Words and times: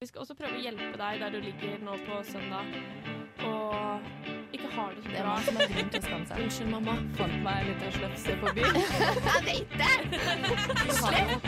Vi 0.00 0.06
skal 0.06 0.20
også 0.20 0.34
prøve 0.36 0.58
å 0.58 0.60
hjelpe 0.60 0.98
deg 1.00 1.22
der 1.22 1.30
du 1.32 1.38
ligger 1.40 1.78
nå 1.80 1.94
på 2.04 2.18
søndag 2.28 2.66
og 3.46 4.02
ikke 4.52 4.68
har 4.74 4.90
det 4.92 5.04
så 5.04 5.08
Det 5.08 5.16
er 5.16 5.22
bra. 5.22 5.30
man 5.30 5.44
som 5.46 5.56
har 5.56 5.70
grunn 5.70 5.88
til 5.94 6.00
å 6.00 6.02
skamme 6.04 6.26
seg. 6.28 6.36
Unnskyld, 6.44 6.68
mamma. 6.74 6.94
Fant 7.16 7.36
meg 7.46 7.56
en 7.62 7.66
liten 7.70 7.94
slefse 7.94 8.32
på 8.42 8.46
byen. 8.58 8.74
Jeg 9.30 9.40
vet 9.46 9.70
det! 9.80 9.94
Du 10.84 10.92
har 11.00 11.12
vet 11.16 11.40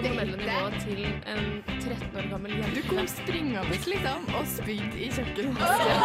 det 0.00 0.80
til 0.86 1.00
en 1.34 1.44
13 1.82 2.16
år 2.22 2.30
gammel 2.32 2.50
Du 2.56 2.62
jente. 2.62 2.86
kom 2.88 3.04
springende 3.12 3.60
liksom 3.92 4.20
og 4.40 4.48
spydde 4.56 4.96
i 4.96 5.12
kjøkkenvasken. 5.18 5.96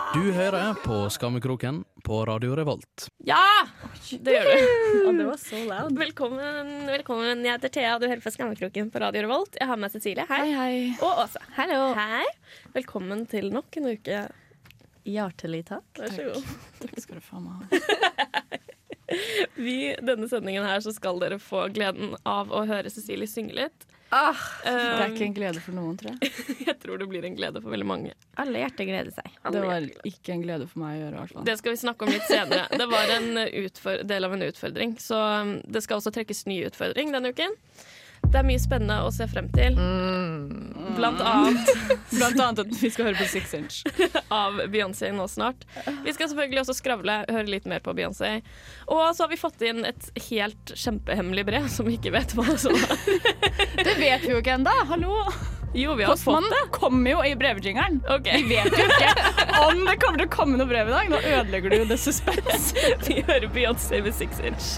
Du 0.14 0.32
hører 0.32 0.74
på 0.84 1.10
Skammekroken 1.10 1.84
på 2.04 2.24
Radio 2.24 2.54
Revolt. 2.56 3.08
Ja! 3.26 3.66
Det 4.10 4.30
gjør 4.36 4.44
du. 4.46 4.68
Og 5.08 5.16
det 5.18 5.24
var 5.26 5.40
så 5.42 5.58
loud. 5.66 5.96
Velkommen, 5.98 6.68
velkommen. 6.86 7.42
Jeg 7.42 7.56
heter 7.56 7.72
Thea, 7.74 7.96
og 7.96 8.04
du 8.04 8.06
hører 8.06 8.22
på 8.22 8.30
Skammekroken 8.30 8.92
på 8.94 9.02
Radio 9.02 9.24
Revolt. 9.24 9.58
Jeg 9.58 9.66
har 9.66 9.80
med 9.80 9.90
Cecilie. 9.90 10.26
Hei. 10.30 10.38
Hei, 10.44 10.52
hei. 10.54 10.76
Og 11.02 11.24
Åse. 11.24 11.42
Hallo. 11.56 11.80
Hei. 11.98 12.22
Velkommen 12.76 13.24
til 13.30 13.50
nok 13.54 13.80
en 13.80 13.90
uke. 13.90 14.20
Hjertelig 15.02 15.64
takk. 15.72 15.88
Vær 15.98 16.14
så 16.14 16.28
god. 16.30 16.54
Takk 16.84 17.02
skal 17.02 17.18
du 17.18 17.26
faen 17.26 17.48
meg 17.48 17.74
ha. 17.74 18.44
Vi, 19.58 19.78
denne 19.98 20.30
sendingen 20.30 20.64
her 20.64 20.78
så 20.86 20.94
skal 20.94 21.18
dere 21.22 21.40
få 21.42 21.66
gleden 21.74 22.14
av 22.22 22.54
å 22.54 22.62
høre 22.70 22.92
Cecilie 22.94 23.26
synge 23.30 23.58
litt. 23.58 23.90
Ah, 24.14 24.42
Det 24.62 24.72
er 24.72 25.00
Um, 25.08 25.14
ikke 25.16 25.26
en 25.26 25.34
glede 25.34 25.60
for 25.64 25.74
noen, 25.74 25.96
tror 25.98 26.12
jeg. 26.14 26.30
jeg 26.68 26.76
tror 26.82 27.00
det 27.02 27.08
blir 27.10 27.24
en 27.26 27.34
glede 27.38 27.62
for 27.64 27.74
veldig 27.74 27.86
mange. 27.88 28.12
alle 28.38 28.60
hjerter 28.62 28.86
gleder 28.88 29.10
seg. 29.16 29.32
Det 29.56 29.62
var 29.64 29.88
ikke 30.10 30.36
en 30.36 30.44
glede 30.44 30.68
for 30.70 30.84
meg 30.84 30.94
å 30.94 31.00
gjøre, 31.02 31.14
i 31.14 31.20
hvert 31.24 31.34
fall. 31.34 31.46
Det 31.48 31.56
skal 31.60 31.74
vi 31.74 31.80
snakke 31.82 32.06
om 32.06 32.12
litt 32.14 32.28
senere. 32.30 32.68
Det 32.70 32.86
var 32.92 33.12
en 33.16 34.06
del 34.14 34.28
av 34.28 34.36
en 34.36 34.46
utfordring, 34.46 34.94
så 35.02 35.18
um, 35.42 35.52
det 35.66 35.82
skal 35.84 35.98
også 35.98 36.14
trekkes 36.14 36.44
ny 36.50 36.60
utfordring 36.70 37.10
denne 37.16 37.34
uken. 37.34 37.58
Det 38.32 38.40
er 38.40 38.46
mye 38.48 38.60
spennende 38.62 38.96
å 39.06 39.10
se 39.14 39.26
frem 39.30 39.48
til, 39.54 39.76
Mm. 39.78 40.94
blant 40.96 41.20
annet 41.20 41.70
Blant 42.18 42.38
annet 42.40 42.60
at 42.64 42.74
vi 42.80 42.90
skal 42.90 43.08
høre 43.08 43.18
på 43.18 43.26
Six 43.30 43.54
Inch. 43.58 43.76
av 44.34 44.58
Beyoncé 44.70 45.10
nå 45.14 45.26
snart. 45.30 45.64
Vi 46.04 46.12
skal 46.14 46.28
selvfølgelig 46.30 46.62
også 46.64 46.76
skravle, 46.78 47.16
høre 47.30 47.46
litt 47.50 47.66
mer 47.70 47.82
på 47.84 47.94
Beyoncé. 47.96 48.36
Og 48.86 49.02
så 49.16 49.24
har 49.24 49.32
vi 49.32 49.38
fått 49.40 49.62
inn 49.66 49.84
et 49.88 50.10
helt 50.28 50.74
kjempehemmelig 50.78 51.44
brev 51.48 51.66
som 51.72 51.86
vi 51.88 51.96
ikke 51.98 52.12
vet 52.14 52.34
hva 52.38 52.46
det 52.50 52.70
er. 52.70 52.78
Det 53.88 53.96
vet 53.98 54.22
vi 54.26 54.32
jo 54.34 54.38
ikke 54.42 54.54
ennå! 54.58 54.74
Hallo! 54.90 55.18
Jo, 55.74 55.96
vi 55.98 56.04
har 56.06 56.14
fått 56.14 56.44
det. 56.52 56.60
kommer 56.70 57.10
jo 57.16 57.22
i 57.26 57.32
brevjingeren. 57.34 57.96
Okay. 58.06 58.44
Vi 58.46 58.54
vet 58.54 58.76
jo 58.78 58.84
ikke 58.86 59.64
om 59.64 59.80
det 59.88 59.96
kommer 59.98 60.20
til 60.22 60.28
å 60.28 60.30
komme 60.30 60.60
noe 60.60 60.70
brev 60.70 60.86
i 60.86 60.94
dag. 60.94 61.10
Nå 61.10 61.18
ødelegger 61.18 61.74
du 61.74 61.80
jo 61.80 61.88
det 61.90 61.98
suspens. 61.98 62.68
Vi 63.08 63.24
hører 63.26 63.48
Beyoncé 63.50 63.98
med 64.06 64.14
Six 64.14 64.38
Inch. 64.46 64.68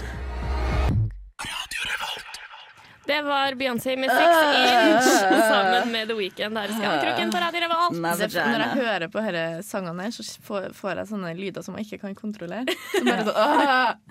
Det 3.07 3.21
var 3.23 3.55
Beyoncé 3.55 3.93
med 3.99 4.11
Six 4.11 4.37
Inch 4.59 5.07
sammen 5.47 5.91
med 5.91 6.09
The 6.09 6.15
Weeknd 6.17 6.57
her 6.59 6.71
i 6.73 6.75
Skammekroken 6.75 7.31
på 7.31 7.39
Radio 7.43 7.61
Revolt. 7.63 7.95
Det, 8.19 8.27
når 8.35 8.63
jeg 8.65 8.73
hører 8.81 9.07
på 9.13 9.23
disse 9.23 9.45
sangene, 9.69 10.09
så 10.11 10.25
får, 10.49 10.67
jeg 10.99 11.07
sånne 11.13 11.31
lyder 11.37 11.63
som 11.63 11.77
jeg 11.79 11.87
ikke 11.87 12.01
kan 12.03 12.17
kontrollere. 12.19 12.75
Så 12.91 13.03
bare 13.07 13.23
sånn, 13.31 14.03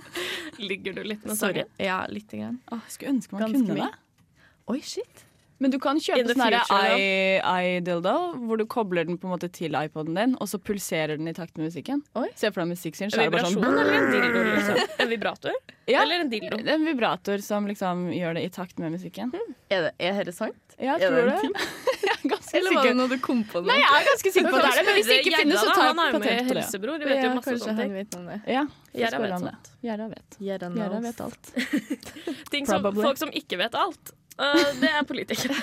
Ligger 0.64 0.96
du 0.96 1.02
litt 1.04 1.28
med 1.28 1.36
sorgen? 1.36 1.68
Ja, 1.82 1.98
lite 2.08 2.40
grann. 2.40 2.56
Åh, 2.72 2.84
skulle 2.88 3.12
ønske 3.18 3.36
man 3.36 3.44
Ganske 3.44 3.60
kunne 3.60 3.76
mye. 3.76 3.90
det. 3.92 4.44
Oi, 4.72 4.80
shit. 4.82 5.25
Men 5.58 5.72
du 5.72 5.78
kan 5.80 5.96
kjøpe 6.02 6.34
sånn 6.36 6.56
i-dildo, 7.00 8.14
hvor 8.44 8.60
du 8.60 8.66
kobler 8.68 9.06
den 9.08 9.16
på 9.20 9.28
en 9.28 9.32
måte 9.36 9.48
til 9.52 9.76
iPoden 9.78 10.18
din, 10.18 10.34
og 10.40 10.50
så 10.50 10.60
pulserer 10.60 11.16
den 11.16 11.30
i 11.30 11.34
takt 11.36 11.56
med 11.56 11.70
musikken. 11.70 12.02
Oi. 12.18 12.28
Se 12.36 12.50
for 12.52 12.62
deg 12.62 12.74
musikk 12.74 12.98
sin. 12.98 13.08
En 13.08 13.14
så 13.14 13.22
det 13.22 13.32
bare 13.32 13.48
vibrasjon 13.48 13.64
sånn 13.64 13.80
eller 13.80 13.96
en 13.96 14.10
dildo? 14.12 14.44
Liksom? 14.52 15.00
En 15.06 15.12
vibrator? 15.14 15.58
Ja. 15.86 16.00
Eller 16.02 16.24
en 16.24 16.30
dildo? 16.32 16.56
En 16.66 16.82
vibrator 16.82 17.38
som 17.46 17.68
liksom 17.70 18.08
gjør 18.10 18.32
det 18.34 18.40
i 18.42 18.48
takt 18.50 18.80
med 18.82 18.90
musikken. 18.96 19.30
Er 19.70 19.84
det, 19.84 19.92
er 20.02 20.16
dette 20.18 20.32
sant? 20.34 20.74
Ja, 20.82 20.96
jeg 20.98 21.12
tror 21.12 21.30
det. 21.30 21.62
Jeg 22.06 22.10
er 22.10 22.28
ganske 22.32 22.58
Eller 22.58 22.74
var 22.74 22.88
det 22.88 22.96
noe 22.98 23.10
du 23.12 23.16
kom 23.22 23.44
på? 23.46 23.62
Nei, 23.66 23.76
jeg 23.78 23.86
er 24.00 24.04
ganske 24.08 24.32
sikker 24.34 24.50
på 24.50 24.58
det 24.62 24.72
men 24.86 24.96
hvis 24.98 25.08
det 25.10 25.16
ikke 25.20 25.40
finnes, 25.40 25.62
så 25.62 25.72
tar 25.74 25.86
jeg 25.88 25.96
patent 25.96 26.16
på 26.16 26.22
det. 26.24 26.34
helsebror, 26.50 26.98
de 26.98 27.08
vet 27.08 27.22
jo 27.22 27.30
masse 27.36 27.54
sånne 27.62 27.86
ting. 27.86 28.26
det. 28.26 28.38
Ja, 28.50 28.64
Gjerda 28.98 29.22
vet 29.22 29.34
sånt. 29.42 29.70
Gjerda 29.86 30.06
vet. 30.10 30.38
Gjerda 30.48 30.70
Gjerda 30.80 31.00
vet 31.06 31.24
alt. 31.26 31.50
Ting 32.54 32.66
som, 32.66 32.86
folk 32.98 33.22
som 33.22 33.34
ikke 33.42 33.58
vet 33.62 33.78
alt. 33.78 34.14
Øh, 34.40 34.72
det 34.80 34.90
er 34.90 35.06
politikere. 35.08 35.56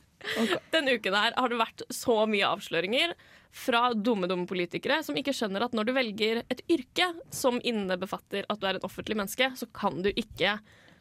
Denne 0.74 0.96
uken 0.98 1.16
her 1.16 1.36
har 1.36 1.50
det 1.50 1.60
vært 1.60 1.84
så 1.94 2.22
mye 2.30 2.48
avsløringer 2.48 3.14
fra 3.50 3.90
dumme 3.94 4.28
dumme 4.30 4.46
politikere 4.46 5.00
som 5.02 5.16
ikke 5.18 5.34
skjønner 5.34 5.64
at 5.66 5.74
når 5.74 5.88
du 5.88 5.94
velger 5.96 6.42
et 6.52 6.60
yrke 6.70 7.08
som 7.34 7.58
innebefatter 7.66 8.46
at 8.46 8.60
du 8.60 8.68
er 8.68 8.78
et 8.78 8.86
offentlig 8.86 9.18
menneske, 9.18 9.50
så 9.58 9.66
kan 9.74 10.02
du 10.04 10.12
ikke 10.12 10.58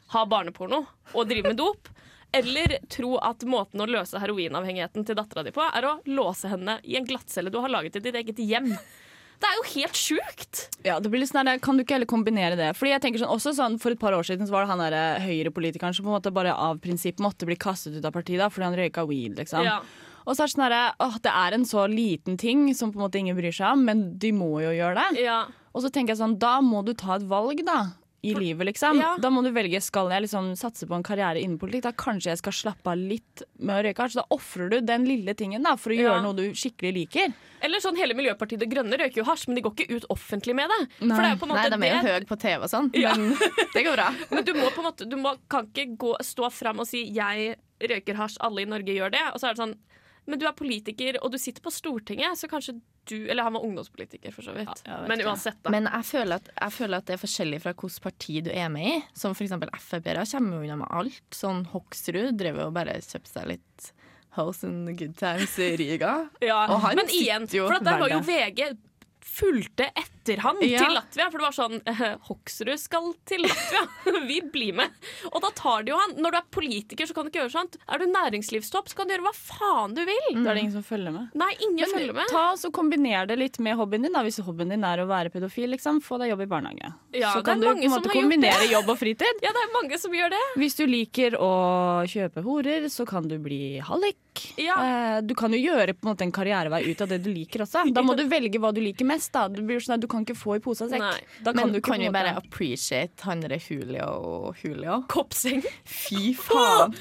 ha 0.10 0.24
barneporno 0.26 0.84
og 1.14 1.30
drive 1.30 1.52
med 1.52 1.60
dop. 1.62 1.92
Eller 2.32 2.76
tro 2.94 3.16
at 3.26 3.42
måten 3.50 3.82
å 3.82 3.88
løse 3.90 4.20
heroinavhengigheten 4.22 5.06
til 5.06 5.18
dattera 5.18 5.44
di 5.46 5.54
på, 5.54 5.64
er 5.66 5.86
å 5.90 5.96
låse 6.10 6.50
henne 6.52 6.78
i 6.86 6.98
en 6.98 7.08
glattcelle 7.08 7.50
du 7.54 7.58
har 7.62 7.74
laget 7.74 7.98
i 7.98 8.04
ditt 8.06 8.18
eget 8.20 8.42
hjem. 8.44 8.70
Det 9.40 9.48
er 9.48 9.56
jo 9.56 9.64
helt 9.72 9.96
sjukt! 9.96 10.62
Ja, 10.84 10.98
det 11.00 11.08
blir 11.12 11.22
litt 11.22 11.32
sånn 11.32 11.48
der, 11.48 11.62
Kan 11.64 11.78
du 11.80 11.84
ikke 11.86 11.96
heller 11.96 12.10
kombinere 12.10 12.58
det? 12.60 12.74
Fordi 12.76 12.92
jeg 12.92 13.04
tenker 13.06 13.22
sånn, 13.22 13.32
også 13.32 13.54
sånn, 13.56 13.78
For 13.80 13.96
et 13.96 14.02
par 14.02 14.16
år 14.18 14.28
siden 14.28 14.50
så 14.50 14.56
var 14.56 14.66
det 14.66 14.74
han 14.74 14.84
der 14.84 15.24
høyrepolitikeren 15.24 15.96
som 15.96 16.04
på 16.08 16.12
en 16.12 16.18
måte 16.18 16.34
bare 16.36 16.52
av 16.56 16.82
prinsipp 16.84 17.24
måtte 17.24 17.48
bli 17.48 17.56
kastet 17.60 17.96
ut 17.96 18.06
av 18.06 18.16
partiet 18.16 18.42
da, 18.44 18.50
fordi 18.52 18.68
han 18.68 18.78
røyka 18.80 19.06
weed. 19.08 19.38
liksom. 19.40 19.64
Ja. 19.64 19.80
Og 20.28 20.36
så 20.36 20.44
er 20.44 20.50
det 20.50 20.54
sånn 20.58 20.66
der, 20.68 20.76
åh, 21.02 21.16
det 21.24 21.32
er 21.32 21.56
en 21.56 21.66
så 21.66 21.86
liten 21.90 22.36
ting 22.38 22.68
som 22.78 22.92
på 22.92 23.00
en 23.00 23.06
måte 23.08 23.18
ingen 23.22 23.38
bryr 23.40 23.56
seg 23.56 23.72
om, 23.72 23.86
men 23.88 24.04
de 24.20 24.34
må 24.36 24.52
jo 24.62 24.76
gjøre 24.76 25.00
det. 25.00 25.24
Ja. 25.24 25.40
Og 25.74 25.86
så 25.86 25.90
tenker 25.94 26.14
jeg 26.14 26.20
sånn, 26.22 26.36
da 26.42 26.60
må 26.62 26.84
du 26.86 26.92
ta 26.98 27.16
et 27.16 27.26
valg, 27.30 27.64
da. 27.66 27.80
I 28.22 28.34
livet, 28.36 28.66
liksom. 28.68 28.98
Ja. 29.00 29.14
Da 29.18 29.30
må 29.32 29.40
du 29.46 29.52
velge 29.56 29.80
skal 29.82 30.10
jeg 30.12 30.26
liksom 30.26 30.50
satse 30.60 30.86
på 30.86 30.96
en 30.98 31.04
karriere 31.08 31.40
innen 31.40 31.58
politikk. 31.58 31.84
Da 31.88 31.92
kanskje 31.96 32.34
jeg 32.34 32.40
skal 32.42 32.52
slappe 32.52 32.92
av 32.92 32.98
litt 33.00 33.44
med 33.60 33.78
å 33.78 33.84
røyke. 33.88 34.08
Så 34.12 34.20
da 34.20 34.26
ofrer 34.36 34.70
du 34.74 34.82
den 34.82 35.06
lille 35.08 35.34
tingen 35.40 35.64
da, 35.64 35.76
for 35.80 35.92
å 35.92 35.96
Ja. 35.96 36.02
gjøre 36.10 36.24
noe 36.26 36.36
du 36.36 36.52
skikkelig 36.52 36.92
liker. 36.94 37.34
Eller 37.62 37.80
sånn 37.80 37.96
hele 37.96 38.14
Miljøpartiet 38.14 38.60
De 38.60 38.66
Grønne 38.68 38.98
røyker 39.00 39.18
jo 39.22 39.24
hasj, 39.24 39.48
men 39.48 39.56
de 39.56 39.62
går 39.62 39.74
ikke 39.76 39.96
ut 39.96 40.06
offentlig 40.10 40.54
med 40.56 40.68
det. 40.70 40.80
For 41.00 41.16
det 41.16 41.26
er 41.30 41.36
jo 41.36 41.40
på 41.40 41.48
en 41.48 41.56
Nei, 41.56 41.70
de 41.70 41.76
er 41.76 41.96
jo 41.96 42.02
det 42.04 42.12
høye 42.12 42.28
på 42.28 42.40
TV 42.40 42.64
og 42.64 42.70
sånn, 42.70 42.92
Ja. 42.94 43.16
men 43.16 43.36
det 43.74 43.86
går 43.86 43.96
bra. 43.96 44.10
Men 44.32 44.44
du 44.44 44.54
må 44.54 44.70
på 44.72 44.80
en 44.84 44.92
måte 44.92 45.10
Du 45.10 45.16
må, 45.16 45.38
kan 45.50 45.68
ikke 45.68 45.98
gå, 45.98 46.16
stå 46.20 46.52
fram 46.52 46.80
og 46.80 46.88
si 46.88 47.06
'jeg 47.12 47.56
røyker 47.80 48.16
hasj, 48.16 48.38
alle 48.42 48.62
i 48.62 48.66
Norge 48.66 48.92
gjør 48.96 49.12
det'. 49.12 49.34
Og 49.34 49.40
så 49.40 49.48
er 49.50 49.54
det 49.56 49.64
sånn 49.64 49.76
Men 50.28 50.38
du 50.40 50.46
er 50.46 50.52
politiker, 50.54 51.18
og 51.24 51.32
du 51.32 51.38
sitter 51.40 51.62
på 51.62 51.72
Stortinget, 51.72 52.38
så 52.38 52.48
kanskje 52.48 52.80
du 53.10 53.16
Eller 53.30 53.46
han 53.48 53.56
var 53.58 53.66
ungdomspolitiker, 53.66 54.34
for 54.36 54.46
så 54.46 54.54
vidt. 54.56 54.84
Ja, 54.86 55.02
jeg 55.02 55.12
men 55.12 55.24
uansett, 55.26 55.58
da. 55.64 55.74
Men 55.74 55.90
jeg 55.90 56.08
føler, 56.12 56.42
at, 56.42 56.52
jeg 56.56 56.76
føler 56.78 57.02
at 57.02 57.08
det 57.10 57.16
er 57.16 57.22
forskjellig 57.24 57.62
fra 57.64 57.74
hvilket 57.74 58.04
parti 58.06 58.42
du 58.46 58.52
er 58.54 58.70
med 58.74 58.90
i. 58.92 58.98
Som 59.18 59.38
eksempel 59.38 59.72
Frp-ere 59.82 60.26
kommer 60.30 60.60
jo 60.60 60.68
unna 60.68 60.82
med 60.84 60.94
alt. 61.02 61.24
Sånn 61.36 61.64
Hoksrud 61.74 62.38
drev 62.40 62.62
jo 62.64 62.70
bare 62.76 63.00
kjøpte 63.02 63.34
seg 63.34 63.50
litt 63.56 63.90
House 64.38 64.68
and 64.68 64.94
Good 65.00 65.18
Times 65.18 65.58
i 65.60 65.74
Riga. 65.80 66.14
ja. 66.46 66.62
og 66.70 66.84
han 66.86 67.00
Men 67.02 67.10
igjen, 67.10 67.50
jo 67.52 67.66
for 67.68 67.80
at 67.80 67.88
der 67.88 68.00
var 68.04 68.14
jo. 68.14 68.22
VG 68.28 68.70
fulgte 69.30 69.90
etter 69.90 70.19
han 70.28 70.58
Ja. 70.62 70.80
til 70.84 70.94
Latvia. 70.96 71.30
For 71.32 71.38
det 71.40 71.46
var 71.48 71.56
sånn 71.56 71.82
eh, 71.86 72.18
Hoksrud 72.28 72.80
skal 72.80 73.14
til 73.26 73.42
Latvia. 73.46 73.84
Vi 74.30 74.42
blir 74.42 74.74
med. 74.78 74.90
Og 75.32 75.42
da 75.42 75.50
tar 75.56 75.84
de 75.84 75.92
jo 75.92 75.98
han. 75.98 76.16
Når 76.22 76.32
du 76.32 76.38
er 76.38 76.48
politiker, 76.52 77.06
så 77.10 77.14
kan 77.16 77.26
du 77.26 77.32
ikke 77.32 77.42
gjøre 77.44 77.56
sånt. 77.56 77.78
Er 77.90 77.98
du 78.00 78.06
næringslivstopp, 78.12 78.90
så 78.92 78.96
kan 79.00 79.08
du 79.10 79.16
gjøre 79.16 79.26
hva 79.30 79.34
faen 79.36 79.96
du 79.98 80.04
vil. 80.06 80.44
Da 80.44 80.52
er 80.52 80.60
det 80.60 80.64
ingen 80.66 80.76
som 80.78 80.84
følger 80.86 81.12
med. 81.16 81.30
Nei, 81.40 81.52
ingen 81.62 81.80
Men 81.86 81.94
følger 81.96 82.14
med. 82.20 82.28
ta 82.30 82.46
så 82.60 82.72
Kombiner 82.72 83.26
det 83.28 83.38
litt 83.40 83.60
med 83.60 83.76
hobbyen 83.80 84.04
din. 84.06 84.14
da 84.14 84.22
Hvis 84.24 84.40
hobbyen 84.46 84.70
din 84.76 84.84
er 84.84 85.02
å 85.04 85.08
være 85.10 85.32
pedofil, 85.34 85.70
liksom, 85.74 86.02
få 86.06 86.20
deg 86.22 86.30
jobb 86.34 86.42
i 86.46 86.50
barnehage. 86.52 86.94
Ja, 87.16 87.34
så 87.34 87.44
kan 87.44 87.60
du 87.60 87.68
på 87.68 87.78
en 87.78 87.90
måte 87.96 88.12
kombinere 88.14 88.70
jobb 88.72 88.90
og 88.94 89.00
fritid. 89.00 89.40
Ja, 89.46 89.52
det 89.56 89.62
er 89.66 89.72
mange 89.74 89.98
som 90.00 90.12
gjør 90.14 90.30
det. 90.36 90.44
Hvis 90.60 90.76
du 90.78 90.86
liker 90.86 91.36
å 91.40 91.50
kjøpe 92.10 92.44
horer, 92.46 92.86
så 92.92 93.06
kan 93.08 93.28
du 93.28 93.38
bli 93.42 93.80
hallik. 93.80 94.18
Ja. 94.60 94.76
Eh, 95.18 95.22
Du 95.26 95.34
kan 95.36 95.52
jo 95.52 95.60
gjøre 95.60 95.94
på 95.98 96.06
en 96.06 96.12
måte 96.14 96.24
en 96.28 96.32
karrierevei 96.36 96.84
ut 96.92 97.02
av 97.02 97.10
det 97.12 97.22
du 97.24 97.32
liker 97.34 97.64
også. 97.66 97.86
Da 97.94 98.02
må 98.06 98.16
du 98.20 98.24
velge 98.30 98.60
hva 98.62 98.72
du 98.76 98.82
liker 98.84 99.06
mest. 99.08 99.32
da 99.34 99.48
Du 99.52 99.62
blir 99.64 99.80
sånn 99.84 99.96
at 99.98 100.04
Du 100.04 100.08
kan 100.12 100.26
ikke 100.26 100.36
få 100.38 100.56
i 100.58 100.60
pose 100.64 100.84
og 100.86 100.90
sekk. 100.92 101.02
Nei. 101.04 101.22
Da 101.46 101.54
kan 101.54 101.70
Men 101.72 101.82
kan 101.86 102.02
vi 102.04 102.10
bare 102.16 102.32
appreciate 102.40 103.20
han 103.30 103.38
derre 103.46 103.60
Julio 103.62 104.08
og 104.10 104.58
Julio? 104.64 104.94
Koppseng. 105.12 105.62
Fy 105.86 106.34
faen! 106.38 106.92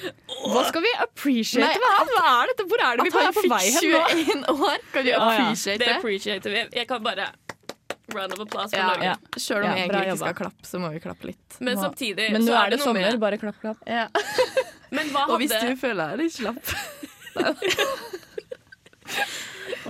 Hva 0.44 0.62
skal 0.68 0.82
vi 0.84 0.92
appreciate 1.02 1.66
Nei, 1.66 1.74
at. 1.98 2.06
Hva 2.14 2.22
er 2.42 2.46
dette? 2.52 2.64
Hvor 2.70 2.80
er 2.86 2.92
det 3.00 3.04
vi 3.08 3.12
bare 3.16 3.28
er 3.32 3.36
på 3.38 3.44
vei 3.48 3.66
fikk 3.72 3.82
hen 3.82 4.44
nå? 4.44 4.46
21 4.46 4.54
år! 4.68 4.78
Kan 4.94 5.02
vi 5.08 5.12
appreciate 5.18 5.78
Det 5.82 5.88
det? 5.88 5.96
appreciater 5.98 6.50
vi. 6.58 6.62
Jeg 6.82 6.86
kan 6.94 7.02
bare 7.04 7.26
Round 8.14 8.32
of 8.32 8.40
applause 8.40 8.70
for 8.72 8.78
Ja, 8.80 8.86
Norge. 8.88 9.04
ja. 9.04 9.14
Selv 9.36 9.58
om 9.58 9.64
Ja, 9.68 9.72
vi 9.74 9.80
egentlig 9.82 10.06
ikke 10.08 10.16
skal 10.22 10.34
klappe, 10.38 10.64
så 10.64 10.78
må 10.80 10.88
vi 10.94 11.00
klappe 11.04 11.26
litt. 11.28 11.58
Men 11.60 11.76
samtidig 11.76 12.30
Men 12.32 12.40
nå 12.46 12.52
så 12.54 12.62
er 12.64 12.70
det 12.72 12.78
sommer, 12.80 13.00
med- 13.04 13.20
bare 13.20 13.36
klapp, 13.42 13.58
klapp. 13.60 13.76
Ja. 13.86 14.06
Men 14.96 15.10
hva 15.12 15.26
Og 15.28 15.36
hvis 15.42 15.52
du 15.52 15.76
føler 15.76 16.16
deg 16.16 16.24
litt 16.24 16.32
slapp 16.32 16.64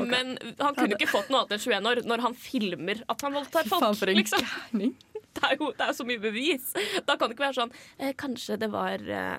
Men 0.07 0.37
han 0.59 0.77
kunne 0.77 0.97
ikke 0.97 1.11
fått 1.11 1.31
noe 1.33 1.45
annet 1.45 1.57
enn 1.57 1.65
21 1.65 1.91
år 1.91 2.01
når 2.09 2.25
han 2.27 2.37
filmer 2.39 3.03
at 3.09 3.25
han 3.27 3.37
voldtar 3.37 3.69
folk. 3.71 3.85
faen, 3.85 3.99
for 3.99 4.13
en 4.13 4.21
liksom. 4.21 4.45
gærning. 4.45 4.95
det, 5.35 5.45
er 5.51 5.55
jo, 5.59 5.71
det 5.73 5.87
er 5.87 5.93
jo 5.93 5.99
så 6.01 6.09
mye 6.09 6.23
bevis. 6.23 6.73
Da 7.07 7.17
kan 7.17 7.31
det 7.31 7.39
ikke 7.39 7.47
være 7.49 7.59
sånn 7.61 7.75
eh, 7.99 8.15
Kanskje 8.19 8.59
det 8.61 8.71
var 8.73 9.03
eh, 9.03 9.35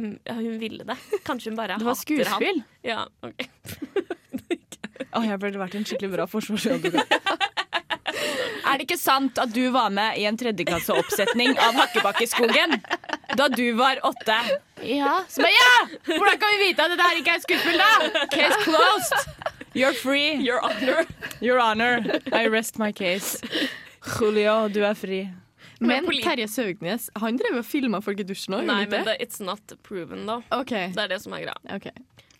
mm, 0.00 0.14
Hun 0.30 0.58
ville 0.62 0.88
det. 0.88 0.98
Kanskje 1.26 1.52
hun 1.52 1.60
bare 1.60 1.78
Det 1.82 1.88
var 1.88 2.00
skuespill. 2.00 2.62
Ja, 2.86 3.04
ok. 3.24 3.46
oh, 5.14 5.24
jeg 5.24 5.40
burde 5.40 5.62
vært 5.62 5.78
en 5.78 5.88
skikkelig 5.88 6.14
bra 6.18 6.28
forsvarsadvokat. 6.30 7.20
Er 8.64 8.78
det 8.78 8.86
ikke 8.86 8.98
sant 8.98 9.38
at 9.38 9.52
du 9.54 9.62
var 9.74 9.90
med 9.94 10.16
i 10.18 10.24
en 10.28 10.36
tredjeklasseoppsetning 10.40 11.52
av 11.60 11.76
Hakkebakkeskogen 11.78 12.78
da 13.36 13.48
du 13.52 13.66
var 13.78 14.00
åtte? 14.06 14.38
Ja. 14.82 15.20
Så 15.28 15.44
bare, 15.44 15.52
ja! 15.52 15.74
Hvordan 16.08 16.40
kan 16.40 16.54
vi 16.54 16.68
vite 16.68 16.86
at 16.86 16.94
dette 16.94 17.08
her 17.08 17.20
ikke 17.20 17.36
er 17.36 17.44
skuespill, 17.44 17.82
da? 17.82 18.24
Case 18.32 18.58
closed. 18.64 19.43
You're 19.74 19.92
free. 19.94 20.34
Your 20.38 20.60
honor. 20.62 21.04
Your 21.40 21.58
honor. 21.58 22.20
I 22.32 22.46
rest 22.48 22.78
my 22.78 22.92
case. 22.92 23.40
Julio, 24.18 24.68
du 24.68 24.82
er 24.84 24.94
fri. 24.94 25.24
Men 25.80 26.06
Terje 26.22 26.46
Søgnes 26.48 27.08
han 27.18 27.36
drev 27.36 27.58
og 27.58 27.66
filma 27.66 27.98
folk 28.04 28.20
i 28.22 28.26
dusjen 28.26 28.54
òg. 28.60 28.64
Nei, 28.68 28.84
men 28.88 29.04
det, 29.08 29.16
it's 29.20 29.42
not 29.42 29.60
proven, 29.82 30.22
da. 30.28 30.38
OK. 30.54 30.70
Det 30.94 31.02
er 31.04 31.10
det 31.10 31.18
som 31.24 31.34
er 31.36 31.44
greia. 31.48 31.56
ok. 31.74 31.90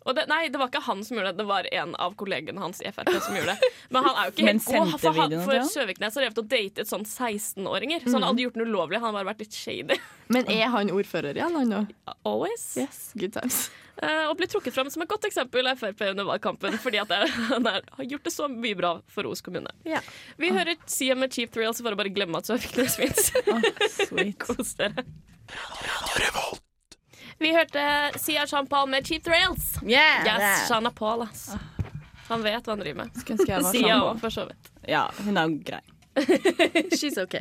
Og 0.05 0.17
det, 0.17 0.27
nei, 0.29 0.49
det 0.53 0.61
var 0.61 0.69
ikke 0.69 0.83
han 0.85 1.01
som 1.05 1.17
gjorde 1.17 1.33
det, 1.33 1.41
det 1.41 1.47
var 1.49 1.69
en 1.73 1.95
av 2.01 2.17
kollegene 2.21 2.61
hans 2.61 2.83
i 2.85 2.91
Frp 2.93 3.09
som 3.25 3.39
gjorde 3.39 3.55
det. 3.55 3.71
Men 3.95 4.05
han 4.05 4.19
er 4.21 4.29
jo 4.29 4.35
ikke 4.35 4.49
helt 4.49 4.67
god. 4.67 4.91
For, 5.01 5.21
han, 5.21 5.37
for 5.47 5.57
han? 5.57 5.71
Søviknes 5.71 6.19
har 6.19 6.27
drevet 6.27 6.43
og 6.43 6.51
datet 6.51 6.91
sånn 6.91 7.07
16-åringer. 7.09 8.05
Så 8.05 8.19
han 8.19 8.27
hadde 8.29 8.45
gjort 8.45 8.59
noe 8.61 8.69
ulovlig, 8.69 9.01
han 9.01 9.09
har 9.09 9.17
bare 9.17 9.31
vært 9.33 9.47
litt 9.47 9.57
shady. 9.57 9.97
Men 10.35 10.51
er 10.53 10.69
han 10.75 10.93
ordfører 10.93 11.41
igjen, 11.41 11.57
han 11.57 11.73
nå? 11.73 11.81
Always. 12.29 12.67
Yes, 12.81 13.01
good 13.17 13.33
times. 13.37 13.67
Uh, 14.03 14.27
og 14.27 14.35
blir 14.37 14.51
trukket 14.51 14.75
fram 14.75 14.91
som 14.91 15.05
et 15.05 15.09
godt 15.09 15.25
eksempel 15.29 15.71
av 15.71 15.79
Frp 15.81 16.03
under 16.11 16.29
valgkampen. 16.29 16.77
Fordi 16.83 17.01
at 17.01 17.13
det, 17.13 17.21
han 17.53 17.69
er, 17.71 17.87
har 17.97 18.11
gjort 18.11 18.29
det 18.29 18.35
så 18.35 18.51
mye 18.51 18.77
bra 18.77 18.93
for 19.09 19.31
Os 19.31 19.45
kommune. 19.45 19.73
Yeah. 19.89 20.05
Vi 20.37 20.53
hører 20.53 20.77
Sia 20.91 21.17
med 21.17 21.33
Cheap 21.33 21.55
Thrills 21.55 21.81
for 21.81 21.95
å 21.95 22.01
bare 22.01 22.13
glemme 22.13 22.43
at 22.43 22.51
Søviknes 22.51 22.99
fins. 23.01 23.33
Sweet. 24.03 24.37
Kos 24.45 24.77
dere. 24.81 25.07
Vi 27.39 27.51
hørte 27.55 27.85
Sia 28.21 28.45
Jean 28.47 28.67
Paul 28.71 28.89
med 28.93 29.07
Cheap 29.07 29.25
Trails. 29.27 29.75
Yeah, 29.83 30.25
Yes, 30.27 30.69
Shana 30.69 30.91
Paul, 30.95 31.23
ass. 31.27 31.49
Han 32.29 32.43
vet 32.45 32.65
hva 32.65 32.73
han 32.77 32.81
driver 32.85 33.03
med. 33.05 33.17
Skulle 33.21 33.39
ønske 33.41 33.53
jeg 33.53 33.65
var 33.67 33.75
Sia 33.75 33.97
òg, 34.01 34.21
for 34.23 34.33
så 34.33 34.47
vidt. 34.49 34.71
Ja, 34.89 35.07
hun 35.27 35.37
er 35.41 35.57
grei. 35.67 35.83
She's 36.99 37.19
OK. 37.21 37.35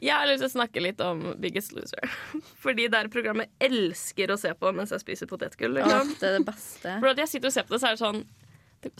Jeg 0.00 0.12
har 0.12 0.26
lyst 0.28 0.42
til 0.42 0.48
å 0.48 0.52
snakke 0.54 0.82
litt 0.82 1.00
om 1.04 1.22
Biggest 1.40 1.72
Loser. 1.76 2.08
Fordi 2.64 2.88
det 2.88 2.98
er 2.98 3.08
et 3.08 3.12
program 3.14 3.44
jeg 3.44 3.52
elsker 3.70 4.32
å 4.34 4.38
se 4.40 4.52
på 4.58 4.72
mens 4.76 4.92
jeg 4.92 5.04
spiser 5.04 5.28
potetgull. 5.30 5.76
Liksom. 5.78 6.16
det 6.20 6.28
er 6.30 6.34
det 6.38 6.46
beste. 6.48 6.96
For 6.98 7.12
at 7.12 7.22
jeg 7.22 7.32
sitter 7.36 7.52
og 7.52 7.56
ser 7.56 7.68
på 7.68 7.76
det, 7.76 7.80
så 7.84 7.90
er 7.92 7.96
det 7.96 8.02
sånn 8.02 8.20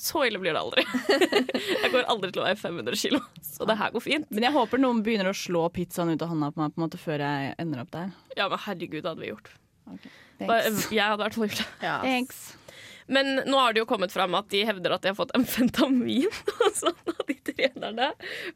Så 0.02 0.22
ille 0.26 0.40
blir 0.42 0.56
det 0.56 0.60
aldri. 0.60 0.82
Jeg 1.84 1.90
går 1.92 2.08
aldri 2.10 2.30
til 2.32 2.40
å 2.42 2.46
veie 2.46 2.56
500 2.58 2.96
kilo, 2.98 3.20
så 3.44 3.66
det 3.68 3.76
her 3.78 3.92
går 3.94 4.02
fint. 4.02 4.24
Men 4.34 4.46
jeg 4.48 4.54
håper 4.56 4.80
noen 4.82 5.02
begynner 5.06 5.28
å 5.30 5.34
slå 5.36 5.66
pizzaen 5.70 6.10
ut 6.10 6.22
av 6.24 6.32
hånda 6.32 6.48
på 6.56 6.62
meg 6.62 6.72
på 6.74 6.80
en 6.80 6.84
måte 6.88 6.98
før 6.98 7.22
jeg 7.22 7.52
ender 7.62 7.84
opp 7.84 7.92
der. 7.94 8.08
Ja, 8.34 8.48
men 8.50 8.58
herregud, 8.64 9.02
det 9.04 9.10
hadde 9.12 9.22
vi 9.22 9.28
gjort. 9.30 9.52
Thanks. 10.38 10.86
Jeg 10.92 11.02
hadde 11.04 11.24
vært 11.24 11.38
fall. 11.40 11.66
Ja. 11.86 11.98
Thanks. 12.04 12.44
Men 13.06 13.42
nå 13.46 13.58
har 13.60 13.72
det 13.72 13.84
jo 13.84 13.88
kommet 13.88 14.10
fram 14.10 14.34
at 14.34 14.48
de 14.50 14.64
hevder 14.66 14.96
at 14.96 15.04
de 15.04 15.12
har 15.12 15.18
fått 15.18 15.34
amfetamin 15.38 16.32
sånn 16.80 17.12
av 17.12 17.22
de 17.28 17.36
trenerne 17.52 18.08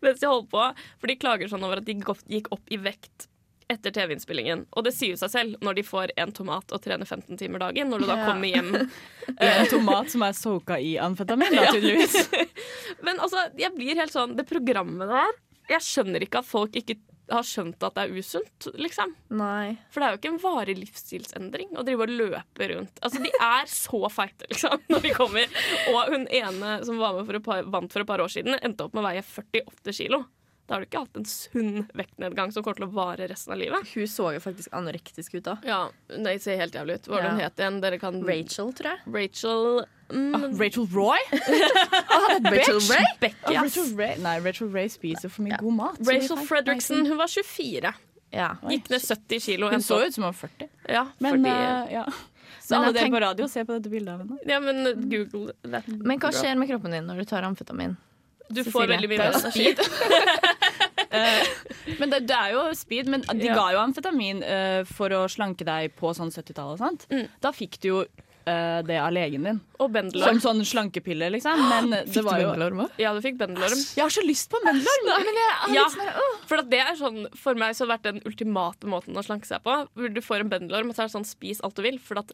mens 0.02 0.18
de 0.22 0.26
holder 0.26 0.48
på. 0.50 0.64
For 0.98 1.12
de 1.12 1.18
klager 1.22 1.52
sånn 1.52 1.66
over 1.66 1.80
at 1.82 1.86
de 1.86 1.94
gikk 2.00 2.50
opp 2.54 2.72
i 2.74 2.80
vekt 2.82 3.28
etter 3.70 3.94
TV-innspillingen. 3.94 4.64
Og 4.74 4.82
det 4.82 4.90
sier 4.96 5.14
jo 5.14 5.20
seg 5.20 5.30
selv 5.30 5.60
når 5.62 5.78
de 5.78 5.84
får 5.86 6.12
en 6.18 6.32
tomat 6.34 6.74
og 6.74 6.82
trener 6.82 7.06
15 7.06 7.38
timer 7.38 7.62
dagen. 7.62 7.92
Når 7.92 8.02
du 8.02 8.08
da 8.08 8.16
kommer 8.24 8.50
hjem 8.50 8.72
En 9.46 9.68
tomat 9.70 10.10
som 10.10 10.24
er 10.26 10.34
soka 10.34 10.80
i 10.82 10.96
amfetamin, 10.98 11.54
da, 11.54 11.68
tydeligvis. 11.70 12.16
Men 13.06 13.22
altså, 13.22 13.46
jeg 13.60 13.70
blir 13.76 14.00
helt 14.00 14.12
sånn 14.12 14.34
Det 14.34 14.42
programmet 14.48 15.06
der 15.12 15.30
Jeg 15.70 15.86
skjønner 15.86 16.26
ikke 16.26 16.42
at 16.42 16.48
folk 16.50 16.74
ikke 16.80 16.98
har 17.32 17.46
skjønt 17.46 17.86
at 17.86 17.96
det 17.96 18.04
er 18.06 18.18
usunt, 18.20 18.68
liksom. 18.80 19.14
Nei. 19.38 19.76
For 19.92 20.00
det 20.02 20.06
er 20.08 20.14
jo 20.14 20.20
ikke 20.20 20.32
en 20.32 20.42
varig 20.42 20.76
livsstilsendring 20.80 21.76
å 21.78 21.84
drive 21.86 22.06
og 22.06 22.14
løpe 22.20 22.68
rundt. 22.72 23.00
Altså, 23.04 23.22
De 23.24 23.32
er 23.32 23.70
så 23.70 24.02
feite, 24.12 24.48
liksom, 24.50 24.82
når 24.92 25.06
de 25.06 25.14
kommer. 25.16 25.62
Og 25.94 26.12
hun 26.14 26.26
ene 26.26 26.76
som 26.86 27.00
var 27.00 27.16
med 27.18 27.28
for 27.30 27.40
et 27.40 27.46
par, 27.46 27.64
vant 27.76 27.92
for 27.92 28.04
et 28.04 28.10
par 28.10 28.24
år 28.24 28.32
siden, 28.32 28.58
endte 28.60 28.86
opp 28.86 28.96
med 28.96 29.04
å 29.04 29.08
veie 29.10 29.24
48 29.26 29.96
kilo. 30.02 30.24
Da 30.70 30.76
har 30.76 30.84
du 30.84 30.86
ikke 30.86 31.00
hatt 31.02 31.16
en 31.18 31.24
sunn 31.26 31.80
vektnedgang 31.98 32.52
som 32.54 32.62
kommer 32.62 32.78
til 32.78 32.84
å 32.86 32.92
vare 32.94 33.26
resten 33.26 33.50
av 33.50 33.58
livet. 33.58 33.88
Hun 33.90 34.06
så 34.06 34.28
jo 34.36 34.38
faktisk 34.44 34.70
anorektisk 34.78 35.34
ut 35.34 35.42
da. 35.48 35.56
Ja, 35.66 35.80
Det 36.06 36.36
ser 36.44 36.60
helt 36.60 36.76
jævlig 36.78 37.00
ut. 37.00 37.08
Hva 37.10 37.16
var 37.16 37.22
det 37.26 37.30
hun 37.32 37.40
Ja. 37.42 37.48
het 37.48 37.56
igjen? 37.58 37.80
Dere 37.82 37.98
kan 37.98 38.20
Rachel, 38.22 38.70
tror 38.78 38.92
jeg. 38.92 39.00
Rachel 39.16 39.84
mm, 40.14 40.34
Ah, 40.38 40.46
Rachel 40.62 40.86
Roy? 40.94 41.18
Rachel 42.54 42.80
Ray? 42.86 43.04
Becky, 43.20 43.56
Ah. 43.56 43.62
Rachel 43.64 43.96
Ray? 43.96 44.16
Nei, 44.22 44.38
Rachel 44.46 44.68
Ray 44.68 44.88
spiser 44.88 45.28
for 45.28 45.42
mye 45.42 45.58
god 45.60 45.74
mat. 45.74 45.98
Rachel 46.06 46.36
Fredriksen, 46.46 47.04
hun 47.06 47.16
var 47.18 47.26
24. 47.26 47.92
Ja. 48.30 48.52
Gikk 48.70 48.90
ned 48.90 49.02
70 49.02 49.40
kilo. 49.42 49.70
Hun 49.70 49.82
så 49.82 49.98
ut 50.06 50.14
som 50.14 50.22
hun 50.24 50.30
var 50.32 50.38
40. 50.48 50.68
Ja, 50.88 51.06
Men 51.18 51.32
fordi, 51.40 51.50
uh, 51.50 51.92
ja. 51.92 52.04
Så 52.60 52.76
Men 52.76 52.84
alle 52.84 52.92
dere 52.92 53.04
tenk- 53.08 53.14
på 53.16 53.20
radio, 53.20 53.48
se 53.48 53.64
på 53.64 53.74
dette 53.74 53.90
bildet 53.90 54.12
av 54.14 54.20
henne. 54.22 54.38
ja, 54.46 54.60
men 54.60 55.08
google 55.10 55.52
that. 55.64 55.88
Men 55.88 56.18
hva 56.22 56.30
skjer 56.30 56.56
med 56.56 56.68
kroppen 56.70 56.92
din 56.94 57.06
når 57.06 57.18
du 57.18 57.24
tar 57.24 57.42
amfetamin? 57.42 57.96
Du 58.50 58.60
Cecilie, 58.64 58.74
får 58.74 58.86
veldig 58.94 59.08
mye 59.08 59.18
er 59.18 59.30
mer 59.30 59.40
energi. 59.40 59.66
Eh, 61.10 61.46
Men 61.98 62.10
det, 62.12 62.20
det 62.30 62.36
er 62.36 62.52
jo 62.54 62.60
speed. 62.78 63.08
Men 63.10 63.24
de 63.26 63.48
Ja. 63.48 63.54
ga 63.58 63.64
jo 63.74 63.78
amfetamin 63.82 64.44
uh, 64.46 64.84
for 64.86 65.10
å 65.10 65.24
slanke 65.26 65.66
deg 65.66 65.96
på 65.98 66.12
sånn 66.14 66.30
70-tallet. 66.30 66.78
sant? 66.78 67.06
Mm. 67.10 67.24
Da 67.42 67.50
fikk 67.50 67.80
du 67.82 67.88
jo 67.88 67.96
uh, 68.04 68.78
det 68.86 68.94
av 69.02 69.10
legen 69.16 69.42
din. 69.48 69.58
Og 69.82 69.90
bendelorm. 69.90 70.38
Som 70.38 70.54
sånn 70.62 70.62
slankepille, 70.70 71.32
liksom. 71.34 71.58
Men 71.72 71.90
det 71.96 72.04
Fikk 72.14 72.28
var 72.28 72.38
du 72.38 72.46
bendelorm 72.46 72.84
òg? 72.86 72.94
Ja, 73.02 73.10
du 73.16 73.18
fikk 73.26 73.40
bendelorm. 73.42 73.82
Jeg 73.96 74.04
har 74.06 74.14
så 74.14 74.22
lyst 74.22 74.52
på 74.54 74.62
bendelorm! 74.62 75.10
Men 75.26 75.40
jeg 75.42 75.74
Ja, 75.80 75.88
sånn, 75.96 76.14
åh. 76.14 76.38
for 76.46 76.62
at 76.62 76.70
det 76.70 76.82
er 76.84 76.94
sånn, 77.02 77.18
for 77.42 77.58
meg 77.58 77.74
så 77.74 77.82
har 77.84 77.90
det 77.90 77.96
vært 77.96 78.08
den 78.12 78.22
ultimate 78.30 78.86
måten 78.94 79.18
å 79.18 79.26
slanke 79.26 79.50
seg 79.50 79.66
på. 79.66 79.80
Hvor 79.90 80.14
Du 80.14 80.22
får 80.22 80.46
en 80.46 80.54
bendelorm, 80.54 80.94
og 80.94 80.94
så 80.94 81.08
er 81.08 81.10
det 81.10 81.16
sånn 81.18 81.26
spis 81.26 81.58
alt 81.66 81.74
du 81.74 81.82
vil. 81.82 81.98
For 81.98 82.22
at 82.22 82.30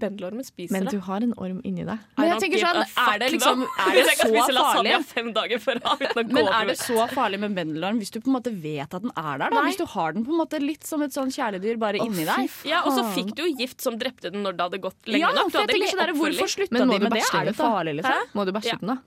bendelormen 0.00 0.44
spiser 0.46 0.74
det. 0.74 0.82
Men 0.84 0.92
du 0.92 1.00
har 1.06 1.24
en 1.26 1.32
orm 1.36 1.60
inni 1.64 1.84
deg. 1.88 2.02
Men 2.18 2.28
jeg 2.32 2.42
tenker 2.44 2.62
sånn, 2.62 2.82
er 3.06 3.18
det 3.22 3.30
liksom. 3.34 3.64
Er 3.66 3.96
det 3.96 4.04
så 4.16 4.54
farlig? 4.54 4.94
fem 5.10 5.32
dager 5.36 5.62
gå 6.16 6.24
Men 6.36 6.50
er 6.50 6.70
det 6.70 6.76
så 6.80 7.06
farlig 7.12 7.40
med 7.42 7.56
bendelorm 7.58 7.98
hvis 8.02 8.12
du 8.14 8.20
på 8.20 8.30
en 8.30 8.36
måte 8.38 8.52
vet 8.52 8.86
at 8.96 9.02
den 9.02 9.12
er 9.16 9.42
der? 9.42 9.50
da? 9.56 9.64
Hvis 9.66 9.80
du 9.80 9.86
har 9.96 10.16
den 10.16 10.26
på 10.26 10.34
en 10.34 10.40
måte 10.42 10.60
litt 10.62 10.86
som 10.86 11.02
et 11.06 11.16
sånn 11.16 11.32
kjæledyr 11.34 11.80
bare 11.82 12.00
inni 12.02 12.28
deg? 12.28 12.48
Ja, 12.68 12.84
Og 12.86 12.94
så 12.98 13.04
fikk 13.16 13.34
du 13.36 13.44
jo 13.46 13.50
gift 13.56 13.84
som 13.84 13.98
drepte 14.00 14.32
den 14.34 14.46
når 14.46 14.56
det 14.58 14.68
hadde 14.70 14.82
gått 14.86 15.10
lenge 15.10 15.24
Ja, 15.24 15.32
nok. 15.36 15.50
Du 15.50 15.56
for 15.56 15.64
jeg 15.64 15.68
hadde 15.68 15.80
ingen 15.82 15.92
sånn 15.96 16.16
Hvorfor 16.22 16.54
slutta 16.56 16.80
de 16.80 16.86
med 16.86 17.12
det? 17.16 17.26
Er 17.26 17.50
det 17.50 17.56
farlig, 17.58 17.98
liksom? 18.00 18.32
Må 18.36 18.46
du 18.48 18.52
bæsje 18.56 18.74
Ja. 18.74 18.80
den, 18.80 18.94
da? 18.94 18.98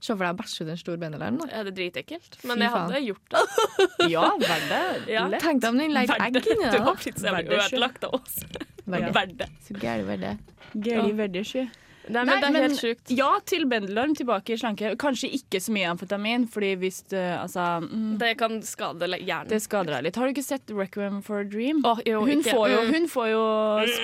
Se 0.00 0.12
for 0.14 0.22
deg 0.26 0.34
å 0.34 0.38
bæsje 0.42 0.66
ut 0.66 0.68
en 0.74 0.76
stor 0.76 0.96
bendelorm. 1.00 1.38
Ja, 1.50 1.62
det 1.64 1.72
er 1.72 1.76
dritekkelt. 1.78 2.36
Men 2.44 2.58
Fy 2.58 2.62
jeg 2.66 2.72
faen. 2.74 2.90
hadde 2.90 3.00
gjort 3.06 3.28
det. 3.32 4.10
Ja, 4.12 4.26
verdt 4.38 4.68
det. 4.68 4.82
Ja. 5.14 5.24
Tenk 5.40 5.62
deg 5.64 5.70
om 5.72 5.78
den 5.80 5.94
legger 5.96 6.20
egg 6.26 6.36
inni 6.42 6.58
det. 6.60 6.70
Du 6.76 6.82
har 6.84 6.94
blitt 7.00 7.18
så 7.22 7.30
jævlig 7.32 7.58
ødelagt 7.62 8.04
av 8.04 8.14
oss. 8.20 8.36
Verdt 8.86 9.36
det. 9.40 9.48
Så. 9.66 9.80
Gøy, 10.76 11.10
veldig 11.16 11.44
sky. 11.48 11.64
Nei, 12.06 12.22
men 12.22 12.38
det 12.38 12.46
er 12.52 12.62
helt 12.68 12.78
sjukt. 12.78 13.10
Ja 13.18 13.32
til 13.50 13.64
bendelorm, 13.66 14.12
tilbake 14.14 14.52
i 14.54 14.58
slanke. 14.60 14.92
Kanskje 15.00 15.26
ikke 15.40 15.58
så 15.58 15.72
mye 15.74 15.88
amfetamin, 15.90 16.44
fordi 16.46 16.68
hvis 16.78 17.00
det, 17.10 17.24
altså, 17.40 17.64
mm, 17.82 18.12
Det 18.20 18.28
kan 18.38 18.60
skade 18.62 19.08
hjernen. 19.18 19.48
det 19.50 19.58
skader 19.64 19.96
deg 19.96 20.04
litt. 20.06 20.14
Har 20.20 20.28
du 20.28 20.34
ikke 20.36 20.44
sett 20.46 20.70
Requiem 20.70 21.18
for 21.26 21.40
a 21.40 21.44
Dream? 21.44 21.80
Oh, 21.84 21.98
jo, 22.06 22.20
Hun 22.20 22.44
ikke. 22.44 22.52
får, 22.54 22.68
jo, 22.70 22.78
Mm. 22.84 22.92
hun 22.94 23.08
får 23.10 23.26
jo 23.32 23.42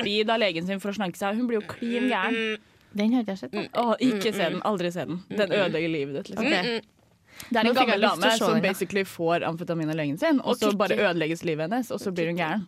speed 0.01 0.31
av 0.35 0.41
legen 0.43 0.67
sin 0.67 0.81
for 0.83 0.91
å 0.91 0.97
slanke 0.99 1.17
seg. 1.21 1.37
Hun 1.37 1.47
blir 1.47 1.61
jo 1.61 1.67
klin 1.69 2.09
gæren. 2.11 2.59
Mm, 2.93 2.99
Den 3.01 3.13
har 3.15 3.25
jeg 3.27 3.39
sett. 3.39 3.53
Mm. 3.53 3.69
Åh, 3.75 3.95
ikke 4.01 4.33
se 4.33 4.49
den. 4.51 4.63
Aldri 4.69 4.91
se 4.93 5.05
den. 5.09 5.23
Den 5.29 5.53
ødelegger 5.53 5.89
livet 5.89 6.15
ditt. 6.19 6.29
Liksom. 6.35 6.47
Ok. 6.47 6.53
mm. 6.53 6.91
Det 7.51 7.59
er 7.59 7.67
en 7.67 7.75
gammel 7.75 8.01
dame 8.05 8.31
som 8.39 8.53
den, 8.53 8.63
basically 8.63 9.03
får 9.09 9.43
amfetamin 9.49 9.91
av 9.91 9.97
legen 9.99 10.19
sin, 10.21 10.39
og 10.41 10.53
Og 10.53 10.57
så 10.61 10.73
bare 10.77 10.95
ødelegges 11.01 11.43
livet 11.45 11.65
hennes, 11.71 11.91
og 11.91 11.99
så 12.01 12.13
blir 12.15 12.29
hun 12.31 12.37
gæren. 12.39 12.67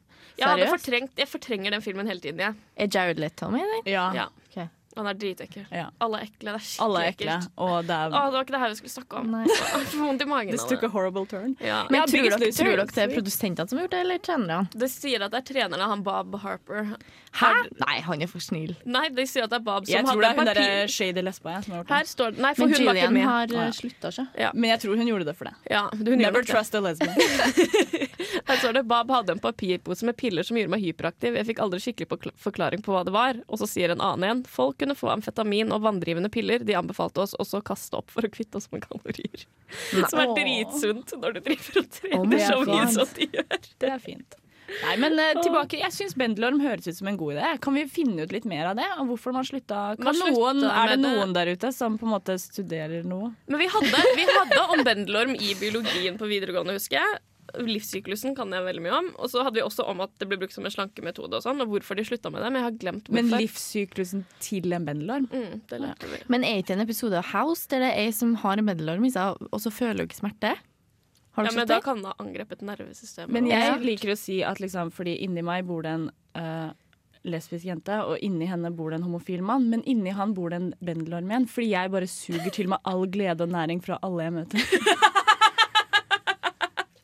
Fortrengt, 0.71 1.13
jeg 1.19 1.29
fortrenger 1.29 1.71
den 1.71 1.83
filmen 1.83 2.09
hele 2.11 2.21
tiden. 2.21 2.41
Ja. 2.41 2.53
Er 2.77 2.89
Jared 2.91 3.21
Leto 3.23 3.51
med 3.51 3.61
i 3.61 3.69
den? 3.71 3.93
Ja. 3.93 4.09
Ja. 4.15 4.25
Ok. 4.49 4.69
Han 4.97 5.07
er 5.11 5.15
dritekkel. 5.19 5.65
Ja. 5.75 5.89
Alle 6.05 6.21
er 6.23 6.29
ekle. 6.29 6.53
Det 6.53 6.55
er 6.55 6.65
skikkelig 6.65 6.85
Alle 6.87 7.01
er 7.05 7.09
ekle, 7.13 7.35
ekkelt. 7.39 7.51
og 7.57 7.89
det 7.89 7.95
Å, 7.95 8.05
er 8.05 8.11
det 8.15 8.37
var 8.39 8.45
ikke 8.47 8.55
det 8.55 8.61
her 8.63 8.73
vi 8.75 8.79
skulle 8.81 8.95
snakke 8.95 9.21
om. 9.21 9.35
Vondt 10.05 10.23
i 10.23 10.29
magen 10.31 10.55
This 10.55 10.65
took 10.71 10.83
a 10.87 10.91
horrible 10.95 11.27
turn. 11.27 11.57
Ja. 11.61 11.81
Men 11.91 12.01
Ja, 12.03 12.07
tror, 12.07 12.29
dere, 12.31 12.51
tror 12.55 12.71
dere 12.77 12.87
det 12.95 13.03
er 13.05 13.15
produsentene 13.17 13.69
som 13.69 13.79
har 13.81 13.87
gjort 13.89 13.95
det, 13.97 14.01
eller 14.07 14.19
trenerne? 14.29 14.61
Det 14.85 14.91
sier 14.93 15.25
at 15.27 15.35
det 15.35 15.41
er 15.43 15.47
trenerne, 15.53 15.89
han 15.91 16.05
Bob 16.07 16.37
Harper. 16.45 16.95
Hæ? 17.35 17.51
Nei, 17.83 17.97
han 18.07 18.23
er 18.23 18.31
for 18.31 18.39
snill. 18.45 18.77
Nei, 18.87 19.09
de 19.11 19.25
sier 19.27 19.49
at 19.49 19.51
det 19.51 19.59
er 19.59 19.67
Bob 19.67 19.89
som 19.89 19.95
Jeg 19.97 20.07
tror 20.07 20.21
det 20.23 20.29
er 20.31 20.39
hun 20.39 20.51
derre 20.53 20.89
shady 20.95 21.25
lesba 21.27 21.57
jeg, 21.57 21.65
som 21.67 21.75
har 21.75 21.81
gjort 21.83 21.95
Her 21.97 22.11
står 22.13 22.37
det 22.37 22.45
Nei, 22.45 22.53
for 22.55 22.69
Men 22.71 22.75
hun 22.77 22.87
var 22.87 22.95
ikke 22.95 23.09
Julian 23.09 23.15
med. 23.19 23.25
har 23.27 23.55
Å, 23.55 23.65
uh, 23.67 23.75
slutta 23.75 24.13
seg. 24.15 24.29
Ja. 24.39 24.53
Men 24.55 24.71
jeg 24.71 24.83
tror 24.85 25.01
hun 25.03 25.11
gjorde 25.11 25.27
det 25.33 25.35
for 25.41 25.51
det. 25.51 25.55
Ja, 25.75 25.83
hun 25.91 26.19
Never 26.23 26.43
det. 26.47 26.53
trust 26.53 26.75
a 26.79 26.83
lesbian. 26.85 27.19
Her 28.49 28.57
står 28.61 28.73
det 28.79 28.83
Bob 28.89 29.11
hadde 29.11 29.35
en 29.35 29.41
papirpose 29.43 30.05
med 30.07 30.17
piller 30.21 30.47
som 30.47 30.57
gjorde 30.59 30.73
meg 30.75 30.83
hyperaktiv. 30.85 31.37
Jeg 31.39 31.49
fikk 31.51 31.61
aldri 31.65 31.81
skikkelig 31.83 32.33
forklaring 32.41 32.83
på 32.85 32.93
hva 32.95 33.03
det 33.07 33.15
var. 33.15 33.39
Og 33.49 33.61
så 33.61 33.69
sier 33.71 33.95
en 33.95 34.03
annen 34.05 34.25
en 34.31 34.43
folk 34.49 34.84
kunne 34.85 34.99
få 34.99 35.11
amfetamin 35.17 35.75
og 35.75 35.83
vanndrivende 35.89 36.31
piller. 36.33 36.63
De 36.65 36.77
anbefalte 36.79 37.25
oss 37.25 37.35
også 37.41 37.61
å 37.61 37.67
kaste 37.67 37.99
opp 37.99 38.15
for 38.15 38.27
å 38.27 38.31
kvitte 38.33 38.61
oss 38.61 38.71
med 38.71 38.87
kalorier. 38.87 39.49
Som 40.07 40.23
er 40.23 40.33
dritsunt 40.37 41.17
når 41.19 41.39
du 41.39 41.45
driver 41.51 41.83
og 41.83 41.93
trener 41.99 42.47
så 42.47 42.63
mye 42.69 42.89
som 42.95 43.15
de 43.19 43.31
gjør. 43.35 43.69
Det 43.83 43.93
er 43.97 44.03
fint. 44.03 44.41
Nei, 44.65 44.95
men 44.97 45.13
uh, 45.21 45.43
tilbake, 45.45 45.77
Jeg 45.77 45.93
syns 45.93 46.15
bendelorm 46.19 46.57
høres 46.63 46.89
ut 46.89 46.97
som 46.97 47.09
en 47.11 47.19
god 47.21 47.37
idé. 47.37 47.51
Kan 47.65 47.77
vi 47.77 47.85
finne 47.91 48.25
ut 48.25 48.33
litt 48.33 48.47
mer 48.49 48.71
av 48.71 48.79
det? 48.79 48.87
Og 49.01 49.13
hvorfor 49.13 49.35
man 49.37 49.47
slutta? 49.47 49.83
Kan 50.01 50.09
Man 50.09 50.33
noen, 50.33 50.65
er 50.71 50.95
det. 50.95 50.99
noen 51.03 51.35
der 51.37 51.53
ute 51.53 51.71
som 51.75 51.99
på 52.01 52.09
en 52.09 52.15
måte 52.15 52.39
studerer 52.41 53.05
noe? 53.07 53.35
Men 53.51 53.61
vi 53.61 53.69
hadde, 53.71 54.03
vi 54.17 54.27
hadde 54.31 54.63
om 54.75 54.85
bendelorm 54.87 55.37
i 55.37 55.53
biologien 55.61 56.19
på 56.21 56.31
videregående, 56.31 56.79
husker 56.79 57.01
jeg. 57.01 57.21
Livssyklusen 57.63 58.35
kan 58.37 58.51
jeg 58.53 58.65
veldig 58.67 58.83
mye 58.85 58.97
om. 58.99 59.09
Og 59.23 59.31
så 59.33 59.45
hadde 59.47 59.59
vi 59.61 59.65
også 59.65 59.87
om 59.91 60.03
at 60.05 60.13
det 60.21 60.29
ble 60.31 60.39
brukt 60.43 60.55
som 60.57 60.67
en 60.67 60.75
slankemetode, 60.75 61.39
og 61.39 61.45
sånn, 61.45 61.63
og 61.65 61.71
hvorfor 61.73 61.99
de 61.99 62.05
slutta 62.09 62.33
med 62.35 62.43
det. 62.45 62.51
Men 62.53 62.61
jeg 62.63 62.67
har 62.69 62.77
glemt 62.83 63.09
hvorfor. 63.09 63.31
Men 63.31 63.43
livssyklusen 63.45 64.25
til 64.45 64.73
en 64.77 64.87
bendelorm? 64.89 65.27
mm, 65.33 65.65
det 65.71 65.81
lærte 65.83 66.11
vi. 66.11 66.21
Men 66.33 66.45
er 66.49 66.63
ikke 66.63 66.77
en 66.77 66.85
episode 66.87 67.19
av 67.21 67.31
House 67.33 67.67
der 67.71 67.85
det 67.85 67.91
er 67.95 68.05
ei 68.07 68.15
som 68.17 68.35
har 68.45 68.59
en 68.61 68.71
bendelorm 68.71 69.05
i 69.07 69.13
seg, 69.15 69.41
og 69.51 69.61
så 69.63 69.73
føler 69.75 70.05
hun 70.05 70.11
ikke 70.11 70.23
smerte? 70.23 70.55
Har 71.35 71.49
Ja, 71.49 71.51
du 71.51 71.57
men 71.59 71.67
da 71.67 71.81
kan 71.83 71.99
det 72.03 72.13
ha 72.13 72.15
angrepet 72.23 72.63
nervesystemet. 72.63 73.33
Men 73.35 73.49
jeg 73.51 73.73
også. 73.73 73.85
liker 73.85 74.13
å 74.15 74.19
si 74.19 74.43
at 74.47 74.61
liksom, 74.63 74.93
fordi 74.95 75.17
inni 75.25 75.43
meg 75.43 75.67
bor 75.67 75.83
det 75.83 75.91
en 75.97 76.05
uh, 76.39 76.71
lesbisk 77.25 77.65
jente, 77.67 77.97
og 78.05 78.21
inni 78.23 78.47
henne 78.47 78.71
bor 78.77 78.93
det 78.93 79.01
en 79.01 79.07
homofil 79.09 79.43
mann. 79.43 79.67
Men 79.73 79.83
inni 79.89 80.13
han 80.15 80.35
bor 80.37 80.53
det 80.53 80.61
en 80.61 80.71
bendelorm 80.85 81.49
fordi 81.51 81.71
jeg 81.73 81.91
bare 81.91 82.07
suger 82.07 82.51
til 82.55 82.69
meg 82.71 82.79
all 82.85 83.07
glede 83.11 83.43
og 83.47 83.51
næring 83.55 83.83
fra 83.83 83.99
alle 84.03 84.29
jeg 84.29 84.37
møter. 84.39 84.61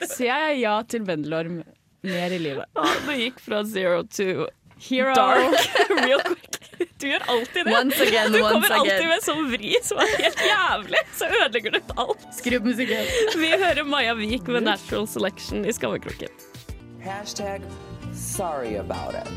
Så 0.15 0.25
jeg 0.27 0.61
ja 0.63 0.77
til 0.89 1.05
bendelorm 1.05 1.61
mer 2.03 2.33
i 2.33 2.39
livet. 2.41 2.65
Det 3.07 3.17
gikk 3.21 3.41
fra 3.45 3.63
zero 3.69 4.03
to 4.09 4.47
Hero. 4.81 5.13
dark 5.15 5.53
real 6.07 6.23
quick. 6.25 6.47
Du 7.01 7.05
gjør 7.11 7.25
alltid 7.29 7.67
det. 7.69 7.75
Once 7.77 8.01
again, 8.01 8.33
Du 8.33 8.39
once 8.41 8.53
kommer 8.55 8.71
alltid 8.79 8.93
again. 8.95 9.09
med 9.13 9.25
sånn 9.27 9.43
vri 9.53 9.75
som 9.85 9.99
er 10.01 10.15
helt 10.23 10.41
jævlig. 10.47 11.03
Så 11.19 11.29
ødelegger 11.29 11.75
du 11.77 11.81
alt. 12.01 12.23
Skru 12.33 12.57
opp 12.57 12.65
musikken. 12.71 13.11
Vi 13.37 13.51
hører 13.61 13.85
Maja 13.85 14.15
Vik 14.17 14.49
med 14.49 14.65
Natural 14.65 15.05
Selection 15.09 15.67
i 15.69 15.75
Skammekroken. 15.77 16.33
Hashtag 17.05 17.61
sorry 18.17 18.77
about 18.77 19.15
it. 19.15 19.29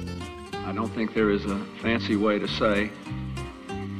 I 0.63 0.71
don't 0.71 0.93
think 0.95 1.13
there 1.13 1.29
is 1.35 1.43
a 1.45 1.59
fancy 1.81 2.15
way 2.15 2.39
to 2.39 2.47
say 2.47 2.89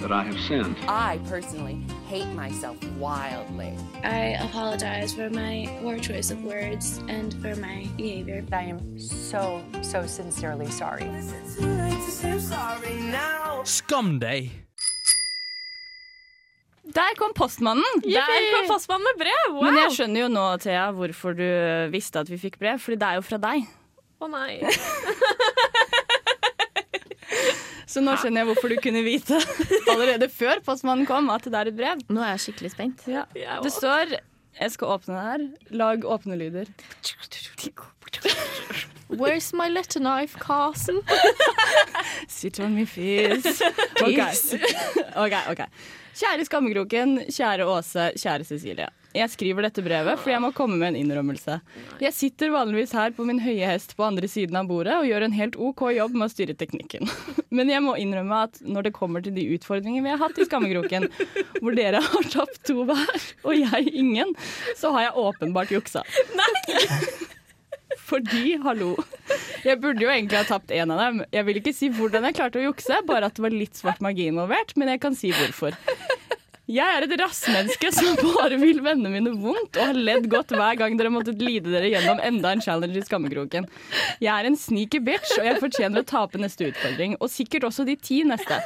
that 0.03 0.11
I 0.11 0.23
have 0.23 0.39
sinned. 0.47 0.75
I 0.87 1.19
personally 1.29 1.79
hate 2.07 2.27
myself 2.35 2.77
wildly. 2.99 3.73
I 4.03 4.35
apologize 4.43 5.13
for 5.13 5.29
my 5.29 5.69
poor 5.81 5.97
choice 5.97 6.29
of 6.29 6.43
words 6.43 6.99
and 7.07 7.33
for 7.41 7.55
my 7.55 7.87
behavior. 7.95 8.43
I 8.51 8.63
am 8.63 8.99
so, 8.99 9.63
so 9.81 10.05
sincerely 10.05 10.67
sorry. 10.67 11.07
Skam 13.63 14.19
deg! 14.19 14.51
Der 16.93 17.15
kom 17.17 17.31
postmannen! 17.33 18.03
Der 18.03 18.27
kom 18.27 18.67
postmannen 18.75 19.07
med 19.07 19.23
brev! 19.23 19.55
Wow! 19.55 19.63
Men 19.63 19.79
jeg 19.85 19.95
skjønner 19.95 20.25
jo 20.25 20.27
nå, 20.35 20.43
Thea, 20.59 20.89
hvorfor 20.91 21.31
du 21.39 21.47
visste 21.95 22.19
at 22.19 22.29
vi 22.29 22.37
fikk 22.37 22.59
brev. 22.59 22.83
Fordi 22.83 22.99
det 22.99 23.07
er 23.07 23.21
jo 23.21 23.23
fra 23.23 23.39
deg. 23.39 23.71
Å 24.19 24.27
nei. 24.31 24.59
Så 27.93 28.01
nå 28.01 28.15
skjønner 28.17 28.41
jeg 28.41 28.47
hvorfor 28.49 28.67
du 28.73 28.77
kunne 28.81 29.03
vite 29.05 29.37
allerede 29.93 30.25
før 30.33 30.63
postmannen 30.65 31.05
kom 31.09 31.29
at 31.33 31.45
det 31.45 31.59
er 31.59 31.67
et 31.69 31.77
brev. 31.77 31.97
Nå 32.09 32.19
er 32.23 32.29
jeg 32.33 32.41
skikkelig 32.47 32.71
spent. 32.73 32.97
Ja. 33.11 33.23
Det 33.61 33.71
står 33.73 34.05
Jeg 34.17 34.69
skal 34.73 34.87
åpne 34.95 35.13
det 35.13 35.23
her. 35.27 35.41
Lag 35.83 35.97
åpnelyder. 36.05 36.67
Where's 39.17 39.53
my 39.53 39.69
letter 39.69 39.99
knife, 39.99 40.37
Carson? 40.39 41.01
Sit 42.27 42.59
on 42.59 42.75
me 42.75 42.85
face. 42.85 43.61
Okay. 44.01 44.33
ok, 45.15 45.33
ok 45.51 45.61
Kjære 46.13 46.43
Skammekroken, 46.45 47.15
kjære 47.33 47.65
Åse, 47.65 48.11
kjære 48.21 48.45
Cecilie. 48.45 48.85
Jeg 49.17 49.29
skriver 49.33 49.65
dette 49.65 49.81
brevet 49.85 50.19
fordi 50.21 50.33
jeg 50.35 50.41
må 50.43 50.51
komme 50.53 50.77
med 50.77 50.91
en 50.91 50.97
innrømmelse. 50.99 51.55
Jeg 52.01 52.13
sitter 52.13 52.53
vanligvis 52.53 52.93
her 52.97 53.15
på 53.17 53.25
min 53.25 53.41
høye 53.41 53.65
hest 53.65 53.95
på 53.97 54.05
andre 54.05 54.29
siden 54.29 54.57
av 54.57 54.69
bordet 54.69 54.93
og 54.99 55.07
gjør 55.09 55.25
en 55.25 55.33
helt 55.33 55.57
OK 55.57 55.87
jobb 55.95 56.13
med 56.13 56.27
å 56.27 56.33
styre 56.33 56.57
teknikken. 56.57 57.09
Men 57.57 57.69
jeg 57.73 57.81
må 57.85 57.95
innrømme 58.01 58.43
at 58.45 58.61
når 58.61 58.89
det 58.89 58.93
kommer 58.97 59.25
til 59.25 59.33
de 59.33 59.47
utfordringene 59.57 60.05
vi 60.05 60.13
har 60.13 60.21
hatt 60.21 60.37
i 60.37 60.45
Skammekroken, 60.45 61.09
hvor 61.61 61.77
dere 61.77 62.01
har 62.05 62.29
tapt 62.33 62.61
to 62.69 62.85
hver 62.89 63.29
og 63.43 63.57
jeg 63.57 63.93
ingen, 63.93 64.33
så 64.77 64.93
har 64.93 65.09
jeg 65.09 65.17
åpenbart 65.25 65.73
juksa. 65.73 66.05
Fordi, 67.99 68.57
hallo 68.63 68.95
Jeg 69.63 69.79
burde 69.83 70.03
jo 70.03 70.11
egentlig 70.11 70.39
ha 70.39 70.47
tapt 70.47 70.73
én 70.75 70.91
av 70.93 70.99
dem. 70.99 71.21
Jeg 71.33 71.47
vil 71.47 71.59
ikke 71.61 71.75
si 71.75 71.89
hvordan 71.93 72.27
jeg 72.27 72.37
klarte 72.39 72.59
å 72.61 72.65
jukse, 72.67 72.99
bare 73.07 73.29
at 73.29 73.37
det 73.37 73.45
var 73.45 73.55
litt 73.55 73.79
svart 73.79 74.03
magi 74.03 74.27
involvert, 74.31 74.75
men 74.79 74.91
jeg 74.93 75.03
kan 75.03 75.15
si 75.17 75.31
hvorfor. 75.35 75.77
Jeg 76.63 76.87
er 76.87 77.03
et 77.03 77.13
rassmenneske 77.19 77.89
som 77.91 78.15
bare 78.37 78.55
vil 78.55 78.77
vennene 78.83 79.11
mine 79.11 79.33
vondt, 79.35 79.75
og 79.75 79.89
har 79.89 79.97
ledd 79.99 80.29
godt 80.31 80.53
hver 80.55 80.77
gang 80.79 80.95
dere 80.95 81.11
måttet 81.11 81.41
lide 81.43 81.67
dere 81.67 81.89
gjennom 81.91 82.21
enda 82.23 82.53
en 82.55 82.63
challenge 82.63 82.95
i 82.95 83.03
skammekroken. 83.03 83.67
Jeg 84.23 84.31
er 84.31 84.47
en 84.47 84.55
sneaky 84.55 85.01
bitch, 85.03 85.33
og 85.41 85.49
jeg 85.49 85.59
fortjener 85.59 86.03
å 86.03 86.07
tape 86.07 86.39
neste 86.39 86.69
utfordring. 86.71 87.17
Og 87.19 87.31
sikkert 87.33 87.67
også 87.67 87.83
de 87.87 87.97
ti 87.99 88.21
neste. 88.27 88.61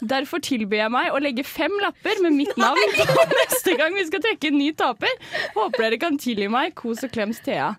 Derfor 0.00 0.40
tilbyr 0.44 0.84
jeg 0.84 0.92
meg 0.94 1.10
å 1.14 1.18
legge 1.22 1.42
fem 1.46 1.72
lapper 1.82 2.20
med 2.22 2.36
mitt 2.36 2.54
navn 2.60 2.94
på 2.94 3.24
neste 3.40 3.74
gang 3.78 3.96
vi 3.96 4.04
skal 4.08 4.22
trekke 4.24 4.50
en 4.52 4.58
ny 4.60 4.68
taper. 4.78 5.14
Håper 5.56 5.86
dere 5.88 5.98
kan 6.02 6.18
tilgi 6.20 6.48
meg. 6.52 6.74
Kos 6.78 7.02
og 7.06 7.12
klems 7.14 7.40
Thea. 7.44 7.72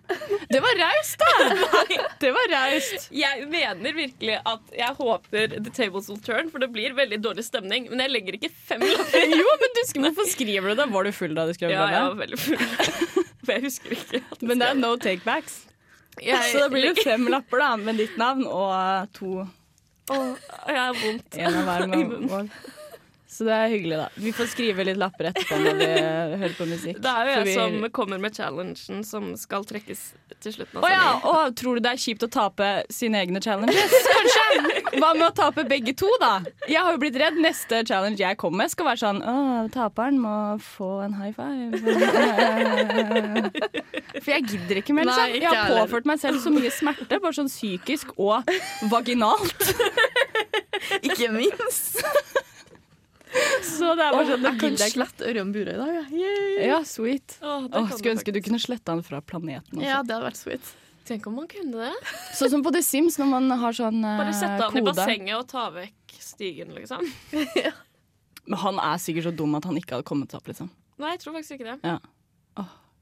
Det 0.50 0.60
var 0.60 0.76
raust, 0.82 1.22
da! 1.22 1.48
Det 2.20 2.32
var 2.36 2.52
raust. 2.52 3.08
Jeg 3.14 3.46
mener 3.50 3.96
virkelig 3.96 4.36
at 4.44 4.74
jeg 4.76 4.96
håper 4.98 5.56
The 5.56 5.72
Tables 5.72 6.10
Will 6.10 6.20
Turn, 6.24 6.50
for 6.52 6.62
det 6.62 6.70
blir 6.74 6.96
veldig 6.98 7.20
dårlig 7.24 7.46
stemning. 7.46 7.88
Men 7.92 8.04
jeg 8.04 8.14
legger 8.16 8.40
ikke 8.40 8.52
fem 8.52 8.84
lapper. 8.84 9.26
Jo, 9.40 9.56
men 9.62 9.72
du, 9.76 9.80
skal 9.88 10.04
hvorfor 10.08 10.26
skriver 10.28 10.72
du 10.74 10.80
det? 10.82 10.86
Var 10.92 11.06
du 11.06 11.12
full 11.16 11.32
da 11.36 11.46
du 11.48 11.54
skrev 11.56 11.72
Ja, 11.72 11.86
jeg 11.94 12.10
var 12.10 12.18
veldig 12.20 12.40
full. 12.40 12.64
For 13.46 13.54
jeg 13.56 13.62
husker 13.64 13.94
ikke. 13.96 14.20
at 14.34 14.42
Men 14.44 14.60
det 14.60 14.66
er 14.68 14.76
no 14.76 14.90
takebacks. 15.00 15.54
Jeg, 16.20 16.50
Så 16.52 16.60
da 16.60 16.68
blir 16.68 16.90
det 16.90 17.04
fem 17.06 17.24
lapper 17.32 17.62
da, 17.62 17.70
med 17.80 17.96
ditt 18.02 18.18
navn 18.20 18.44
og 18.44 18.74
eh, 18.74 19.06
to 20.10 20.36
Jeg 20.66 20.80
har 20.80 20.96
vondt. 21.04 21.36
i 22.00 22.04
munnen. 22.04 22.50
Så 23.40 23.46
det 23.48 23.54
er 23.56 23.70
hyggelig, 23.72 23.96
da. 23.96 24.06
Vi 24.20 24.30
får 24.36 24.48
skrive 24.52 24.84
litt 24.84 24.98
lapper 25.00 25.30
etterpå 25.30 25.56
når 25.64 25.78
vi 25.80 25.86
hører 26.42 26.54
på 26.58 26.64
musikk. 26.68 26.98
Det 27.00 27.08
er 27.08 27.24
jo 27.24 27.30
jeg 27.38 27.44
vi- 27.46 27.54
som 27.56 27.86
kommer 27.96 28.18
med 28.20 28.34
challengen 28.36 29.00
som 29.08 29.30
skal 29.40 29.64
trekkes 29.64 30.02
til 30.44 30.52
slutten 30.58 30.76
av 30.76 30.84
oh, 30.84 30.90
ja, 30.92 31.06
og 31.24 31.54
tror 31.56 31.78
du 31.78 31.80
det 31.86 31.94
er 31.94 32.00
kjipt 32.02 32.26
å 32.26 32.28
tape 32.28 32.68
sine 32.92 33.16
egne 33.24 33.40
challenges? 33.40 33.94
Kanskje? 34.10 34.44
Hva 35.00 35.14
med 35.16 35.24
å 35.30 35.32
tape 35.38 35.64
begge 35.70 35.94
to, 35.96 36.10
da? 36.20 36.34
Jeg 36.68 36.82
har 36.84 36.92
jo 36.92 37.00
blitt 37.00 37.16
redd. 37.16 37.38
Neste 37.40 37.80
challenge 37.88 38.20
jeg 38.20 38.36
kommer 38.36 38.66
med, 38.66 38.74
skal 38.74 38.90
være 38.90 39.00
sånn 39.06 39.22
Å, 39.24 39.36
taperen 39.72 40.20
må 40.20 40.34
få 40.60 40.90
en 41.06 41.16
high 41.16 41.32
five. 41.32 41.80
For 44.20 44.30
jeg 44.34 44.44
gidder 44.50 44.82
ikke 44.82 44.96
mer, 45.00 45.08
Nei, 45.08 45.14
liksom. 45.16 45.36
ikke 45.38 45.46
Jeg 45.46 45.56
har 45.56 45.80
påført 45.80 46.10
meg 46.12 46.20
selv 46.20 46.42
så 46.44 46.52
mye 46.52 46.74
smerte, 46.74 47.20
bare 47.24 47.38
sånn 47.40 47.48
psykisk 47.48 48.12
og 48.20 48.44
vaginalt. 48.92 49.64
Ikke 51.06 51.28
minst. 51.32 52.00
Så 53.62 53.94
det 53.96 54.04
er 54.04 54.14
bare 54.14 54.26
sånn, 54.26 54.44
det 54.44 54.52
jeg 54.52 54.60
kan 54.60 54.78
slette 54.94 55.26
Ørjan 55.30 55.50
Burøe 55.54 55.74
i 55.74 55.80
dag. 55.80 56.12
Ja. 56.18 56.30
Ja, 56.66 56.78
sweet. 56.88 57.36
Åh, 57.40 57.66
det 57.68 57.78
Åh, 57.78 57.90
skulle 57.92 58.10
du 58.10 58.16
ønske 58.16 58.34
du 58.34 58.40
kunne 58.44 58.60
slette 58.62 58.94
han 58.94 59.02
fra 59.06 59.20
planeten. 59.22 59.78
Også. 59.78 59.86
ja, 59.86 60.00
det 60.02 60.16
hadde 60.16 60.26
vært 60.26 60.40
sweet. 60.40 60.72
Tenk 61.08 61.26
om 61.30 61.38
man 61.40 61.46
kunne 61.50 61.88
det. 61.88 62.14
Sånn 62.38 62.52
som 62.52 62.64
på 62.66 62.72
The 62.74 62.82
Sims, 62.86 63.18
når 63.20 63.30
man 63.32 63.50
har 63.62 63.76
sånn 63.76 64.02
kode. 64.02 64.16
Bare 64.20 64.34
sette 64.36 64.66
han 64.66 64.80
i 64.80 64.84
bassenget 64.86 65.36
og 65.38 65.46
ta 65.50 65.68
vekk 65.74 66.18
stigen, 66.20 66.74
liksom. 66.76 67.06
Men 68.50 68.58
han 68.64 68.80
er 68.82 69.02
sikkert 69.02 69.30
så 69.30 69.34
dum 69.34 69.54
at 69.58 69.66
han 69.68 69.78
ikke 69.78 69.98
hadde 69.98 70.06
kommet 70.10 70.32
seg 70.32 70.42
opp, 70.42 70.50
liksom. 70.50 70.70
Nei, 71.00 71.14
jeg 71.14 71.22
tror 71.24 71.38
faktisk 71.38 71.58
ikke 71.58 71.76
det. 71.76 72.00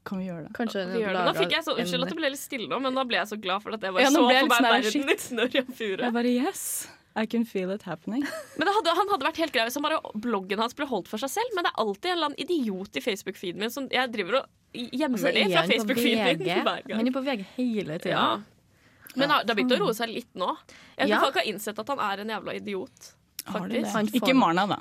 Kan 0.07 0.21
vi 0.21 0.29
gjøre 0.29 0.45
det? 0.47 0.53
Kanskje 0.55 0.85
Vi 0.93 1.01
gjør 1.03 1.17
det. 1.17 1.23
Nå 1.27 1.33
fikk 1.35 1.51
jeg 1.57 1.65
så, 1.65 1.73
Unnskyld 1.77 2.05
at 2.05 2.13
det 2.13 2.17
ble 2.17 2.29
litt 2.33 2.41
stille 2.41 2.69
nå, 2.71 2.77
men 2.81 2.95
da 2.97 3.03
ble 3.05 3.19
jeg 3.19 3.29
så 3.29 3.37
glad 3.41 3.65
for 3.65 3.75
at 3.75 3.83
jeg 3.83 3.93
bare 3.95 4.05
Ja, 4.05 4.11
så 4.13 4.23
litt 4.23 4.47
meg 4.47 4.53
sånn 4.55 4.67
verden 4.69 5.11
uten 5.11 5.43
Ørjan 5.45 5.75
Fure. 5.75 6.05
Jeg 6.07 6.15
bare 6.15 6.31
yes, 6.31 6.63
I 7.19 7.25
can 7.27 7.43
feel 7.45 7.71
it 7.75 7.83
happening. 7.83 8.23
Men 8.57 8.67
det 8.69 8.73
hadde, 8.77 8.93
han 8.95 9.09
hadde 9.11 9.25
vært 9.27 9.39
helt 9.43 9.53
grei 9.55 9.65
hvis 9.67 9.75
han 9.79 9.83
bare 9.85 9.99
bloggen 10.23 10.61
hans 10.63 10.75
ble 10.77 10.87
holdt 10.87 11.09
for 11.11 11.19
seg 11.21 11.31
selv. 11.33 11.55
Men 11.57 11.65
det 11.67 11.73
er 11.73 11.81
alltid 11.83 12.11
en 12.11 12.17
eller 12.17 12.29
annen 12.31 12.43
idiot 12.45 12.95
i 12.95 13.03
Facebook-feeden 13.03 13.59
min 13.65 13.73
som 13.73 13.89
jeg 13.91 14.11
driver 14.13 14.39
og 14.41 14.47
gjemmer 14.79 15.19
Altså, 15.19 15.49
fra 15.57 15.65
Facebook-feeden 15.73 16.43
min 16.45 16.63
hver 16.69 16.85
gang. 16.87 16.95
Han 17.01 17.11
er 17.11 17.15
på 17.17 17.25
VG 17.25 17.43
hele 17.57 17.97
tida. 17.99 18.13
Ja. 18.15 18.29
Men 19.17 19.31
det 19.33 19.49
har 19.49 19.57
begynt 19.57 19.73
å 19.75 19.81
roe 19.81 19.95
seg 19.97 20.11
litt 20.13 20.29
nå. 20.37 20.53
Jeg 20.95 21.09
tror 21.09 21.15
Ja. 21.15 21.19
folk 21.25 21.39
har 21.41 21.47
innsett 21.49 21.79
at 21.81 21.91
han 21.95 22.01
er 22.05 22.21
en 22.23 22.31
jævla 22.35 22.55
idiot. 22.59 23.11
Har 23.49 23.67
de 23.67 23.81
Faktisk. 23.83 24.13
det? 24.13 24.21
Ikke 24.21 24.35
Marna, 24.37 24.67
da. 24.69 24.79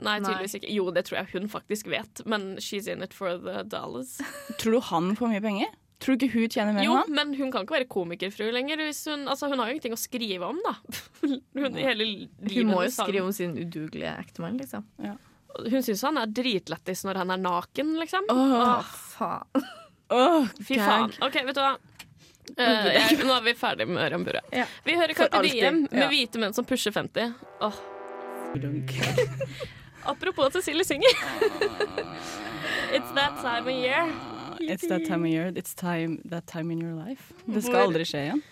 Nei. 0.00 0.18
tydeligvis 0.20 0.54
ikke. 0.60 0.70
Jo, 0.72 0.86
det 0.96 1.04
tror 1.08 1.18
jeg 1.20 1.28
hun 1.34 1.48
faktisk 1.52 1.88
vet, 1.92 2.22
men 2.28 2.54
she's 2.56 2.86
in 2.88 3.02
it 3.04 3.12
for 3.16 3.36
the 3.40 3.62
dollars. 3.68 4.18
Tror 4.60 4.76
du 4.78 4.80
han 4.92 5.10
får 5.16 5.32
mye 5.34 5.42
penger? 5.44 5.72
Tror 6.00 6.16
du 6.16 6.24
ikke 6.24 6.38
hun 6.40 6.48
tjener 6.48 6.72
mer 6.72 6.84
Jo, 6.86 6.94
enn 6.96 7.02
han? 7.04 7.16
men 7.18 7.34
hun 7.36 7.50
kan 7.52 7.66
ikke 7.66 7.74
være 7.76 7.88
komikerfru 7.92 8.46
lenger. 8.56 8.80
Hvis 8.88 9.02
hun, 9.10 9.26
altså, 9.28 9.50
hun 9.52 9.60
har 9.60 9.68
jo 9.68 9.74
ingenting 9.76 9.92
å 9.96 10.00
skrive 10.00 10.48
om, 10.48 10.60
da. 10.64 10.72
Hun, 11.60 11.74
hele 11.76 12.06
livet 12.06 12.54
Hun 12.54 12.70
må 12.72 12.78
jo 12.86 12.92
skrive 12.94 13.26
om 13.26 13.34
sin 13.36 13.52
udugelige 13.58 14.14
ektemann, 14.22 14.56
liksom. 14.62 14.86
Hun 15.60 15.82
syns 15.84 16.00
han 16.06 16.16
er 16.22 16.30
dritlættis 16.32 17.04
når 17.04 17.20
han 17.20 17.34
er 17.36 17.42
naken, 17.44 17.92
liksom. 18.00 18.30
Åh, 18.32 18.94
faen. 19.12 19.68
Oh, 20.10 20.48
Fy 20.64 20.78
faen. 20.80 21.12
OK, 21.22 21.36
vet 21.50 21.58
du 21.58 21.62
hva. 21.62 21.74
Uh, 22.50 22.88
jeg, 22.90 23.20
nå 23.22 23.30
er 23.36 23.44
vi 23.46 23.52
ferdig 23.54 23.84
med 23.86 24.00
Ørjan 24.08 24.24
Burre. 24.26 24.40
Ja. 24.56 24.64
Vi 24.88 24.96
hører 24.98 25.14
Carpe. 25.14 25.42
Diem 25.44 25.84
med 25.84 26.00
Ja. 26.02 26.08
hvite 26.10 26.40
menn 26.42 26.56
som 26.56 26.64
pusher 26.66 26.90
50. 26.96 27.36
Oh. 27.60 27.76
Apropos 30.10 30.46
at 30.48 30.52
Cecilie 30.58 30.84
synger. 30.84 31.12
It's 32.96 33.12
that 33.14 33.36
time 33.44 33.68
of 33.68 33.74
year. 33.76 34.08
It's 34.60 34.86
that 34.88 35.06
time 35.06 35.24
of 35.24 35.30
year. 35.30 35.52
It's 35.54 35.74
time, 35.74 36.20
that 36.24 36.46
time 36.46 36.70
in 36.70 36.80
your 36.80 36.94
life. 36.94 37.32
Det 37.46 37.62
skal 37.64 37.88
aldri 37.88 38.06
skje 38.08 38.24
igjen. 38.28 38.42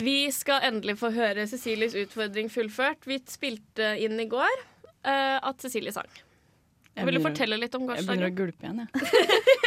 Vi 0.00 0.16
skal 0.32 0.64
endelig 0.64 0.96
få 1.00 1.10
høre 1.12 1.44
Cecilies 1.48 1.94
utfordring 1.98 2.48
fullført. 2.52 3.04
Vi 3.08 3.20
spilte 3.28 3.92
inn 4.00 4.16
i 4.20 4.26
går 4.30 4.54
uh, 5.04 5.36
at 5.36 5.60
Cecilie 5.60 5.92
sang. 5.92 6.08
Jeg 6.96 7.06
Vil 7.06 7.20
du 7.20 7.22
fortelle 7.22 7.58
litt 7.60 7.74
om 7.76 7.84
Jeg 7.92 8.06
begynner 8.08 8.32
å 8.32 8.34
gulpe 8.34 8.66
igjen, 8.66 8.86
jeg. 8.86 9.38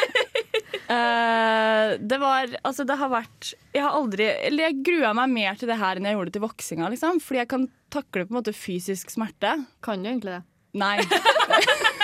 Eh, 0.84 1.94
det 1.98 2.18
var 2.20 2.52
Altså, 2.68 2.84
det 2.84 2.98
har 3.00 3.08
vært 3.08 3.54
Jeg 3.72 3.82
har 3.86 3.94
aldri 3.96 4.26
Eller 4.28 4.68
jeg 4.68 4.82
grua 4.84 5.14
meg 5.16 5.32
mer 5.32 5.56
til 5.58 5.70
det 5.72 5.78
her 5.80 5.96
enn 5.96 6.08
jeg 6.10 6.18
gjorde 6.18 6.34
til 6.36 6.44
voksinga, 6.44 6.90
liksom. 6.92 7.22
Fordi 7.24 7.40
jeg 7.40 7.50
kan 7.54 7.64
takle 7.94 8.26
på 8.28 8.34
en 8.34 8.40
måte 8.42 8.54
fysisk 8.58 9.14
smerte. 9.14 9.54
Kan 9.86 10.04
du 10.04 10.10
egentlig 10.12 10.36
det? 10.36 10.42
Nei. 10.82 10.98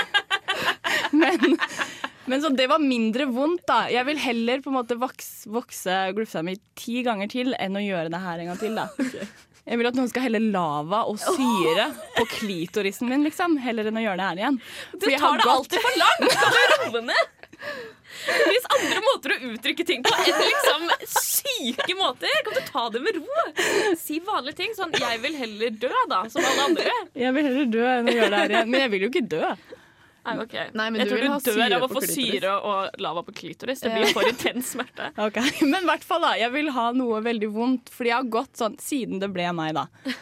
men 1.22 1.58
men 2.30 2.42
så 2.44 2.50
det 2.56 2.68
var 2.72 2.80
mindre 2.84 3.26
vondt, 3.34 3.66
da. 3.70 3.82
Jeg 3.92 4.06
vil 4.08 4.18
heller 4.24 4.62
på 4.64 4.72
en 4.72 4.78
måte 4.80 4.98
vokse, 5.02 5.50
vokse 5.52 6.00
glufsa 6.18 6.44
mi 6.46 6.56
ti 6.80 7.02
ganger 7.06 7.30
til 7.32 7.54
enn 7.60 7.76
å 7.80 7.84
gjøre 7.84 8.10
det 8.14 8.22
her 8.24 8.40
en 8.44 8.52
gang 8.54 8.60
til, 8.62 8.76
da. 8.80 8.88
Jeg 9.70 9.78
vil 9.78 9.86
at 9.86 9.98
noen 10.00 10.08
skal 10.10 10.24
helle 10.26 10.40
lava 10.50 11.04
og 11.12 11.20
syre 11.22 11.90
på 12.16 12.24
klitorisen 12.40 13.06
min, 13.12 13.22
liksom, 13.28 13.58
heller 13.62 13.86
enn 13.92 14.00
å 14.00 14.02
gjøre 14.02 14.18
det 14.18 14.30
her 14.32 14.40
igjen. 14.42 14.56
Du 14.96 15.06
tar 15.12 15.36
det 15.38 15.44
gått- 15.46 15.52
alltid 15.54 15.84
for 15.84 16.00
langt! 16.02 16.32
Skal 16.34 16.56
du 16.56 16.62
roe 16.96 17.04
ned? 17.06 17.36
Det 17.60 18.38
fins 18.48 18.66
andre 18.74 19.02
måter 19.06 19.34
å 19.36 19.38
uttrykke 19.52 19.86
ting 19.86 20.02
på 20.08 20.14
enn 20.16 20.40
liksom 20.42 20.88
syke 21.12 21.96
måter. 22.00 22.32
Kan 22.48 22.56
du 22.58 22.62
ta 22.72 22.86
det 22.96 23.02
med 23.04 23.20
ro? 23.20 23.44
Si 24.00 24.18
vanlige 24.26 24.58
ting. 24.64 24.74
Sånn 24.78 24.96
'jeg 24.96 25.20
vil 25.22 25.36
heller 25.38 25.76
dø', 25.84 26.02
da, 26.10 26.24
som 26.34 26.42
alle 26.50 26.66
andre. 26.72 26.96
Jeg 27.20 27.36
vil 27.36 27.46
heller 27.52 27.70
dø 27.76 27.86
enn 27.92 28.10
å 28.10 28.16
gjøre 28.16 28.32
det 28.34 28.40
her 28.42 28.56
igjen. 28.56 28.72
Men 28.74 28.82
jeg 28.88 28.92
vil 28.96 29.06
jo 29.06 29.10
ikke 29.14 29.28
dø. 29.36 29.52
Nei, 30.26 30.36
ok. 30.44 30.56
Nei, 30.76 30.88
jeg 31.00 31.08
du 31.08 31.12
tror 31.14 31.22
du 31.22 31.30
ha 31.32 31.40
dør 31.46 31.76
av 31.78 31.86
å 31.86 31.90
få 31.92 32.02
syre 32.06 32.56
og 32.58 33.04
lava 33.04 33.24
på 33.28 33.36
klitoris. 33.36 33.84
Det 33.84 33.92
blir 33.94 34.12
for 34.16 34.28
intens 34.28 34.74
smerte. 34.76 35.12
okay. 35.28 35.54
Men 35.64 35.86
i 35.86 35.90
hvert 35.90 36.06
fall 36.06 36.26
da, 36.26 36.34
jeg 36.40 36.54
vil 36.56 36.74
ha 36.76 36.90
noe 36.96 37.22
veldig 37.26 37.50
vondt. 37.54 37.94
Fordi 37.94 38.12
jeg 38.12 38.18
har 38.20 38.34
gått 38.40 38.60
sånn, 38.60 38.76
siden 38.84 39.24
det 39.24 39.32
ble 39.34 39.48
meg 39.56 39.78
da 39.78 39.88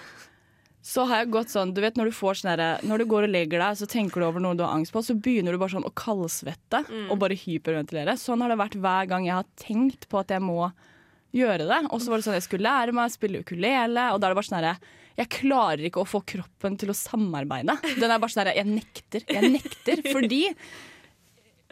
Så 0.88 1.04
har 1.10 1.26
jeg 1.26 1.34
gått 1.34 1.52
sånn, 1.52 1.74
du 1.76 1.82
vet 1.84 1.98
når 2.00 2.08
du 2.08 2.16
får 2.16 2.38
sånn 2.40 2.62
Når 2.88 3.02
du 3.02 3.06
går 3.12 3.26
og 3.28 3.34
legger 3.34 3.60
deg, 3.60 3.76
så 3.76 3.88
tenker 3.92 4.24
du 4.24 4.28
over 4.30 4.44
noe 4.44 4.56
du 4.56 4.64
har 4.64 4.72
angst 4.78 4.94
på, 4.96 5.02
så 5.04 5.18
begynner 5.20 5.52
du 5.52 5.60
bare 5.60 5.74
sånn 5.74 5.88
å 5.88 5.92
kaldsvette 5.92 6.80
og 7.10 7.18
bare 7.20 7.36
hyperventilere. 7.36 8.16
Sånn 8.16 8.40
har 8.46 8.54
det 8.54 8.62
vært 8.62 8.78
hver 8.80 9.10
gang 9.12 9.28
jeg 9.28 9.36
har 9.36 9.50
tenkt 9.60 10.08
på 10.08 10.22
at 10.22 10.32
jeg 10.32 10.46
må 10.46 10.70
gjøre 11.36 11.68
det. 11.68 11.82
Og 11.92 12.00
så 12.00 12.14
var 12.14 12.22
det 12.22 12.28
sånn 12.30 12.38
jeg 12.38 12.46
skulle 12.48 12.70
lære 12.70 12.96
meg 12.96 13.10
å 13.10 13.16
spille 13.18 13.44
ukulele, 13.44 14.08
og 14.14 14.22
da 14.22 14.30
er 14.30 14.32
det 14.32 14.40
bare 14.40 14.48
sånn 14.48 14.60
herre 14.62 14.78
Jeg 15.18 15.32
klarer 15.34 15.88
ikke 15.88 16.04
å 16.04 16.08
få 16.08 16.22
kroppen 16.28 16.78
til 16.78 16.92
å 16.94 16.98
samarbeide. 16.98 17.78
Den 17.98 18.12
er 18.12 18.22
bare 18.22 18.30
sånn 18.34 18.44
herre 18.44 18.58
Jeg 18.58 18.70
nekter. 18.70 19.26
Jeg 19.26 19.54
nekter. 19.56 20.04
Fordi 20.16 20.44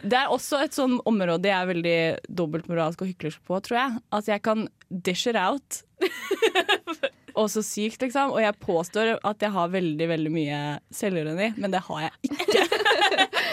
det 0.02 0.18
er 0.18 0.32
også 0.32 0.60
et 0.60 0.76
sånn 0.76 0.98
område 1.08 1.48
jeg 1.48 1.56
er 1.56 1.70
veldig 1.70 1.98
dobbeltmoralsk 2.40 3.04
og 3.04 3.12
hyklersk 3.12 3.44
på, 3.48 3.60
tror 3.64 3.78
jeg. 3.78 4.00
At 4.18 4.28
jeg 4.28 4.42
kan 4.44 4.66
dish 4.90 5.30
it 5.30 5.38
out. 5.40 5.82
Og 7.36 7.50
så 7.52 7.62
sykt, 7.64 8.00
liksom. 8.00 8.32
Og 8.32 8.40
jeg 8.40 8.56
påstår 8.64 9.14
at 9.20 9.44
jeg 9.44 9.52
har 9.52 9.72
veldig 9.72 10.08
veldig 10.08 10.32
mye 10.32 10.60
selvironi, 10.94 11.50
men 11.60 11.74
det 11.74 11.82
har 11.84 12.06
jeg 12.06 12.30
ikke. 12.30 12.62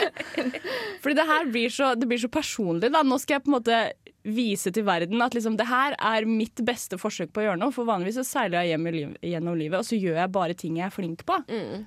Fordi 1.03 1.17
det 1.19 1.27
her 1.27 1.49
blir 1.51 1.73
så, 1.73 1.91
det 1.99 2.07
blir 2.07 2.21
så 2.21 2.31
personlig. 2.31 2.93
Da. 2.95 3.03
Nå 3.03 3.19
skal 3.19 3.37
jeg 3.37 3.45
på 3.45 3.51
en 3.51 3.57
måte 3.57 3.81
vise 4.23 4.71
til 4.71 4.85
verden 4.87 5.21
at 5.21 5.35
liksom, 5.35 5.57
det 5.59 5.67
her 5.67 5.95
er 5.99 6.25
mitt 6.29 6.61
beste 6.65 6.97
forsøk 7.01 7.33
på 7.35 7.43
å 7.43 7.47
gjøre 7.49 7.59
noe. 7.59 7.73
For 7.75 7.87
vanligvis 7.87 8.21
så 8.21 8.25
seiler 8.27 8.63
jeg 8.63 8.73
hjem 8.77 8.89
liv, 8.95 9.15
gjennom 9.21 9.57
livet, 9.59 9.79
og 9.81 9.87
så 9.87 9.99
gjør 9.99 10.21
jeg 10.21 10.33
bare 10.35 10.57
ting 10.57 10.77
jeg 10.79 10.87
er 10.87 10.95
flink 10.95 11.25
på. 11.27 11.39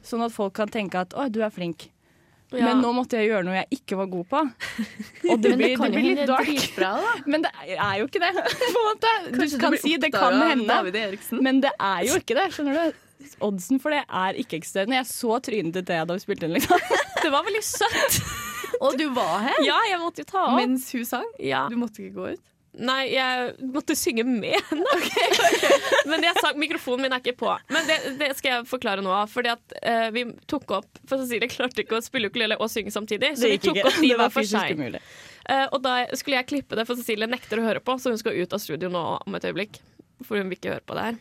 Sånn 0.07 0.25
at 0.26 0.35
folk 0.35 0.55
kan 0.59 0.69
tenke 0.73 1.00
at 1.07 1.14
'å, 1.16 1.31
du 1.33 1.43
er 1.43 1.50
flink'. 1.55 1.88
Ja. 2.55 2.69
Men 2.69 2.78
nå 2.78 2.93
måtte 2.95 3.19
jeg 3.19 3.33
gjøre 3.33 3.43
noe 3.43 3.57
jeg 3.57 3.81
ikke 3.81 3.97
var 3.99 4.07
god 4.07 4.26
på. 4.31 4.40
Og 5.33 5.40
det 5.43 5.57
blir, 5.59 5.73
det 5.75 5.83
det 5.83 5.90
blir 5.97 6.05
litt 6.12 6.28
dark. 6.31 6.69
da. 6.78 6.93
Men 7.33 7.43
det 7.43 7.50
er 7.75 7.97
jo 7.99 8.07
ikke 8.07 8.23
det. 8.23 8.31
På 8.61 8.69
en 8.69 8.76
måte. 8.87 9.14
Du 9.33 9.38
Kanskje 9.40 9.61
kan 9.64 9.78
si 9.83 9.97
det 9.99 10.12
kan 10.14 10.37
hende, 10.38 10.78
men 11.43 11.61
det 11.64 11.73
er 11.75 12.05
jo 12.07 12.21
ikke 12.21 12.37
det. 12.38 12.47
Skjønner 12.55 12.78
du? 12.78 13.02
Oddsen 13.43 13.81
for 13.83 13.90
det 13.90 14.05
er 14.07 14.38
ikke-eksisterende. 14.38 15.00
Jeg 15.00 15.09
så 15.11 15.40
trynet 15.43 15.75
til 15.75 15.87
Thea 15.88 16.05
da 16.07 16.14
vi 16.14 16.23
spilte 16.23 16.47
inn. 16.47 16.55
Liksom. 16.55 16.78
Det 17.25 17.33
var 17.35 17.43
veldig 17.49 17.64
søtt. 17.66 18.21
Og 18.80 18.99
du 18.99 19.06
var 19.16 19.40
her 19.47 19.62
Ja, 19.64 19.78
jeg 19.90 20.02
måtte 20.02 20.25
jo 20.25 20.28
ta 20.28 20.45
opp. 20.50 20.59
mens 20.61 20.90
hun 20.95 21.06
sang. 21.09 21.26
Ja. 21.42 21.66
Du 21.71 21.78
måtte 21.80 22.04
ikke 22.04 22.16
gå 22.21 22.28
ut. 22.37 22.45
Nei, 22.76 23.06
jeg 23.14 23.54
måtte 23.73 23.95
synge 23.97 24.25
med 24.28 24.59
henne. 24.68 24.97
Men 26.11 26.25
jeg 26.26 26.37
sa, 26.42 26.50
mikrofonen 26.61 27.06
min 27.06 27.14
er 27.16 27.23
ikke 27.23 27.38
på. 27.40 27.49
Men 27.73 27.88
det, 27.88 27.97
det 28.21 28.28
skal 28.37 28.52
jeg 28.52 28.66
forklare 28.68 29.04
nå. 29.04 29.14
Fordi 29.33 29.52
at 29.54 29.76
uh, 29.80 30.09
vi 30.12 30.26
tok 30.50 30.76
opp 30.76 31.00
For 31.09 31.23
Cecilie 31.23 31.49
klarte 31.49 31.87
ikke 31.87 31.97
å 31.97 32.04
spille 32.04 32.28
ukulele 32.28 32.59
og 32.61 32.68
synge 32.73 32.92
samtidig. 32.92 33.33
Så 33.40 33.49
vi 33.49 33.61
tok 33.64 33.80
opp 33.80 33.97
de 34.02 34.12
hver 34.21 34.35
for 34.35 34.49
seg. 34.49 35.00
Eh, 35.47 35.66
og 35.71 35.78
da 35.85 35.99
skulle 36.18 36.40
jeg 36.40 36.50
klippe 36.50 36.76
det, 36.76 36.85
for 36.88 36.99
Cecilie 36.99 37.28
nekter 37.30 37.62
å 37.62 37.66
høre 37.68 37.80
på, 37.80 37.97
så 38.02 38.12
hun 38.12 38.21
skal 38.21 38.37
ut 38.37 38.52
av 38.52 38.61
studio 38.61 38.90
nå 38.92 39.04
om 39.23 39.38
et 39.38 39.49
øyeblikk. 39.49 39.80
For 40.26 40.40
hun 40.40 40.50
vil 40.50 40.59
ikke 40.59 40.75
høre 40.75 40.85
på 40.85 40.99
det 40.99 41.09
her. 41.11 41.18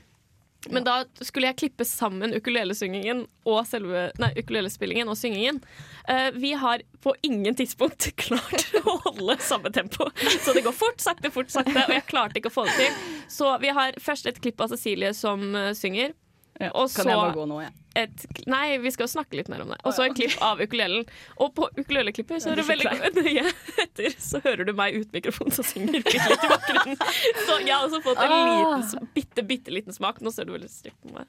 Men 0.70 0.86
da 0.86 0.96
skulle 1.22 1.50
jeg 1.52 1.60
klippe 1.60 1.86
sammen 1.88 2.34
ukulelesyngingen 2.36 3.26
og 3.46 3.62
selve 3.70 4.08
Nei, 4.22 4.32
ukulelespillingen 4.40 5.10
og 5.12 5.18
syngingen. 5.20 5.62
Uh, 6.10 6.30
vi 6.36 6.54
har 6.58 6.84
på 7.06 7.14
ingen 7.26 7.58
tidspunkt 7.58 8.08
klart 8.26 8.68
å 8.82 8.98
holde 9.06 9.38
samme 9.44 9.72
tempo. 9.76 10.10
Så 10.42 10.56
det 10.56 10.66
går 10.66 10.76
fort, 10.76 11.02
sakte, 11.04 11.32
fort, 11.34 11.52
sakte, 11.54 11.78
og 11.86 11.96
jeg 11.96 12.08
klarte 12.10 12.42
ikke 12.42 12.54
å 12.54 12.58
få 12.58 12.68
det 12.70 12.78
til. 12.80 13.02
Så 13.32 13.56
vi 13.62 13.74
har 13.76 13.98
først 14.02 14.30
et 14.30 14.42
klipp 14.42 14.62
av 14.62 14.74
Cecilie 14.74 15.14
som 15.18 15.48
eh, 15.56 15.74
synger. 15.78 16.14
Ja, 16.60 16.70
Og 16.74 16.88
kan 16.94 17.04
så- 17.04 17.10
jeg 17.10 17.18
bare 17.20 17.34
gå 17.36 17.46
nå, 17.48 17.62
jeg? 17.64 17.74
Et, 17.96 18.26
nei, 18.48 18.78
vi 18.84 18.92
skal 18.92 19.08
snakke 19.08 19.36
litt 19.40 19.48
mer 19.48 19.62
om 19.62 19.70
det. 19.72 19.78
Og 19.86 19.94
så 19.96 20.06
et 20.06 20.16
klipp 20.16 20.42
av 20.44 20.60
ukulelen. 20.60 21.06
Og 21.40 21.54
på 21.56 21.70
ukuleleklippet 21.78 22.42
så 22.44 22.52
er 22.52 22.56
det 22.60 22.66
veldig 22.68 22.92
nøye 23.16 23.44
etter, 23.86 24.10
så 24.20 24.42
hører 24.44 24.66
du 24.68 24.74
meg 24.76 24.96
ut 25.00 25.12
mikrofonen 25.16 25.54
som 25.56 25.64
synger 25.64 25.94
litt 26.02 26.12
i 26.16 26.20
bakgrunnen. 26.20 26.98
Så 27.48 27.60
jeg 27.64 27.72
har 27.76 27.88
også 27.88 28.02
fått 28.04 28.18
en 28.20 28.32
Ah. 28.32 28.78
liten, 28.82 29.08
bitte, 29.16 29.44
bitte 29.48 29.72
liten 29.72 29.94
smak. 29.96 30.20
Nå 30.22 30.32
ser 30.34 30.44
du 30.46 30.52
veldig 30.58 30.70
stygt 30.70 31.00
på 31.04 31.14
meg 31.16 31.26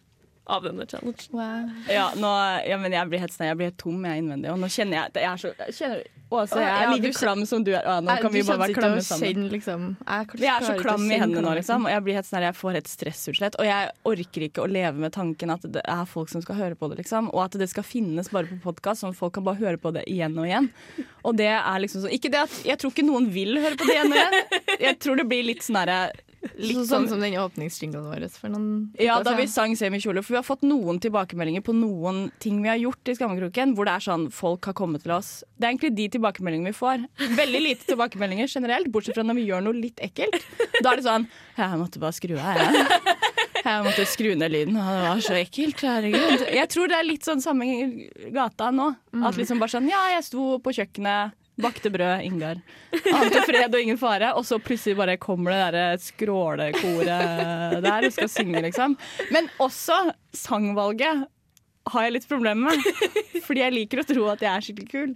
av 0.47 0.67
denne 0.67 0.87
challenge. 0.87 1.29
Ja, 1.91 2.11
nå, 2.17 2.33
ja, 2.67 2.79
men 2.79 2.95
jeg 2.95 3.11
blir 3.11 3.23
helt, 3.25 3.35
jeg 3.35 3.59
blir 3.59 3.73
helt 3.73 3.81
tom 3.83 4.05
jeg 4.07 4.23
innvendig. 4.23 4.53
Og 4.53 4.61
nå 4.63 4.71
kjenner 4.71 5.01
jeg 5.01 5.17
jeg 5.17 5.31
er 5.31 5.43
så 5.43 5.53
jeg 5.57 5.77
kjenner, 5.81 6.05
Åse, 6.27 6.59
jeg 6.59 6.67
er 6.67 6.81
Ja, 6.83 6.91
like 6.91 7.11
klam 7.15 7.45
som 7.47 7.63
du 7.63 7.71
er. 7.71 7.85
Å, 7.87 8.01
nå 8.03 8.17
kan 8.19 8.33
vi 8.35 8.41
bare 8.43 8.59
være 8.65 8.75
klamme 8.75 9.03
sammen. 9.07 9.45
Liksom. 9.53 9.85
Vi 10.03 10.09
er 10.11 10.25
så 10.27 10.33
klarer 10.33 10.65
ikke 10.65 10.73
å 10.73 10.83
klam 10.83 11.05
i 11.07 11.19
hendene 11.23 11.45
nå, 11.45 11.53
liksom. 11.61 11.87
Og 11.87 11.93
jeg 11.93 12.03
blir 12.03 12.19
helt 12.19 12.27
sånn 12.27 12.47
jeg 12.47 12.57
får 12.59 12.79
et 12.81 12.91
stressutslett. 12.91 13.59
Og 13.63 13.69
jeg 13.69 13.93
orker 14.11 14.47
ikke 14.49 14.65
å 14.65 14.67
leve 14.71 15.05
med 15.05 15.15
tanken 15.15 15.55
at 15.55 15.69
det 15.77 15.85
er 15.87 16.03
folk 16.11 16.33
som 16.33 16.43
skal 16.43 16.59
høre 16.59 16.79
på 16.79 16.91
det, 16.91 16.99
liksom. 17.05 17.31
Og 17.31 17.45
at 17.45 17.59
det 17.63 17.71
skal 17.71 17.87
finnes 17.87 18.31
bare 18.35 18.51
på 18.51 18.59
podkast, 18.67 19.05
sånn 19.05 19.15
at 19.15 19.21
folk 19.21 19.37
kan 19.39 19.47
bare 19.47 19.63
høre 19.63 19.79
på 19.79 19.95
det 19.95 20.03
igjen 20.11 20.35
og 20.35 20.51
igjen. 20.51 20.67
Og 21.23 21.39
det 21.39 21.53
er 21.55 21.83
liksom 21.83 22.05
sånn 22.05 22.15
Ikke 22.15 22.31
det 22.31 22.45
at 22.45 22.53
Jeg 22.67 22.79
tror 22.79 22.93
ikke 22.93 23.07
noen 23.07 23.27
vil 23.35 23.59
høre 23.63 23.79
på 23.79 23.87
det 23.87 23.95
igjen 23.95 24.15
og 24.15 24.19
igjen. 24.19 24.67
Jeg 24.89 24.99
tror 25.03 25.23
det 25.23 25.29
blir 25.31 25.47
litt 25.47 25.63
sånn 25.67 25.79
herre 25.79 26.01
Litt 26.57 26.89
sånn 26.89 27.05
som 27.11 27.21
den 27.21 27.35
åpningsjinglen 27.37 28.07
vår 28.09 28.27
for 28.33 28.49
noen 28.53 28.69
Ja, 29.03 29.19
da 29.25 29.35
vi 29.37 29.45
sang 29.51 29.75
semikjole. 29.77 30.23
For 30.25 30.37
vi 30.37 30.39
har 30.41 30.47
fått 30.47 30.65
noen 30.65 30.99
tilbakemeldinger 31.05 31.65
på 31.67 31.75
noen 31.77 32.31
ting 32.41 32.63
vi 32.65 32.71
har 32.73 32.81
gjort 32.81 33.13
i 33.13 33.17
Skammekroken, 33.19 33.75
hvor 33.77 33.89
det 33.89 33.97
er 33.99 34.07
sånn 34.07 34.29
folk 34.33 34.65
har 34.71 34.77
kommet 34.79 35.05
til 35.05 35.13
oss. 35.17 35.43
Det 35.57 35.69
er 35.69 35.75
egentlig 35.75 35.93
de 35.99 36.09
tilbakemeldingene 36.17 36.73
vi 36.73 36.79
får. 36.79 37.05
Veldig 37.37 37.63
lite 37.67 37.87
tilbakemeldinger 37.93 38.49
generelt, 38.49 38.89
bortsett 38.93 39.19
fra 39.19 39.27
når 39.27 39.41
vi 39.43 39.47
gjør 39.51 39.67
noe 39.69 39.77
litt 39.77 40.01
ekkelt. 40.05 40.41
Da 40.81 40.95
er 40.95 41.03
det 41.03 41.07
sånn 41.09 41.29
Jeg 41.59 41.81
måtte 41.83 42.01
bare 42.03 42.17
skru 42.17 42.37
av, 42.41 42.61
jeg. 42.63 43.15
Jeg 43.67 43.83
måtte 43.83 44.05
skru 44.07 44.29
ned 44.39 44.53
lyden, 44.55 44.77
og 44.79 44.87
det 44.95 45.01
var 45.03 45.23
så 45.27 45.37
ekkelt. 45.41 45.81
Herregud. 45.83 46.45
Jeg 46.55 46.69
tror 46.71 46.87
det 46.93 46.99
er 47.01 47.07
litt 47.09 47.27
sånn 47.27 47.43
samme 47.43 47.67
gata 48.33 48.69
nå. 48.71 48.93
At 49.27 49.37
liksom 49.41 49.59
bare 49.59 49.75
sånn 49.75 49.89
Ja, 49.91 50.05
jeg 50.15 50.23
sto 50.29 50.55
på 50.63 50.73
kjøkkenet. 50.77 51.35
Bakte 51.57 51.91
brød, 51.93 52.25
Ingar. 52.27 52.59
Ante 53.17 53.45
fred 53.49 53.73
og 53.73 53.81
ingen 53.81 54.01
fare. 54.01 54.35
Og 54.37 54.45
så 54.49 54.59
plutselig 54.61 54.97
bare 54.99 55.17
kommer 55.21 55.55
det 55.55 55.63
derre 55.63 55.87
skrålekoret 56.03 57.81
der 57.87 58.09
og 58.09 58.13
skal 58.13 58.29
synge, 58.33 58.61
liksom. 58.69 58.99
Men 59.33 59.49
også 59.63 59.97
sangvalget 60.37 61.25
har 61.87 62.07
jeg 62.07 62.17
litt 62.17 62.27
problemer 62.29 62.75
med. 62.75 63.11
Fordi 63.47 63.63
jeg 63.63 63.75
liker 63.75 64.03
å 64.03 64.05
tro 64.07 64.25
at 64.33 64.43
jeg 64.43 64.51
er 64.51 64.65
skikkelig 64.65 64.89
kul. 64.91 65.13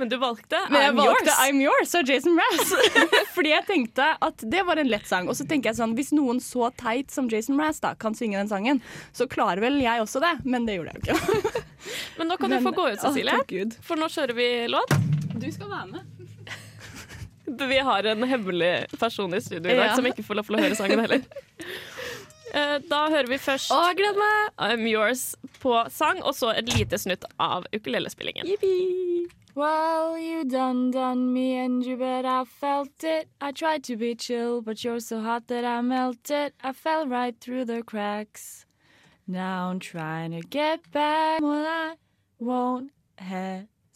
Men 0.00 0.10
du 0.10 0.16
valgte 0.20 0.58
Men 0.70 0.82
jeg 0.82 0.92
I'm 0.92 0.98
valgte 0.98 1.30
yours. 1.30 1.42
I'm 1.44 1.60
Yours 1.62 1.94
av 1.94 2.10
Jason 2.10 2.34
Mraz. 2.38 2.72
Fordi 3.36 3.52
jeg 3.54 3.66
tenkte 3.68 4.08
at 4.26 4.44
det 4.54 4.64
var 4.66 4.82
en 4.82 4.90
lett 4.90 5.06
sang. 5.08 5.30
Og 5.30 5.38
så 5.38 5.46
tenker 5.48 5.70
jeg 5.70 5.78
sånn, 5.78 5.94
hvis 5.98 6.10
noen 6.16 6.42
så 6.42 6.72
teit 6.78 7.14
som 7.14 7.30
Jason 7.30 7.58
Mraz 7.58 7.78
da, 7.84 7.94
kan 7.98 8.18
synge 8.18 8.40
den 8.40 8.50
sangen, 8.50 8.82
så 9.14 9.28
klarer 9.30 9.62
vel 9.68 9.78
jeg 9.82 10.02
også 10.04 10.22
det. 10.24 10.34
Men 10.44 10.66
det 10.68 10.80
gjorde 10.80 10.96
jeg 10.96 11.14
jo 11.14 11.22
ikke. 11.22 11.64
Men 12.18 12.32
nå 12.32 12.40
kan 12.40 12.52
du 12.52 12.60
få 12.66 12.74
gå 12.74 12.90
ut, 12.90 13.00
Cecilie. 13.06 13.38
Å. 13.38 13.70
For 13.86 14.00
nå 14.00 14.10
kjører 14.10 14.36
vi 14.38 14.50
låt. 14.74 15.17
Du 15.40 15.50
skal 15.54 15.70
være 15.70 15.86
med. 15.86 16.00
Vi 17.68 17.78
har 17.78 18.02
en 18.10 18.22
hemmelig 18.28 18.86
person 19.00 19.34
i 19.34 19.40
studio 19.40 19.70
i 19.72 19.76
dag 19.76 19.86
Ja. 19.90 19.94
som 19.96 20.06
ikke 20.06 20.22
får 20.26 20.34
lov 20.40 20.44
til 20.48 20.56
å 20.58 20.62
høre 20.66 20.74
sangen 20.78 21.00
heller. 21.04 21.22
Eh, 22.54 22.78
Da 22.88 23.10
hører 23.12 23.28
vi 23.28 23.36
først 23.36 23.68
Å, 23.76 23.78
jeg 23.90 23.96
gleder 23.98 24.16
meg! 24.16 24.52
I'm 24.56 24.86
Yours 24.88 25.34
på 25.60 25.74
sang, 25.92 26.22
og 26.24 26.32
så 26.32 26.48
et 26.56 26.70
lite 26.72 26.96
snutt 26.96 27.26
av 27.38 27.66
ukulelespillingen. 27.76 28.48
Well, 29.54 30.16
you 30.16 30.44
done 30.48 30.90
done 30.90 31.26
me 31.34 31.58
and 31.60 31.84
you 31.84 31.98
bet 32.00 32.24
I 32.24 32.44
felt 32.48 33.04
it. 33.04 33.28
I 33.42 33.52
tried 33.52 33.84
to 33.84 33.96
be 33.98 34.14
chill, 34.14 34.62
but 34.62 34.82
you're 34.82 34.98
so 34.98 35.20
hot 35.20 35.48
that 35.48 35.62
I 35.66 35.82
melted. 35.82 36.54
I 36.64 36.72
fell 36.72 37.06
right 37.06 37.36
through 37.38 37.66
the 37.66 37.82
cracks. 37.82 38.64
Now 39.26 39.68
I'm 39.68 39.78
trying 39.78 40.30
to 40.32 40.40
get 40.48 40.90
back. 40.90 41.42
Well, 41.42 41.66
I 41.66 41.96
won't 42.40 42.92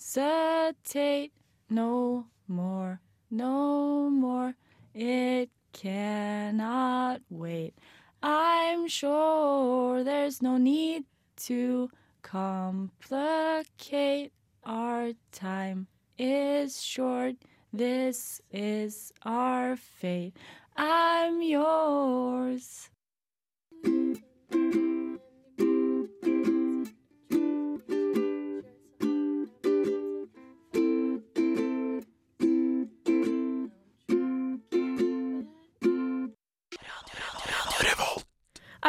hesitate 0.02 1.32
no 1.70 2.26
more, 2.48 3.00
no 3.30 4.10
more. 4.10 4.54
It 4.94 5.50
cannot 5.72 7.20
wait. 7.30 7.74
I'm 8.22 8.88
sure 8.88 10.04
there's 10.04 10.42
no 10.42 10.58
need 10.58 11.04
to 11.48 11.88
complicate. 12.22 12.92
Our 14.64 15.12
time 15.32 15.86
is 16.18 16.82
short. 16.82 17.36
This 17.72 18.40
is 18.50 19.12
our 19.24 19.76
fate. 19.76 20.36
I'm 20.76 21.42
yours. 21.42 22.90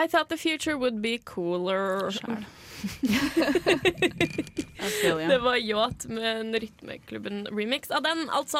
I 0.04 0.08
thought 0.08 0.30
the 0.30 0.38
future 0.38 0.78
would 0.78 1.02
be 1.02 1.18
cooler. 1.18 2.12
Det 5.30 5.38
var 5.40 5.56
Yacht 5.56 6.06
med 6.06 6.40
en 6.40 6.60
Rytmeklubben-remix 6.60 7.92
av 7.92 8.04
den. 8.04 8.30
Altså, 8.30 8.60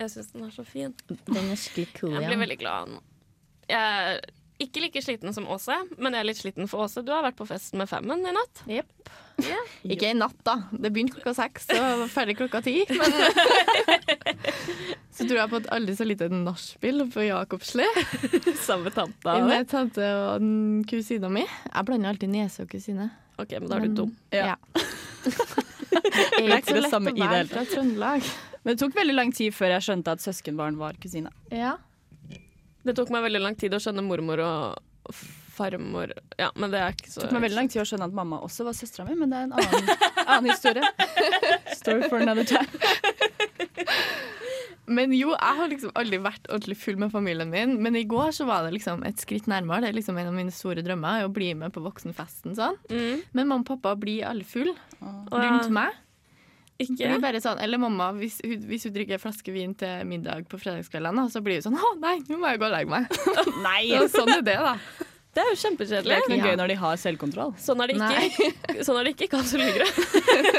jeg 0.00 0.10
syns 0.10 0.32
den 0.34 0.42
er 0.48 0.52
så 0.54 0.64
fin. 0.66 0.94
Den 1.06 1.50
er 1.52 1.56
skikkelig 1.60 2.00
cool, 2.00 2.12
Jeg 2.18 2.26
blir 2.32 2.38
veldig 2.42 2.58
glad. 2.58 2.88
nå. 2.96 3.00
Jeg 3.70 3.78
er 3.78 4.18
ikke 4.60 4.80
like 4.82 5.00
sliten 5.04 5.32
som 5.32 5.46
Åse, 5.48 5.76
men 5.96 6.12
jeg 6.12 6.20
er 6.24 6.28
litt 6.32 6.40
sliten 6.42 6.66
for 6.68 6.82
Åse. 6.88 7.02
Du 7.06 7.12
har 7.14 7.22
vært 7.24 7.38
på 7.38 7.46
fest 7.48 7.74
med 7.78 7.86
Femmen 7.88 8.26
i 8.26 8.32
natt. 8.34 8.64
Yep. 8.66 8.90
Yeah. 9.46 9.64
Ikke 9.86 10.10
i 10.10 10.14
natt, 10.18 10.36
da. 10.44 10.58
Det 10.72 10.90
begynte 10.92 11.14
klokka 11.16 11.32
seks 11.38 11.70
og 11.76 11.82
var 12.02 12.10
ferdig 12.12 12.34
klokka 12.42 12.60
ti. 12.66 12.76
Men 12.90 13.10
så 15.20 15.26
tror 15.28 15.36
jeg 15.36 15.50
på 15.52 15.58
et 15.60 15.66
aldri 15.76 15.94
så 15.98 16.04
lite 16.08 16.28
nachspiel 16.32 17.02
på 17.12 17.24
Jakobsli. 17.26 17.84
Samme 18.68 18.92
tanta. 18.94 19.34
Med 19.44 19.68
tante 19.68 20.06
og 20.16 20.46
kusina 20.88 21.28
mi. 21.32 21.42
Jeg 21.44 21.88
blander 21.88 22.14
alltid 22.14 22.32
nese 22.32 22.64
og 22.64 22.70
kusine. 22.72 23.10
Ok, 23.40 23.52
men 23.58 23.68
da 23.68 23.76
er 23.76 23.84
du 23.84 23.98
dum. 24.04 24.14
Ja. 24.32 24.56
Det 25.90 26.46
er 26.46 26.60
ikke 26.60 26.76
det 26.78 26.88
samme 26.88 27.10
i 27.10 27.18
det 27.18 27.26
hele 27.26 27.48
fra 27.50 27.64
tatt. 27.64 27.72
Trøndelag. 27.74 28.26
Men 28.62 28.76
det 28.76 28.80
tok 28.80 28.94
veldig 28.94 29.14
lang 29.16 29.32
tid 29.34 29.54
før 29.56 29.74
jeg 29.74 29.84
skjønte 29.88 30.14
at 30.14 30.22
søskenbarn 30.22 30.78
var 30.80 30.96
kusine. 31.02 31.32
Ja. 31.52 31.74
Det 32.86 32.94
tok 32.96 33.10
meg 33.12 33.24
veldig 33.26 33.42
lang 33.42 33.58
tid 33.60 33.74
å 33.76 33.80
skjønne 33.82 34.04
mormor 34.06 34.40
og 34.44 35.18
farmor 35.60 36.14
Ja, 36.38 36.48
men 36.54 36.72
det 36.72 36.80
er 36.80 36.94
ikke 36.94 37.10
så 37.10 37.20
Det 37.20 37.26
tok 37.26 37.34
meg 37.36 37.44
veldig 37.48 37.58
lang 37.58 37.70
tid 37.72 37.82
å 37.82 37.86
skjønne 37.90 38.08
at 38.08 38.16
mamma 38.16 38.38
også 38.46 38.64
var 38.68 38.76
søstera 38.78 39.04
mi, 39.08 39.18
men 39.18 39.32
det 39.32 39.40
er 39.42 39.48
en 39.48 39.56
annen, 39.58 39.90
annen 40.24 40.50
historie. 40.52 40.92
Story 41.80 42.08
for 42.08 42.22
another 42.22 42.46
time. 42.48 42.70
Men 44.90 45.14
jo, 45.14 45.30
jeg 45.36 45.56
har 45.60 45.70
liksom 45.70 45.94
aldri 45.98 46.18
vært 46.22 46.48
ordentlig 46.50 46.76
full 46.80 46.98
med 46.98 47.12
familien 47.14 47.52
min. 47.52 47.76
Men 47.82 47.96
i 47.98 48.04
går 48.10 48.34
så 48.34 48.46
var 48.48 48.66
det 48.66 48.74
liksom 48.74 49.04
et 49.06 49.22
skritt 49.22 49.46
nærmere. 49.50 49.84
Det 49.84 49.92
er 49.92 49.98
liksom 50.00 50.18
en 50.18 50.30
av 50.32 50.36
mine 50.36 50.54
store 50.54 50.82
drømmer 50.86 51.24
å 51.26 51.32
bli 51.32 51.52
med 51.58 51.74
på 51.74 51.82
voksenfesten. 51.84 52.56
sånn. 52.58 52.78
Mm. 52.90 53.22
Men 53.32 53.50
mamma 53.50 53.62
og 53.62 53.68
pappa 53.70 53.94
blir 54.00 54.26
alle 54.26 54.46
full 54.46 54.72
rundt 55.00 55.70
meg. 55.74 55.94
Ikke? 56.80 56.96
Blir 56.96 57.20
bare 57.20 57.40
sånn, 57.44 57.60
eller 57.60 57.80
mamma, 57.80 58.08
hvis 58.16 58.38
hun, 58.40 58.62
hvis 58.70 58.86
hun 58.88 58.94
drikker 58.94 59.18
en 59.18 59.20
flaske 59.20 59.52
vin 59.52 59.74
til 59.76 60.06
middag 60.08 60.46
på 60.48 60.56
fredagskveldene, 60.62 61.26
så 61.28 61.42
blir 61.44 61.60
hun 61.60 61.66
sånn 61.68 61.76
'Å 61.76 61.90
nei, 62.00 62.16
nå 62.24 62.38
må 62.40 62.48
jeg 62.48 62.60
gå 62.62 62.68
og 62.70 62.72
legge 62.72 62.90
meg'. 62.94 63.18
Nei! 63.66 64.08
Sånn 64.08 64.32
er 64.32 64.40
det, 64.46 64.56
da. 64.56 64.78
Det 65.30 65.42
er 65.44 65.46
jo 65.52 65.76
Det 65.78 65.94
er 65.94 66.18
ikke 66.24 66.30
noe 66.32 66.38
Ja. 66.40 66.46
gøy 66.50 66.56
når 66.58 66.68
de 66.72 66.76
har 66.80 66.96
selvkontroll. 66.98 67.52
Sånn 67.62 67.80
er 67.84 67.86
det 67.86 67.96
ikke, 68.00 68.82
sånn 68.86 68.96
er 68.98 69.04
det 69.06 69.12
ikke 69.14 69.28
Lygre. 69.60 69.86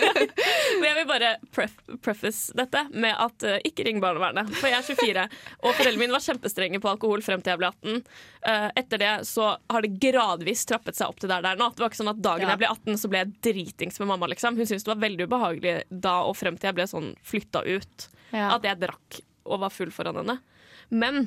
Men 0.79 0.85
jeg 0.87 0.95
vil 0.95 1.07
bare 1.09 1.31
pref 1.51 1.73
preface 2.01 2.53
dette 2.55 2.85
med 2.93 3.11
at 3.19 3.43
uh, 3.43 3.57
ikke 3.67 3.83
ring 3.87 3.99
barnevernet. 4.03 4.47
For 4.55 4.71
jeg 4.71 4.79
er 4.79 4.87
24, 4.87 5.25
og 5.59 5.75
foreldrene 5.75 5.99
mine 6.05 6.15
var 6.15 6.23
kjempestrenge 6.23 6.79
på 6.83 6.91
alkohol 6.93 7.23
frem 7.25 7.43
til 7.43 7.51
jeg 7.51 7.61
ble 7.61 7.71
18. 7.73 7.99
Uh, 8.47 8.69
etter 8.79 9.03
det 9.03 9.11
så 9.27 9.49
har 9.73 9.83
det 9.85 9.91
gradvis 10.01 10.63
trappet 10.69 10.95
seg 10.95 11.11
opp 11.11 11.19
til 11.19 11.31
der 11.33 11.43
det 11.43 11.51
er 11.51 11.59
nå. 11.59 11.67
Det 11.75 11.83
var 11.83 11.91
ikke 11.91 12.01
sånn 12.03 12.13
at 12.13 12.23
dagen 12.23 12.47
Ja. 12.47 12.53
jeg 12.55 12.63
ble 12.63 12.71
18, 12.71 13.01
så 13.03 13.11
ble 13.11 13.23
jeg 13.25 13.35
dritings 13.49 13.99
med 13.99 14.11
mamma. 14.13 14.31
liksom. 14.31 14.55
Hun 14.55 14.65
syntes 14.71 14.87
det 14.87 14.93
var 14.95 15.03
veldig 15.03 15.27
ubehagelig 15.27 15.75
da 15.91 16.15
og 16.29 16.37
frem 16.39 16.55
til 16.55 16.71
jeg 16.71 16.79
ble 16.79 16.87
sånn 16.87 17.11
flytta 17.27 17.65
ut. 17.67 18.07
Ja. 18.31 18.53
At 18.55 18.63
jeg 18.63 18.79
drakk 18.87 19.19
og 19.51 19.59
var 19.65 19.75
full 19.75 19.91
foran 19.91 20.21
henne. 20.21 20.39
Men 20.91 21.25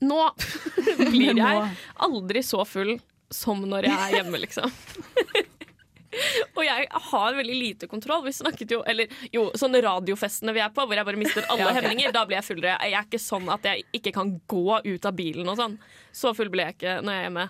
nå 0.00 0.20
blir 1.12 1.36
jeg 1.36 1.70
aldri 2.06 2.42
så 2.46 2.64
full 2.68 2.96
som 3.30 3.62
når 3.62 3.86
jeg 3.86 3.96
er 3.96 4.14
hjemme, 4.20 4.40
liksom. 4.42 4.72
Og 6.58 6.64
jeg 6.66 6.86
har 6.90 7.36
veldig 7.38 7.54
lite 7.56 7.86
kontroll. 7.90 8.24
Vi 8.24 8.32
snakket 8.34 8.72
jo, 8.74 8.80
eller 8.88 9.10
jo, 9.30 9.44
sånne 9.58 9.78
radiofestene 9.84 10.54
vi 10.56 10.62
er 10.64 10.72
på, 10.74 10.82
hvor 10.82 10.98
jeg 10.98 11.06
bare 11.06 11.20
mister 11.20 11.46
alle 11.46 11.62
Ja, 11.62 11.70
okay. 11.70 11.84
hemninger, 11.84 12.14
da 12.14 12.24
blir 12.26 12.40
jeg 12.40 12.48
fullere. 12.48 12.74
Jeg 12.82 12.96
er 12.98 13.06
ikke 13.06 13.22
sånn 13.22 13.46
at 13.54 13.68
jeg 13.68 13.86
ikke 14.00 14.12
kan 14.16 14.32
gå 14.50 14.80
ut 14.88 15.06
av 15.06 15.14
bilen 15.16 15.48
og 15.52 15.60
sånn. 15.60 15.76
Så 16.10 16.34
full 16.34 16.50
blir 16.52 16.66
jeg 16.66 16.80
ikke 16.80 16.96
når 17.04 17.14
jeg 17.14 17.22
er 17.22 17.28
hjemme. 17.28 17.46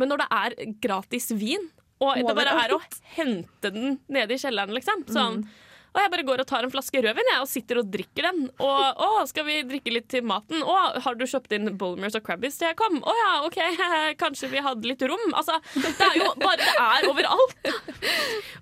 Men 0.00 0.12
når 0.12 0.22
det 0.22 0.28
er 0.42 0.74
gratis 0.84 1.30
vin, 1.40 1.70
og 2.02 2.18
det 2.18 2.34
bare 2.36 2.54
er 2.64 2.74
å 2.74 2.80
hente 3.16 3.70
den 3.72 3.96
nede 4.12 4.34
i 4.34 4.40
kjelleren, 4.42 4.74
liksom. 4.76 5.06
Sånn. 5.12 5.44
Og 5.92 6.00
jeg 6.00 6.12
bare 6.14 6.24
går 6.24 6.42
og 6.42 6.48
tar 6.48 6.64
en 6.64 6.72
flaske 6.72 7.02
rødvin 7.04 7.28
jeg, 7.28 7.40
og 7.42 7.50
sitter 7.50 7.80
og 7.82 7.90
drikker 7.92 8.28
den. 8.28 8.46
Og 8.64 9.02
å, 9.04 9.08
skal 9.28 9.44
vi 9.48 9.58
drikke 9.68 9.92
litt 9.92 10.08
til 10.12 10.24
maten? 10.24 10.64
Å, 10.64 10.76
har 11.04 11.18
du 11.18 11.26
kjøpt 11.28 11.52
inn 11.56 11.74
Bolmers 11.80 12.16
og 12.16 12.24
Crabbies 12.26 12.56
til 12.60 12.70
jeg 12.70 12.78
kom? 12.80 12.96
Å 13.04 13.16
ja, 13.18 13.32
OK, 13.48 13.58
kanskje 14.22 14.50
vi 14.54 14.64
hadde 14.64 14.88
litt 14.88 15.04
rom? 15.04 15.26
Altså, 15.36 15.58
det 15.76 15.92
er 16.08 16.18
jo 16.22 16.30
bare 16.40 16.60
Det 16.62 16.72
er 16.86 17.08
overalt. 17.10 17.70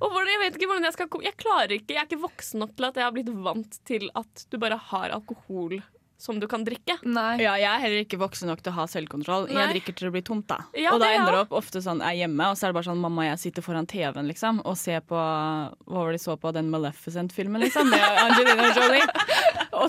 Og 0.01 0.19
jeg 0.27 0.43
vet 0.43 0.59
ikke 0.59 0.71
hvordan 0.71 0.89
jeg 0.89 0.97
skal 0.97 1.11
komme. 1.13 1.29
Jeg 1.29 1.39
klarer 1.39 1.77
ikke, 1.77 1.95
jeg 1.95 2.03
er 2.03 2.11
ikke 2.11 2.25
voksen 2.27 2.65
nok 2.65 2.75
til 2.77 2.91
at 2.91 2.99
jeg 2.99 3.07
har 3.07 3.15
blitt 3.15 3.33
vant 3.47 3.81
til 3.87 4.11
at 4.19 4.47
du 4.51 4.59
bare 4.63 4.79
har 4.91 5.15
alkohol 5.15 5.79
som 6.21 6.39
du 6.41 6.47
kan 6.51 6.65
drikke. 6.67 6.99
Nei. 7.09 7.41
Ja, 7.41 7.55
jeg 7.57 7.69
er 7.71 7.81
heller 7.85 8.03
ikke 8.05 8.19
voksen 8.21 8.51
nok 8.51 8.61
til 8.61 8.75
å 8.75 8.77
ha 8.77 8.87
selvkontroll. 8.91 9.49
Nei. 9.49 9.57
Jeg 9.63 9.75
drikker 9.75 9.97
til 9.97 10.09
det 10.09 10.13
blir 10.19 10.25
tomt, 10.27 10.47
da. 10.51 10.59
Ja, 10.77 10.93
og 10.95 11.01
da 11.01 11.09
er 11.09 11.21
ender 11.21 11.39
det 11.39 11.43
opp 11.47 11.55
ofte 11.61 11.81
sånn 11.85 12.03
jeg 12.05 12.19
er 12.19 12.19
hjemme, 12.25 12.51
og 12.53 12.59
så 12.59 12.67
er 12.67 12.73
det 12.73 12.79
bare 12.79 12.89
sånn 12.91 13.01
mamma 13.01 13.25
og 13.25 13.29
jeg 13.31 13.43
sitter 13.47 13.65
foran 13.65 13.89
TV-en 13.91 14.29
liksom, 14.29 14.61
og 14.69 14.77
ser 14.79 15.01
på 15.07 15.17
Hva 15.17 15.97
var 15.97 16.11
det 16.13 16.21
de 16.21 16.25
så 16.25 16.37
på? 16.41 16.53
Den 16.57 16.71
Maleficent-filmen, 16.73 17.65
liksom? 17.65 17.89
Med 17.91 18.05
Angelina 18.25 18.69
Jolie. 18.77 19.09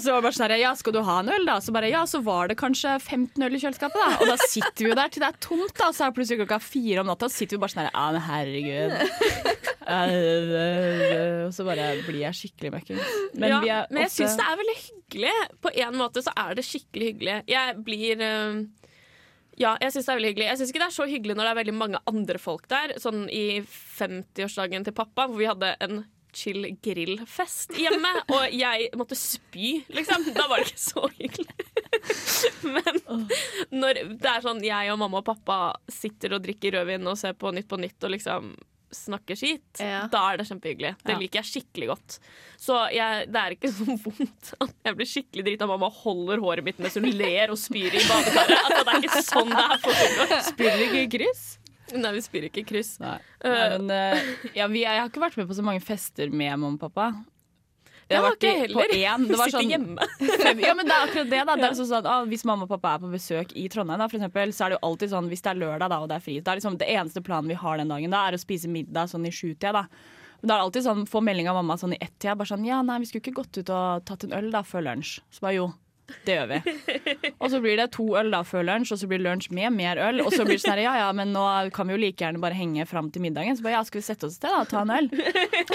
Og 0.01 0.05
så 0.07 0.15
bare 0.17 0.33
sånn 0.33 0.47
her, 0.49 0.55
ja, 0.57 0.71
skal 0.73 0.95
du 0.95 1.01
ha 1.05 1.19
en 1.21 1.29
øl, 1.29 1.43
da? 1.45 1.59
Så 1.61 1.69
bare 1.75 1.91
ja, 1.91 2.01
så 2.09 2.23
var 2.25 2.47
det 2.49 2.55
kanskje 2.57 2.95
15 2.97 3.43
øl 3.45 3.53
i 3.53 3.59
kjøleskapet, 3.61 4.01
da. 4.01 4.07
Og 4.23 4.31
da 4.31 4.37
sitter 4.41 4.81
vi 4.81 4.89
jo 4.89 4.95
der 4.97 5.11
til 5.13 5.21
det 5.21 5.29
er 5.29 5.37
tomt, 5.45 5.75
da. 5.77 5.91
Så 5.93 6.07
er 6.07 6.09
det 6.09 6.17
plutselig 6.17 6.39
klokka 6.41 6.57
fire 6.65 7.03
om 7.03 7.09
natta, 7.11 7.29
så 7.29 7.43
sitter 7.43 7.59
vi 7.59 7.61
bare 7.61 7.73
sånn 7.75 7.83
her, 7.85 7.93
ja, 7.93 8.05
men 8.15 8.25
herregud. 8.25 8.91
Og 11.45 11.53
så 11.55 11.65
bare 11.67 11.87
blir 12.07 12.21
jeg 12.25 12.37
skikkelig 12.37 12.71
møkkings. 12.75 13.15
Men 13.37 13.53
ja, 13.53 13.59
er 13.61 13.87
men 13.91 14.03
jeg 14.03 14.09
også- 14.11 14.21
syns 14.23 14.37
det 14.41 14.45
er 14.47 14.59
veldig 14.61 14.77
hyggelig. 14.81 15.35
På 15.61 15.69
en 15.85 15.95
måte 16.01 16.23
så 16.25 16.33
er 16.37 16.55
det 16.55 16.65
skikkelig 16.65 17.07
hyggelig. 17.13 17.37
Jeg 17.47 17.75
blir 17.85 18.21
eh, 18.21 18.61
Ja, 19.59 19.75
jeg 19.81 19.91
syns 19.93 20.05
det 20.07 20.13
er 20.13 20.17
veldig 20.21 20.31
hyggelig. 20.33 20.47
Jeg 20.49 20.57
syns 20.57 20.69
ikke 20.71 20.81
det 20.81 20.89
er 20.89 20.97
så 20.97 21.05
hyggelig 21.09 21.35
når 21.35 21.43
det 21.43 21.51
er 21.51 21.59
veldig 21.63 21.77
mange 21.77 21.99
andre 22.07 22.37
folk 22.39 22.67
der. 22.71 22.93
Sånn 22.97 23.27
i 23.29 23.61
50-årsdagen 23.99 24.83
til 24.87 24.93
pappa, 24.97 25.27
hvor 25.27 25.37
vi 25.37 25.45
hadde 25.49 25.75
en 25.81 26.05
chill 26.33 26.65
grillfest 26.83 27.73
hjemme, 27.77 28.11
og 28.31 28.47
jeg 28.55 28.89
måtte 28.99 29.17
spy, 29.19 29.81
liksom. 29.91 30.29
Da 30.35 30.47
var 30.47 30.61
det 30.63 30.71
ikke 30.71 30.83
så 30.87 31.05
hyggelig. 31.17 31.55
Men 32.75 33.27
når 33.81 34.01
det 34.21 34.29
er 34.31 34.43
sånn 34.45 34.61
jeg 34.65 34.91
og 34.93 34.99
mamma 35.01 35.21
og 35.21 35.27
pappa 35.27 35.61
sitter 35.91 36.37
og 36.37 36.43
drikker 36.45 36.77
rødvin 36.79 37.07
og 37.11 37.17
ser 37.19 37.33
på 37.37 37.51
Nytt 37.55 37.67
på 37.71 37.79
Nytt 37.81 38.07
og 38.07 38.13
liksom 38.15 38.53
snakker 38.91 39.37
skit, 39.39 39.79
Ja. 39.79 40.01
da 40.11 40.33
er 40.33 40.41
det 40.41 40.47
kjempehyggelig. 40.49 40.89
Det 40.99 41.13
Ja. 41.13 41.17
liker 41.21 41.39
jeg 41.39 41.47
skikkelig 41.47 41.87
godt. 41.93 42.17
Så 42.59 42.75
jeg, 42.91 43.29
det 43.31 43.39
er 43.39 43.51
ikke 43.55 43.71
så 43.71 43.85
vondt 43.87 44.53
at 44.59 44.73
jeg 44.83 44.97
blir 44.99 45.07
skikkelig 45.07 45.45
drita. 45.47 45.67
Mamma 45.69 45.87
holder 45.89 46.41
håret 46.43 46.63
mitt 46.67 46.77
mens 46.83 46.95
hun 46.99 47.07
ler 47.07 47.53
og 47.53 47.57
spyr 47.57 47.87
i 47.87 48.03
badekaret. 48.03 48.59
Altså, 48.65 48.83
det 48.83 48.91
er 48.91 49.07
ikke 49.07 49.23
sånn 49.23 49.53
det 49.55 49.63
er. 49.63 50.41
Spyr 50.49 50.83
ikke 50.89 51.05
i 51.05 51.07
kryss? 51.15 51.45
Nei, 51.97 52.11
vi 52.15 52.21
spyr 52.23 52.47
ikke 52.49 52.63
kryss. 52.69 52.95
Nei. 53.01 53.17
Eh, 53.43 53.77
men, 53.77 53.89
eh, 53.91 54.31
ja, 54.55 54.67
vi, 54.71 54.83
jeg 54.85 54.99
har 55.01 55.09
ikke 55.09 55.23
vært 55.23 55.37
med 55.41 55.47
på 55.49 55.57
så 55.57 55.63
mange 55.65 55.81
fester 55.83 56.29
med 56.31 56.53
mamma 56.59 56.77
og 56.77 56.81
pappa. 56.85 57.09
Jeg 58.11 58.19
har 58.19 58.25
vært 58.27 58.41
ikke 58.43 58.51
i- 58.51 58.59
heller. 58.59 58.75
På 58.91 58.95
én, 58.97 59.27
det 59.29 59.37
var 59.39 59.47
Sitter 59.47 59.61
sånn, 59.61 59.69
hjemme. 59.71 60.07
ja, 60.67 60.73
men 60.75 60.85
det 60.89 60.95
er 60.95 61.05
akkurat 61.07 61.29
det. 61.31 61.41
Da. 61.47 61.55
Det 61.55 61.67
er 61.69 61.75
sånn 61.79 61.93
at, 62.01 62.07
ah, 62.11 62.25
hvis 62.27 62.43
mamma 62.47 62.65
og 62.67 62.71
pappa 62.73 62.95
er 62.97 63.03
på 63.05 63.11
besøk 63.13 63.53
i 63.55 63.67
Trondheim, 63.71 64.01
da, 64.03 64.07
for 64.11 64.19
eksempel, 64.19 64.51
så 64.51 64.65
er 64.65 64.73
det 64.73 64.79
jo 64.79 64.87
alltid 64.89 65.13
sånn 65.13 65.29
hvis 65.31 65.43
det 65.45 65.51
er 65.53 65.61
lørdag 65.61 65.93
da, 65.93 65.99
og 66.03 66.09
det 66.11 66.17
er 66.17 66.25
fri. 66.25 66.35
Det, 66.41 66.47
er 66.51 66.59
liksom, 66.59 66.75
det 66.81 66.89
eneste 66.91 67.23
planen 67.23 67.47
vi 67.53 67.55
har 67.61 67.77
den 67.79 67.93
dagen, 67.93 68.11
da, 68.11 68.25
er 68.27 68.35
å 68.35 68.41
spise 68.41 68.67
middag 68.71 69.07
sånn 69.13 69.27
i 69.29 69.31
sjutida. 69.31 69.71
Da. 69.79 69.85
Men 70.41 70.49
da 70.51 70.55
er 70.55 70.57
det 70.59 70.65
alltid 70.67 70.87
sånn, 70.89 71.05
få 71.07 71.21
melding 71.23 71.47
av 71.47 71.55
mamma 71.61 71.77
sånn 71.79 71.95
i 71.95 72.01
ett-tida. 72.03 72.35
Bare 72.35 72.51
sånn 72.51 72.67
Ja, 72.67 72.81
nei, 72.83 72.99
vi 72.99 73.07
skulle 73.07 73.23
ikke 73.23 73.37
gått 73.43 73.61
ut 73.61 73.71
og 73.71 74.03
tatt 74.09 74.27
en 74.27 74.35
øl 74.35 74.51
da 74.51 74.63
før 74.67 74.83
lunsj. 74.89 75.21
Så 75.31 75.45
bare 75.47 75.55
jo. 75.61 75.69
Det 76.25 76.35
gjør 76.35 76.47
vi. 76.49 76.59
Og 77.37 77.49
så 77.53 77.59
blir 77.63 77.79
det 77.79 77.87
to 77.95 78.05
øl 78.19 78.31
da 78.33 78.41
før 78.47 78.65
lunsj, 78.67 78.93
og 78.95 78.99
så 79.01 79.07
blir 79.09 79.21
det 79.21 79.27
lunsj 79.27 79.49
med 79.55 79.73
mer 79.75 80.01
øl. 80.09 80.21
Og 80.25 80.33
så 80.33 80.45
blir 80.47 80.57
det 80.57 80.63
sånn 80.63 80.75
her, 80.75 80.83
ja 80.85 80.95
ja, 81.01 81.09
men 81.15 81.31
nå 81.35 81.43
kan 81.75 81.87
vi 81.87 81.95
jo 81.95 82.01
like 82.01 82.23
gjerne 82.23 82.41
bare 82.43 82.57
henge 82.57 82.85
fram 82.89 83.11
til 83.13 83.23
middagen. 83.23 83.57
Så 83.57 83.65
bare 83.65 83.77
ja, 83.77 83.83
skal 83.87 84.01
vi 84.01 84.05
sette 84.05 84.27
oss 84.27 84.35
et 84.35 84.41
sted 84.41 84.51
da 84.51 84.63
og 84.63 84.71
ta 84.71 84.83
en 84.83 84.93
øl? 84.97 85.09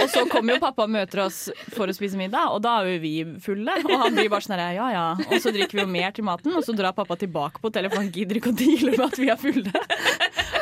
Og 0.02 0.10
så 0.12 0.26
kommer 0.30 0.56
jo 0.56 0.62
pappa 0.62 0.86
og 0.86 0.92
møter 0.92 1.24
oss 1.26 1.46
for 1.74 1.88
å 1.88 1.96
spise 1.96 2.18
middag, 2.20 2.52
og 2.52 2.62
da 2.66 2.78
er 2.82 2.92
jo 2.94 3.02
vi 3.04 3.14
fulle. 3.42 3.78
Og 3.86 3.96
han 4.04 4.16
blir 4.18 4.30
bare 4.32 4.46
sånn 4.46 4.58
her, 4.58 4.76
ja 4.76 4.88
ja. 4.92 5.06
Og 5.30 5.38
så 5.42 5.52
drikker 5.54 5.80
vi 5.80 5.84
jo 5.84 5.90
mer 5.90 6.14
til 6.16 6.26
maten, 6.28 6.54
og 6.56 6.64
så 6.66 6.76
drar 6.76 6.96
pappa 6.96 7.18
tilbake 7.20 7.62
på 7.62 7.70
hotellet, 7.70 7.94
for 7.94 8.04
han 8.04 8.12
gidder 8.14 8.40
ikke 8.40 8.52
å 8.52 8.58
deale 8.58 8.92
med 8.96 9.06
at 9.08 9.20
vi 9.20 9.30
er 9.32 9.40
fulle. 9.40 9.86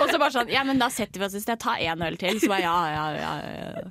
Og 0.04 0.10
så 0.10 0.18
bare 0.20 0.32
sånn, 0.34 0.50
ja 0.52 0.64
men 0.66 0.80
da 0.80 0.90
setter 0.92 1.22
vi 1.22 1.26
oss 1.28 1.36
et 1.38 1.44
sted, 1.44 1.60
ta 1.60 1.76
en 1.80 2.02
øl 2.04 2.16
til. 2.20 2.38
Så 2.42 2.50
bare 2.50 2.64
ja 2.64 2.76
ja 2.92 3.04
ja. 3.14 3.32
ja. 3.44 3.84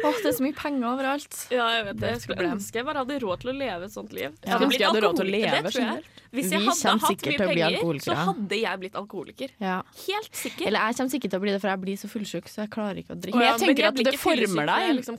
Åh, 0.00 0.20
det 0.22 0.30
er 0.32 0.36
så 0.36 0.44
mye 0.44 0.56
penger 0.56 0.88
overalt. 0.90 1.36
Ja, 1.52 1.66
jeg 1.76 1.86
vet 1.90 2.00
det. 2.00 2.12
Jeg 2.16 2.22
skulle 2.24 2.48
ønske 2.54 2.80
jeg 2.80 2.86
bare 2.88 3.04
hadde 3.04 3.18
råd 3.22 3.42
til 3.42 3.52
å 3.52 3.56
leve 3.56 3.88
et 3.88 3.94
sånt 3.94 4.14
liv. 4.16 4.34
Ja, 4.46 4.56
hadde 4.56 5.02
råd 5.20 5.28
til 5.28 5.28
å 5.28 5.36
leve 5.36 5.62
det 5.62 5.72
tror 5.74 5.86
jeg. 5.86 6.08
Hvis 6.30 6.46
Vi 6.46 6.54
jeg 6.54 6.62
hadde 6.62 6.90
hatt 7.02 7.24
mye 7.26 7.38
penger, 7.40 8.00
så 8.04 8.14
hadde 8.14 8.58
jeg 8.60 8.80
blitt 8.84 8.98
alkoholiker. 9.00 9.54
Ja. 9.58 9.80
Helt 10.04 10.36
sikker. 10.38 10.68
Eller 10.68 10.84
jeg 10.86 10.98
kommer 11.00 11.10
sikkert 11.10 11.32
til 11.34 11.40
å 11.40 11.42
bli 11.42 11.54
det, 11.54 11.60
for 11.62 11.72
jeg 11.72 11.80
blir 11.82 11.96
så 11.98 12.10
fullsjuk, 12.12 12.50
så 12.52 12.60
jeg 12.62 12.70
klarer 12.70 13.00
ikke 13.02 13.16
å 13.16 13.18
drikke. 13.18 13.40
Men 13.40 13.48
jeg 13.48 13.62
tenker 13.64 13.74
men 13.74 13.82
jeg 13.82 13.90
at 13.90 14.12
det 14.12 14.20
former 14.22 14.70
deg. 14.70 14.92
Liksom. 15.00 15.18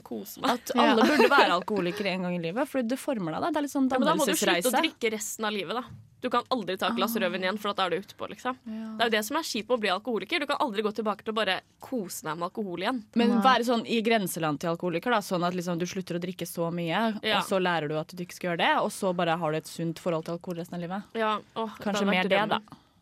At 0.54 0.72
alle 0.86 1.08
burde 1.10 1.28
være 1.34 1.52
alkoholikere 1.58 2.14
en 2.16 2.24
gang 2.28 2.38
i 2.38 2.40
livet, 2.46 2.70
for 2.70 2.80
det 2.80 2.96
former 3.00 3.36
deg. 3.36 3.44
da. 3.44 3.52
Det 3.52 3.60
er 3.60 3.66
litt 3.68 3.74
sånn 3.76 3.90
Ja, 3.92 4.00
men 4.00 4.08
da 4.08 4.16
må 4.16 4.24
du 4.30 4.32
slutte 4.32 4.72
å 4.72 4.80
drikke 4.80 5.12
resten 5.12 5.48
av 5.50 5.52
livet, 5.52 5.82
da. 5.82 5.84
Du 6.22 6.28
kan 6.30 6.44
aldri 6.54 6.76
ta 6.78 6.86
et 6.92 6.94
glass 6.96 7.16
rødvin 7.18 7.42
igjen, 7.42 7.56
for 7.58 7.74
da 7.74 7.88
er 7.88 7.90
du 7.90 7.96
utpå, 7.98 8.28
liksom. 8.30 8.54
Det 8.64 9.02
er 9.02 9.08
jo 9.08 9.14
det 9.16 9.22
som 9.26 9.36
er 9.40 9.46
kjipt 9.48 9.68
med 9.68 9.74
å 9.74 9.80
bli 9.82 9.90
alkoholiker. 9.90 10.38
Du 10.40 10.46
kan 10.46 10.60
aldri 10.62 10.84
gå 10.86 10.92
tilbake 10.94 11.24
til 11.26 11.34
å 11.34 11.38
bare 11.40 11.56
kose 11.82 12.22
deg 12.22 12.36
med 12.38 12.46
alkohol 12.46 12.84
igjen. 12.84 13.00
Men 13.18 13.34
være 13.42 13.66
sånn 13.66 13.82
i 13.90 13.98
grenseland 14.06 14.60
til 14.62 14.70
alkoholiker, 14.70 15.10
da, 15.10 15.18
sånn 15.26 15.42
at 15.48 15.56
liksom 15.58 15.80
du 15.82 15.86
slutter 15.90 16.20
å 16.20 16.22
drikke 16.22 16.46
så 16.46 16.70
mye, 16.70 17.02
Ja. 17.26 17.40
og 17.40 17.44
så 17.50 17.58
lærer 17.58 17.88
du 17.90 17.98
at 17.98 18.14
du 18.14 18.22
ikke 18.22 18.34
skal 18.38 18.50
gjøre 18.52 18.62
det, 18.62 18.70
og 18.84 18.90
så 18.94 19.10
bare 19.14 19.36
har 19.36 19.50
du 19.50 19.56
et 19.58 19.66
sunt 19.66 19.98
forhold 19.98 20.24
til 20.24 20.34
alkohol 20.38 20.56
resten 20.62 20.74
av 20.78 20.80
livet. 20.86 21.02
Ja, 21.18 21.40
åh, 21.56 21.74
Kanskje 21.82 22.06
mer 22.06 22.22
det, 22.30 22.48
da. 22.48 22.60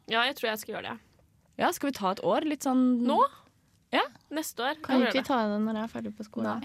Ja, 0.09 0.25
jeg 0.25 0.37
tror 0.41 0.49
jeg 0.51 0.59
skal 0.65 0.75
gjøre 0.75 0.89
det. 0.91 0.99
Ja, 1.59 1.71
skal 1.77 1.91
vi 1.91 1.99
ta 2.01 2.11
et 2.13 2.25
år? 2.25 2.41
Litt 2.49 2.65
sånn 2.65 3.05
Nå? 3.05 3.21
Ja. 3.93 4.03
Neste 4.31 4.63
år. 4.63 4.77
Kan 4.85 5.01
vi 5.01 5.09
ikke 5.09 5.21
vi 5.21 5.27
ta 5.27 5.41
det 5.51 5.57
når 5.65 5.79
jeg 5.81 5.87
er 5.89 5.91
ferdig 5.91 6.11
på 6.15 6.25
skolen? 6.27 6.61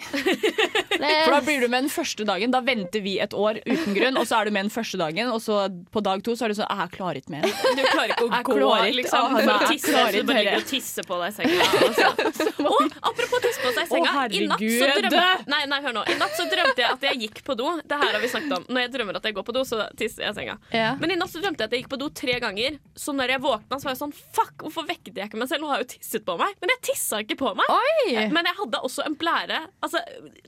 For 1.25 1.33
da 1.33 1.39
blir 1.41 1.63
du 1.63 1.67
med 1.71 1.85
den 1.87 1.89
første 1.91 2.25
dagen. 2.27 2.51
Da 2.53 2.61
venter 2.65 3.01
vi 3.01 3.15
et 3.23 3.33
år 3.33 3.57
uten 3.65 3.95
grunn, 3.97 4.19
og 4.21 4.27
så 4.29 4.37
er 4.39 4.49
du 4.49 4.53
med 4.55 4.67
den 4.67 4.73
første 4.73 4.99
dagen, 5.01 5.31
og 5.33 5.41
så 5.41 5.63
på 5.91 6.03
dag 6.05 6.21
to 6.25 6.35
så 6.37 6.45
er 6.45 6.53
du 6.53 6.57
sånn 6.59 6.69
Jeg 6.69 6.91
klarer 6.93 7.19
ikke 7.21 7.33
mer. 7.33 7.47
Du 7.49 7.81
klarer 7.89 8.13
ikke 8.13 8.27
å 8.27 8.29
Jeg 8.35 8.45
gå, 8.45 8.57
klarer 8.59 8.93
liksom. 8.99 9.25
Å, 9.25 9.31
For 9.33 9.49
nei, 9.49 9.69
tisse, 9.71 9.89
klarer 9.89 10.13
så 10.13 10.21
du 10.21 10.29
bare 10.29 10.43
ligger 10.43 10.61
og 10.61 10.67
tisser 10.69 11.07
på 11.09 11.19
deg 11.21 11.31
i 11.31 11.35
senga. 11.39 11.69
Altså. 11.87 12.51
Og 12.75 12.95
apropos 13.09 13.43
tisse 13.45 13.63
på 13.63 13.71
seg 13.73 13.81
i 13.81 13.91
senga. 13.95 14.13
Å, 14.13 14.27
I 14.29 14.43
natt 14.51 14.65
så 14.65 14.91
drømte 14.99 15.25
Nei, 15.55 15.61
nei, 15.73 15.81
hør 15.85 15.97
nå. 15.97 16.05
I 16.09 16.17
natt 16.21 16.37
så 16.37 16.45
drømte 16.51 16.85
jeg 16.85 16.89
at 16.91 17.07
jeg 17.09 17.21
gikk 17.25 17.41
på 17.49 17.57
do. 17.57 17.71
Det 17.81 17.99
her 18.01 18.13
har 18.13 18.21
vi 18.23 18.29
snakket 18.31 18.55
om. 18.59 18.67
Når 18.69 18.85
jeg 18.85 18.93
drømmer 18.95 19.19
at 19.19 19.27
jeg 19.29 19.37
går 19.39 19.47
på 19.49 19.55
do, 19.57 19.65
så 19.67 19.81
tisser 19.97 20.27
jeg 20.27 20.35
i 20.35 20.39
senga. 20.39 20.57
Ja. 20.75 20.93
Men 21.01 21.15
i 21.15 21.19
natt 21.19 21.33
så 21.33 21.41
drømte 21.41 21.65
jeg 21.65 21.71
at 21.71 21.75
jeg 21.77 21.85
gikk 21.85 21.91
på 21.95 22.01
do 22.01 22.11
tre 22.21 22.37
ganger. 22.43 22.77
Så 22.97 23.15
når 23.15 23.35
jeg 23.35 23.43
våkna, 23.45 23.79
så 23.81 23.89
var 23.89 23.95
jeg 23.97 24.01
sånn 24.03 24.15
Fuck, 24.35 24.65
hvorfor 24.65 24.85
vekket 24.89 25.17
jeg 25.17 25.29
ikke 25.31 25.39
meg 25.41 25.49
selv? 25.49 25.65
Nå 25.65 25.71
har 25.71 25.81
jeg 25.81 25.87
jo 25.87 25.91
tisset 25.97 26.25
på 26.27 26.37
meg. 26.39 26.55
Men 26.61 26.73
jeg 26.75 26.81
tissa 26.91 27.21
ikke 27.23 27.37
på 27.41 27.49
meg. 27.51 27.54
Oi! 27.55 28.15
Men 28.33 28.47
jeg 28.49 28.55
hadde 28.57 28.79
også 28.83 29.05
en 29.07 29.15
blære. 29.19 29.59
Altså, 29.85 30.01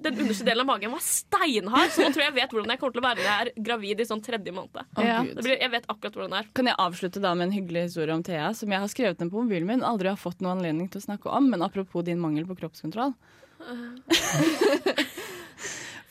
Den 0.04 0.20
underste 0.24 0.46
delen 0.48 0.63
av 0.65 0.67
magen 0.70 0.91
var 0.93 1.04
steinhard, 1.04 1.91
så 1.93 2.04
nå 2.04 2.10
tror 2.12 2.24
jeg 2.24 2.30
jeg 2.32 2.36
vet 2.38 2.56
hvordan 2.56 2.74
jeg 2.74 2.82
kommer 2.82 2.96
til 2.98 3.02
å 3.02 3.08
være 3.08 3.20
når 3.22 3.28
jeg 3.30 3.46
er 3.46 3.52
gravid 3.70 4.02
i 4.04 4.08
sånn 4.10 4.24
tredje 4.26 4.54
måned. 4.56 4.84
Ja. 5.00 5.22
Det 5.24 5.46
blir, 5.46 5.56
jeg 5.62 5.72
vet 5.74 5.88
akkurat 5.88 6.17
hvordan 6.17 6.36
det 6.36 6.41
er. 6.41 6.50
Kan 6.60 6.70
jeg 6.72 6.80
avslutte 6.88 7.24
da 7.24 7.32
med 7.38 7.50
en 7.50 7.56
hyggelig 7.56 7.88
historie 7.88 8.17
om 8.17 8.24
Thea, 8.28 8.52
som 8.58 8.74
jeg 8.76 8.84
har 8.84 8.91
skrevet 8.91 9.24
ned 9.24 9.32
på 9.34 9.41
mobilen 9.43 9.70
min, 9.72 9.86
aldri 9.88 10.12
har 10.12 10.20
fått 10.20 10.43
noen 10.43 10.58
anledning 10.58 10.88
til 10.91 11.02
å 11.02 11.08
snakke 11.08 11.32
om, 11.32 11.43
men 11.54 11.65
apropos 11.65 12.06
din 12.08 12.22
mangel 12.22 12.48
på 12.50 12.58
kroppskontroll. 12.60 13.15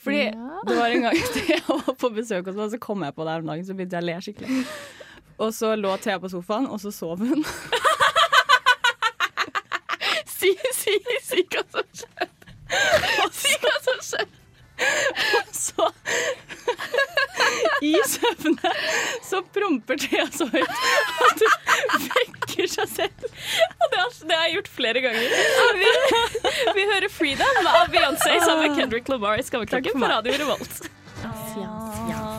Fordi 0.07 0.25
det 0.31 0.75
var 0.79 0.89
en 0.95 1.03
gang 1.09 1.17
Thea 1.35 1.61
var 1.67 1.97
på 1.99 2.13
besøk 2.15 2.47
hos 2.51 2.59
meg, 2.59 2.71
så 2.73 2.79
kom 2.83 3.03
jeg 3.03 3.15
på 3.17 3.27
det 3.27 3.33
her 3.35 3.43
om 3.45 3.51
dagen, 3.53 3.67
så 3.67 3.75
begynte 3.77 3.99
jeg 3.99 4.05
å 4.05 4.09
le 4.09 4.17
skikkelig. 4.23 4.65
Og 5.37 5.51
så 5.53 5.75
lå 5.77 5.91
Thea 6.01 6.17
på 6.23 6.31
sofaen, 6.33 6.69
og 6.71 6.81
så 6.81 6.95
sov 6.95 7.21
hun. 7.21 7.43
si, 10.87 10.96
si, 11.27 11.44
hva 11.53 11.62
som 11.75 11.87
skjedde. 12.01 12.33
Si 13.37 13.53
hva 13.62 13.77
som 13.85 14.03
skjedde. 14.03 14.42
Og 14.77 15.53
så 15.57 15.87
I 17.87 17.92
søvne 18.12 18.72
så 19.25 19.38
promper 19.55 19.96
Thea 20.03 20.27
så 20.35 20.44
høyt 20.51 20.68
at 20.68 21.44
hun 21.94 22.05
vekker 22.11 22.68
seg 22.68 22.90
selv. 22.90 23.25
Og 23.25 23.87
det 23.92 24.03
har, 24.03 24.11
det 24.29 24.37
har 24.37 24.44
jeg 24.44 24.55
gjort 24.59 24.68
flere 24.75 25.03
ganger. 25.07 25.33
Vi, 25.81 25.88
vi 26.77 26.85
hører 26.92 27.09
'Freedom' 27.09 27.70
av 27.72 27.88
Beyoncé 27.94 28.37
sammen 28.44 28.66
med 28.66 28.77
Kendrick 28.81 29.09
Lamar 29.09 29.40
i 29.40 29.46
Skammekroken 29.49 29.96
på. 29.96 30.12
Radio 30.12 30.37
Revolt. 30.42 30.90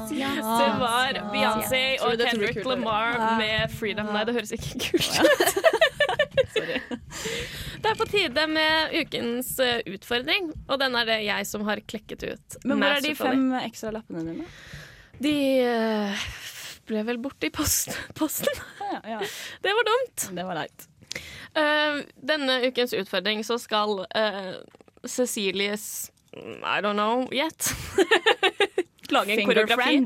Det 0.08 0.70
var 0.80 1.18
Beyoncé 1.34 1.84
og 2.06 2.22
Kendrick 2.22 2.62
Lamar 2.66 3.18
med 3.42 3.74
'Freedom'. 3.74 4.14
Nei, 4.14 4.24
det 4.30 4.38
høres 4.38 4.54
ikke 4.60 4.78
kult 4.92 5.12
ut. 5.26 5.77
Det 7.82 7.92
er 7.92 7.98
på 8.00 8.08
tide 8.10 8.44
med 8.50 8.94
ukens 8.98 9.52
eh, 9.64 9.80
utfordring, 9.94 10.50
og 10.68 10.80
den 10.82 10.96
er 10.98 11.08
det 11.08 11.18
jeg 11.28 11.48
som 11.50 11.66
har 11.68 11.82
klekket 11.86 12.26
ut. 12.26 12.58
Men 12.66 12.82
hvor 12.82 12.96
er 12.98 13.04
de 13.06 13.14
fem 13.18 13.46
ekstra 13.62 13.94
lappene 13.96 14.24
dine? 14.26 14.48
De 15.22 15.36
eh, 15.62 16.28
ble 16.90 17.04
vel 17.08 17.20
borte 17.22 17.50
i 17.50 17.54
post, 17.54 17.94
posten. 18.18 18.62
Ja, 18.82 19.00
ja. 19.18 19.22
Det 19.64 19.74
var 19.78 19.90
dumt. 19.92 20.28
Det 20.38 20.48
var 20.48 20.62
leit. 20.62 20.88
Eh, 21.58 22.02
denne 22.32 22.60
ukens 22.68 22.94
utfordring 22.98 23.44
så 23.46 23.58
skal 23.62 24.04
uh, 24.06 24.54
Cecilies 25.06 26.12
mm, 26.36 26.62
I 26.64 26.82
don't 26.82 26.98
know 26.98 27.28
yet. 27.34 27.72
Lage 29.14 29.38
en 29.38 29.46
koreografi. 29.48 30.02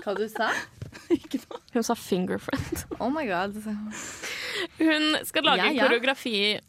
Hva 0.00 0.14
du 0.16 0.26
sa 0.30 0.52
Hun 1.74 1.84
sa 1.84 1.94
'fingerfriend'. 1.94 2.84
Oh 3.00 3.10
my 3.10 3.26
god. 3.26 3.56
Hun 4.78 5.16
skal 5.24 5.44
lage 5.44 5.56
Ja, 5.62 5.68
en 5.70 5.76
ja. 5.76 5.86
koreografi 5.88 6.60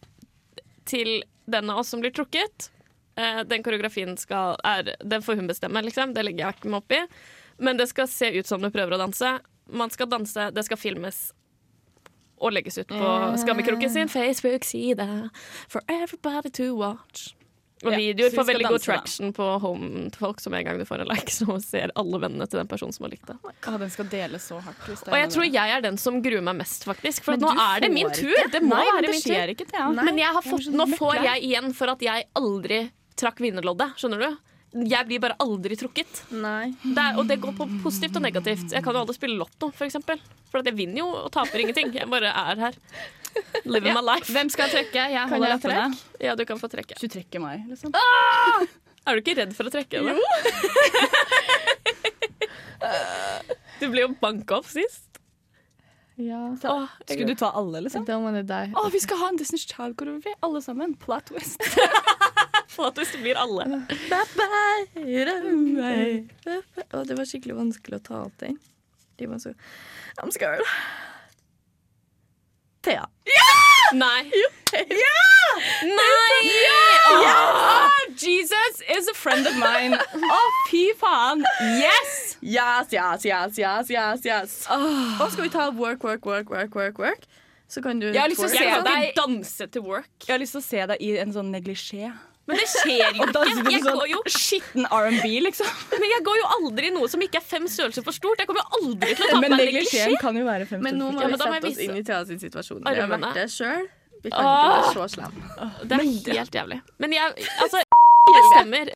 til 0.86 1.24
den 1.46 1.70
av 1.70 1.80
oss 1.82 1.90
som 1.90 2.02
blir 2.02 2.12
trukket. 2.12 2.70
Eh, 3.16 3.44
den 3.44 3.64
koreografien 3.64 4.18
skal, 4.18 4.56
er, 4.64 4.96
den 5.04 5.22
får 5.22 5.36
hun 5.36 5.48
bestemme, 5.48 5.82
liksom. 5.84 6.14
Det 6.14 6.24
legger 6.26 6.46
jeg 6.46 6.56
ikke 6.60 6.70
meg 6.72 6.84
opp 6.84 6.92
i. 6.96 7.02
Men 7.62 7.78
det 7.78 7.90
skal 7.90 8.08
se 8.08 8.32
ut 8.40 8.48
som 8.48 8.62
du 8.62 8.70
prøver 8.72 8.96
å 8.96 9.02
danse. 9.02 9.40
Man 9.72 9.90
skal 9.94 10.10
danse, 10.10 10.52
det 10.52 10.64
skal 10.66 10.78
filmes 10.78 11.32
og 12.42 12.54
legges 12.56 12.78
ut 12.82 12.88
på 12.90 13.10
Skammekroken 13.38 13.90
sin 13.94 14.10
Facebook-side. 14.10 15.30
For 15.70 15.84
everybody 15.88 16.50
to 16.58 16.74
watch. 16.76 17.36
Og 17.82 17.96
videoer 17.98 18.34
får 18.36 18.48
veldig 18.52 18.70
god 18.70 18.84
traction 18.84 19.32
på 19.36 19.48
home 19.63 20.06
til 20.13 20.22
folk, 20.22 20.41
som 20.44 20.54
en 20.58 20.65
gang 20.67 20.78
du 20.80 20.86
får 20.86 21.04
en 21.04 21.10
like, 21.10 21.34
så 21.34 21.58
ser 21.63 21.94
alle 21.98 22.22
vennene 22.22 22.48
til 22.50 22.62
den 22.62 22.70
personen 22.70 22.96
som 22.96 23.08
har 23.08 23.13
likt 23.15 23.28
det. 23.32 23.38
Oh 23.41 23.78
den 23.82 23.94
skal 23.94 24.10
deles 24.12 24.46
så 24.52 24.60
hardt. 24.62 24.84
Hvis 24.86 25.04
det 25.06 25.13
Og 25.13 25.17
jeg 25.17 25.34
tror 25.36 25.48
jeg 25.48 25.76
er 25.78 25.86
den 25.88 25.98
som 26.02 26.22
gruer 26.24 26.46
meg 26.46 26.60
mest, 26.62 26.86
faktisk. 26.88 27.26
For 27.26 27.38
at 27.38 27.44
nå 27.44 27.52
er 27.56 27.86
det 27.86 27.91
min 27.94 28.12
tur. 28.13 28.38
Det 28.54 28.62
må 28.65 28.76
Nei, 28.78 28.86
være 28.91 29.06
det 29.08 29.15
min 29.15 29.26
tur. 29.26 29.36
Ikke, 29.56 29.65
ikke, 29.65 29.70
Thea. 29.74 29.89
Men 29.98 30.22
jeg 30.22 30.38
har 30.38 30.46
fått, 30.46 30.70
nå 30.76 30.88
får 30.94 31.22
jeg 31.26 31.46
igjen 31.50 31.74
for 31.78 31.96
at 31.96 32.06
jeg 32.06 32.30
aldri 32.38 32.84
trakk 33.20 33.41
vinnerloddet. 33.44 33.98
Skjønner 34.00 34.26
du? 34.26 34.39
Jeg 34.72 35.04
blir 35.08 35.20
bare 35.20 35.36
aldri 35.44 35.76
trukket. 35.76 36.22
Nei. 36.32 36.72
Det 36.84 37.04
er, 37.04 37.18
og 37.20 37.28
det 37.28 37.40
går 37.44 37.52
på 37.58 37.66
positivt 37.84 38.16
og 38.16 38.24
negativt. 38.24 38.72
Jeg 38.72 38.84
kan 38.86 38.96
jo 38.96 39.02
aldri 39.04 39.16
spille 39.18 39.36
lotto, 39.40 39.68
for 39.76 39.86
eksempel. 39.88 40.22
For 40.52 40.62
at 40.62 40.70
jeg 40.70 40.78
vinner 40.78 41.02
jo 41.02 41.08
og 41.26 41.32
taper 41.36 41.64
ingenting. 41.64 41.92
Jeg 41.98 42.08
bare 42.12 42.32
er 42.32 42.62
her. 42.68 42.78
Living 43.68 43.94
my 43.96 44.04
life. 44.04 44.32
Hvem 44.32 44.50
skal 44.52 44.72
trekke? 44.72 45.02
Jeg 45.12 45.28
Kan 45.28 45.36
holder 45.36 45.58
lappene. 45.58 45.92
Ja, 46.24 46.36
du 46.40 46.46
kan 46.48 46.60
få 46.60 46.68
trekke. 46.72 46.96
Du 47.00 47.08
trekker 47.12 47.40
meg, 47.44 47.66
liksom. 47.72 47.92
Er 47.96 49.18
du 49.18 49.24
ikke 49.24 49.38
redd 49.42 49.54
for 49.58 49.68
å 49.68 49.74
trekke? 49.74 49.98
Jo. 50.08 50.16
du 53.82 53.86
ble 53.92 54.06
jo 54.06 54.10
banka 54.22 54.62
opp 54.62 54.70
sist. 54.72 55.04
Ja. 56.22 56.42
Åh, 56.72 56.88
jeg 57.08 57.18
Skulle 57.18 57.34
du 57.34 57.40
ta 57.40 57.52
alle, 57.58 57.82
liksom? 57.86 58.06
Da 58.08 58.18
må 58.22 58.32
det 58.36 58.46
deg. 58.50 58.76
Å, 58.78 58.88
vi 58.94 59.02
skal 59.04 59.20
ha 59.22 59.30
en 59.32 59.40
Disney's 59.40 59.66
Child-koreografi, 59.70 60.34
alle 60.46 60.62
sammen. 60.64 60.96
Plot 61.02 61.32
twist. 61.32 61.62
At 62.82 62.98
hvis 62.98 63.12
det 63.14 63.20
blir 63.22 63.38
alle. 63.38 63.66
Å, 66.92 67.04
det 67.06 67.18
var 67.18 67.28
skikkelig 67.30 67.58
vanskelig 67.60 68.00
å 68.00 68.04
ta 68.08 68.22
opp 68.26 68.38
den. 68.42 68.56
De 69.22 69.28
var 69.30 69.42
så 69.44 69.52
I'm 70.22 70.32
scared. 70.34 70.66
Thea. 72.82 73.06
Nei. 73.94 74.24
Nei! 75.84 76.48
Ah, 77.12 77.90
Jesus 78.16 78.82
is 78.90 79.10
a 79.11 79.11
friend 79.22 79.48
of 79.50 79.56
mine. 79.62 79.98
Å, 79.98 80.40
fy 80.70 80.84
faen. 81.00 81.44
Yes! 81.80 82.16
Yes, 82.42 82.92
yes, 82.96 83.26
yes, 83.30 83.60
yes, 83.62 83.92
yes, 83.94 84.26
yes. 84.26 84.58
Og 84.72 85.28
skal 85.34 85.46
vi 85.46 85.52
ta 85.54 85.70
work, 85.78 86.04
work, 86.08 86.26
work, 86.26 86.50
work, 86.50 86.76
work, 86.76 87.00
work? 87.02 87.30
Så 87.72 87.80
kan 87.86 88.02
du 88.02 88.10
Jeg 88.10 88.20
har 88.20 88.28
lyst 88.28 88.42
til 88.44 88.50
å 88.50 88.56
Jeg 88.58 88.74
se 88.76 88.82
deg 88.90 89.06
ikke 89.12 89.22
danse 89.22 89.68
til 89.72 89.86
work. 89.86 90.10
Jeg 90.26 90.34
har 90.34 90.42
lyst 90.42 90.58
til 90.58 90.62
å 90.64 90.66
se 90.66 90.86
deg 90.92 91.06
i 91.08 91.14
en 91.24 91.32
sånn 91.38 91.54
neglisjé. 91.54 92.10
Men 92.50 92.58
det 92.58 92.66
skjer 92.68 93.16
jo 93.16 93.26
ikke. 93.30 93.72
Jeg 93.72 93.84
går 93.86 94.08
jo, 94.12 94.18
sånn 94.26 94.34
skitten 94.42 94.88
R&B, 94.92 95.30
liksom. 95.46 95.70
men 96.02 96.08
jeg 96.10 96.26
går 96.26 96.42
jo 96.42 96.50
aldri 96.58 96.90
i 96.90 96.94
noe 96.98 97.08
som 97.14 97.24
ikke 97.24 97.40
er 97.40 97.46
fem 97.48 97.70
størrelser 97.72 98.04
for 98.04 98.18
stort. 98.18 98.42
Jeg 98.44 98.50
kommer 98.50 98.66
jo 98.66 98.82
aldri 98.82 99.14
til 99.16 99.24
å 99.24 99.30
ta 99.30 99.38
på 99.38 99.44
Men 99.46 99.56
meg 99.56 99.64
neglisjeen 99.70 100.10
neglisjé. 100.10 100.22
kan 100.26 100.42
jo 100.42 100.44
være 100.50 100.68
50 100.74 100.84
Men 100.90 101.00
nå 101.00 101.12
må 101.16 101.30
vi 101.30 101.40
sette 101.40 101.72
oss 101.72 101.82
inn 101.86 101.96
i 102.02 102.04
Thea 102.10 102.22
sin 102.28 102.42
situasjon. 102.44 102.84
Vi 102.84 102.98
har 103.00 103.12
vært 103.14 103.40
det 103.40 103.48
sjøl. 103.54 103.88
Vi 104.22 104.30
kan 104.34 104.46
ikke 104.52 104.74
være 104.74 104.92
så 104.98 105.08
slem. 105.16 105.40
Det 105.88 105.98
er 106.02 106.36
helt 106.36 106.60
jævlig. 106.60 106.82
Men 107.02 107.16
jeg 107.16 107.48
Altså, 107.64 107.86
bestemmer. 108.36 108.92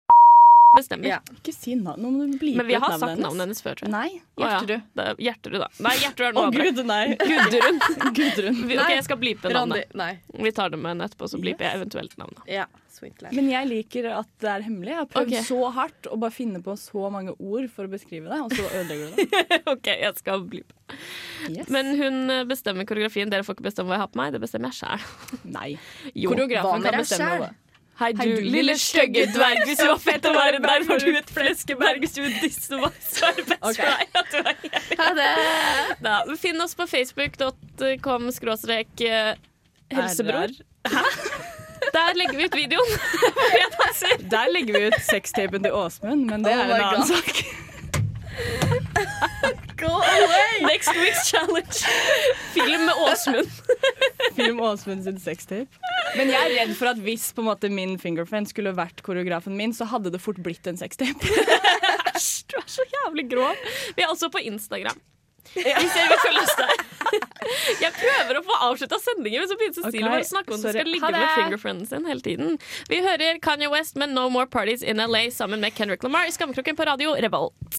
Bestemmer. 0.78 1.10
Ja. 1.10 1.20
Ikke 1.36 1.54
si 1.56 1.76
navn. 1.80 2.02
Nå 2.04 2.12
må 2.14 2.28
du 2.30 2.38
bli 2.42 2.54
Men 2.60 2.70
vi 2.70 2.78
har 2.80 2.96
sagt 3.00 3.20
navnet 3.22 3.46
hennes 3.46 3.62
før, 3.66 3.80
tror 3.80 3.90
jeg. 3.90 3.94
Nei. 3.96 4.22
Å, 4.36 4.44
ja. 4.44 4.54
Gjertrud. 4.60 4.88
Det 4.96 5.06
er 5.06 5.22
Gjertrud, 5.28 5.60
da. 5.64 5.70
Nei, 5.88 5.94
Gjertrud 6.04 6.28
er 6.28 6.38
noe 6.38 6.48
annet. 6.50 6.66
gud, 6.70 6.82
nei. 6.92 7.04
Gudrun. 7.32 7.84
Gudrun. 8.20 8.64
Vi- 8.70 8.80
Ok, 8.86 8.92
jeg 8.92 9.06
skal 9.08 9.22
blipe 9.22 9.52
navnet. 9.54 9.94
Nei. 9.98 10.12
Vi 10.46 10.52
tar 10.56 10.74
det 10.74 10.80
med 10.82 10.96
henne 10.96 11.08
etterpå, 11.10 11.30
så 11.32 11.40
bliper 11.42 11.70
jeg 11.70 11.82
eventuelt 11.82 12.18
navnet. 12.22 12.44
Ja. 12.52 12.68
Men 13.04 13.50
jeg 13.52 13.68
liker 13.68 14.08
at 14.16 14.30
det 14.40 14.48
er 14.50 14.64
hemmelig. 14.66 14.94
Jeg 14.94 15.02
har 15.02 15.10
prøvd 15.12 15.34
okay. 15.34 15.44
så 15.48 15.72
hardt 15.76 16.08
å 16.08 16.18
bare 16.20 16.34
finne 16.34 16.62
på 16.64 16.76
så 16.80 17.10
mange 17.12 17.34
ord 17.36 17.68
for 17.74 17.90
å 17.90 17.92
beskrive 17.92 18.32
det, 18.32 18.40
og 18.40 18.56
så 18.56 18.70
ødelegger 18.70 19.12
du 19.12 19.36
det. 19.36 19.60
OK, 19.74 19.90
jeg 19.92 20.22
skal 20.22 20.46
blipe. 20.48 20.72
Yes. 21.50 21.68
Men 21.74 21.92
hun 22.00 22.48
bestemmer 22.50 22.88
koreografien. 22.88 23.32
Dere 23.32 23.46
får 23.46 23.58
ikke 23.58 23.68
bestemme 23.68 23.92
hva 23.92 24.00
jeg 24.00 24.06
har 24.06 24.14
på 24.14 24.22
meg. 24.22 24.34
Det 24.36 24.42
bestemmer 24.46 24.72
jeg 24.72 24.80
sjæl. 24.80 25.44
Nei. 25.58 25.70
Jo. 26.14 26.32
Koreografen 26.32 26.86
kan 26.88 27.00
bestemme 27.02 27.30
selv? 27.36 27.48
det. 27.50 27.65
Hei 27.96 28.10
du, 28.12 28.24
du, 28.28 28.42
lille 28.52 28.74
stygge 28.76 29.22
dverg, 29.32 29.62
hvis 29.64 29.80
du 29.80 29.86
var 29.88 30.00
fett 30.04 30.26
å 30.28 30.34
være 30.36 30.60
der, 30.60 30.84
var 30.84 31.00
du 31.00 31.16
et 31.16 31.30
fleskeberg, 31.32 32.02
hvis 32.04 32.18
du 32.18 32.26
disse 32.42 32.76
var 32.82 32.92
så 33.00 33.30
er 33.30 33.38
det 33.38 33.46
best 33.54 33.80
for 33.80 34.42
deg. 34.50 34.66
Ha 35.00 35.10
det! 35.16 35.30
Da, 36.04 36.16
Finn 36.42 36.60
oss 36.64 36.76
på 36.76 36.88
facebook.com 36.92 38.28
skråstrek 38.36 39.06
eh, 39.08 39.32
helsebror. 39.96 40.52
Der 41.96 42.20
legger 42.20 42.36
vi 42.36 42.50
ut 42.50 42.58
videoen. 42.60 42.92
Der 44.34 44.52
legger 44.52 44.76
vi 44.76 44.90
ut 44.92 45.00
sextapen 45.06 45.64
til 45.64 45.72
Åsmund, 45.72 46.28
men 46.28 46.44
det 46.44 46.52
Oh 46.52 46.60
er 46.60 46.64
en 46.66 46.72
annen 46.82 47.00
God. 47.00 47.16
sak. 47.16 47.36
Next 50.62 50.96
week's 50.96 51.26
challenge. 51.32 51.84
Film 52.54 52.86
med 52.86 52.96
Åsmund. 52.96 53.52
Film 54.36 54.60
Åsmund 54.60 55.04
sin 55.04 55.20
sextape. 55.20 55.68
Men 56.18 56.32
jeg 56.32 56.40
er 56.40 56.54
redd 56.62 56.76
for 56.80 56.94
at 56.94 57.02
hvis 57.04 57.32
på 57.36 57.44
en 57.44 57.50
måte 57.50 57.72
min 57.72 57.98
fingerfriend 58.00 58.48
skulle 58.52 58.72
vært 58.76 59.04
koreografen 59.06 59.58
min, 59.58 59.74
så 59.76 59.88
hadde 59.92 60.14
det 60.14 60.22
fort 60.24 60.40
blitt 60.44 60.68
en 60.68 60.80
sextape. 60.80 61.34
Æsj, 62.16 62.46
du 62.52 62.58
er 62.62 62.70
så 62.72 62.88
jævlig 62.94 63.28
grov. 63.36 63.68
Vi 63.98 64.06
er 64.06 64.14
også 64.14 64.32
på 64.32 64.44
Instagram. 64.48 65.02
Hvis 65.54 65.96
jeg 65.96 66.08
vil 66.10 66.20
følge 66.24 66.42
oss 66.42 66.56
der. 66.60 66.86
Jeg 67.84 67.92
prøver 67.94 68.40
å 68.40 68.42
få 68.46 68.56
avslutta 68.68 68.98
sendingen, 69.00 69.44
men 69.44 69.50
så 69.50 69.58
begynner 69.60 69.78
Cecilie 69.78 70.10
okay. 70.10 70.24
å 70.24 70.30
snakke 70.30 70.56
om 70.56 70.62
sorry. 70.62 70.82
skal 70.82 70.90
ligge 70.90 71.12
med 71.14 71.28
fingerfrienden 71.36 71.90
sin 71.90 72.08
hele 72.10 72.26
tiden. 72.26 72.58
Vi 72.90 73.02
hører 73.06 73.40
Kanye 73.44 73.70
West 73.72 74.00
med 74.02 74.16
No 74.16 74.26
More 74.34 74.50
Parties 74.52 74.84
in 74.84 75.02
LA 75.04 75.28
sammen 75.36 75.62
med 75.64 75.76
Kendrick 75.78 76.04
Lamar 76.04 76.28
i 76.30 76.34
Skammekroken 76.34 76.80
på 76.80 76.88
radio 76.90 77.14
Revolt. 77.28 77.54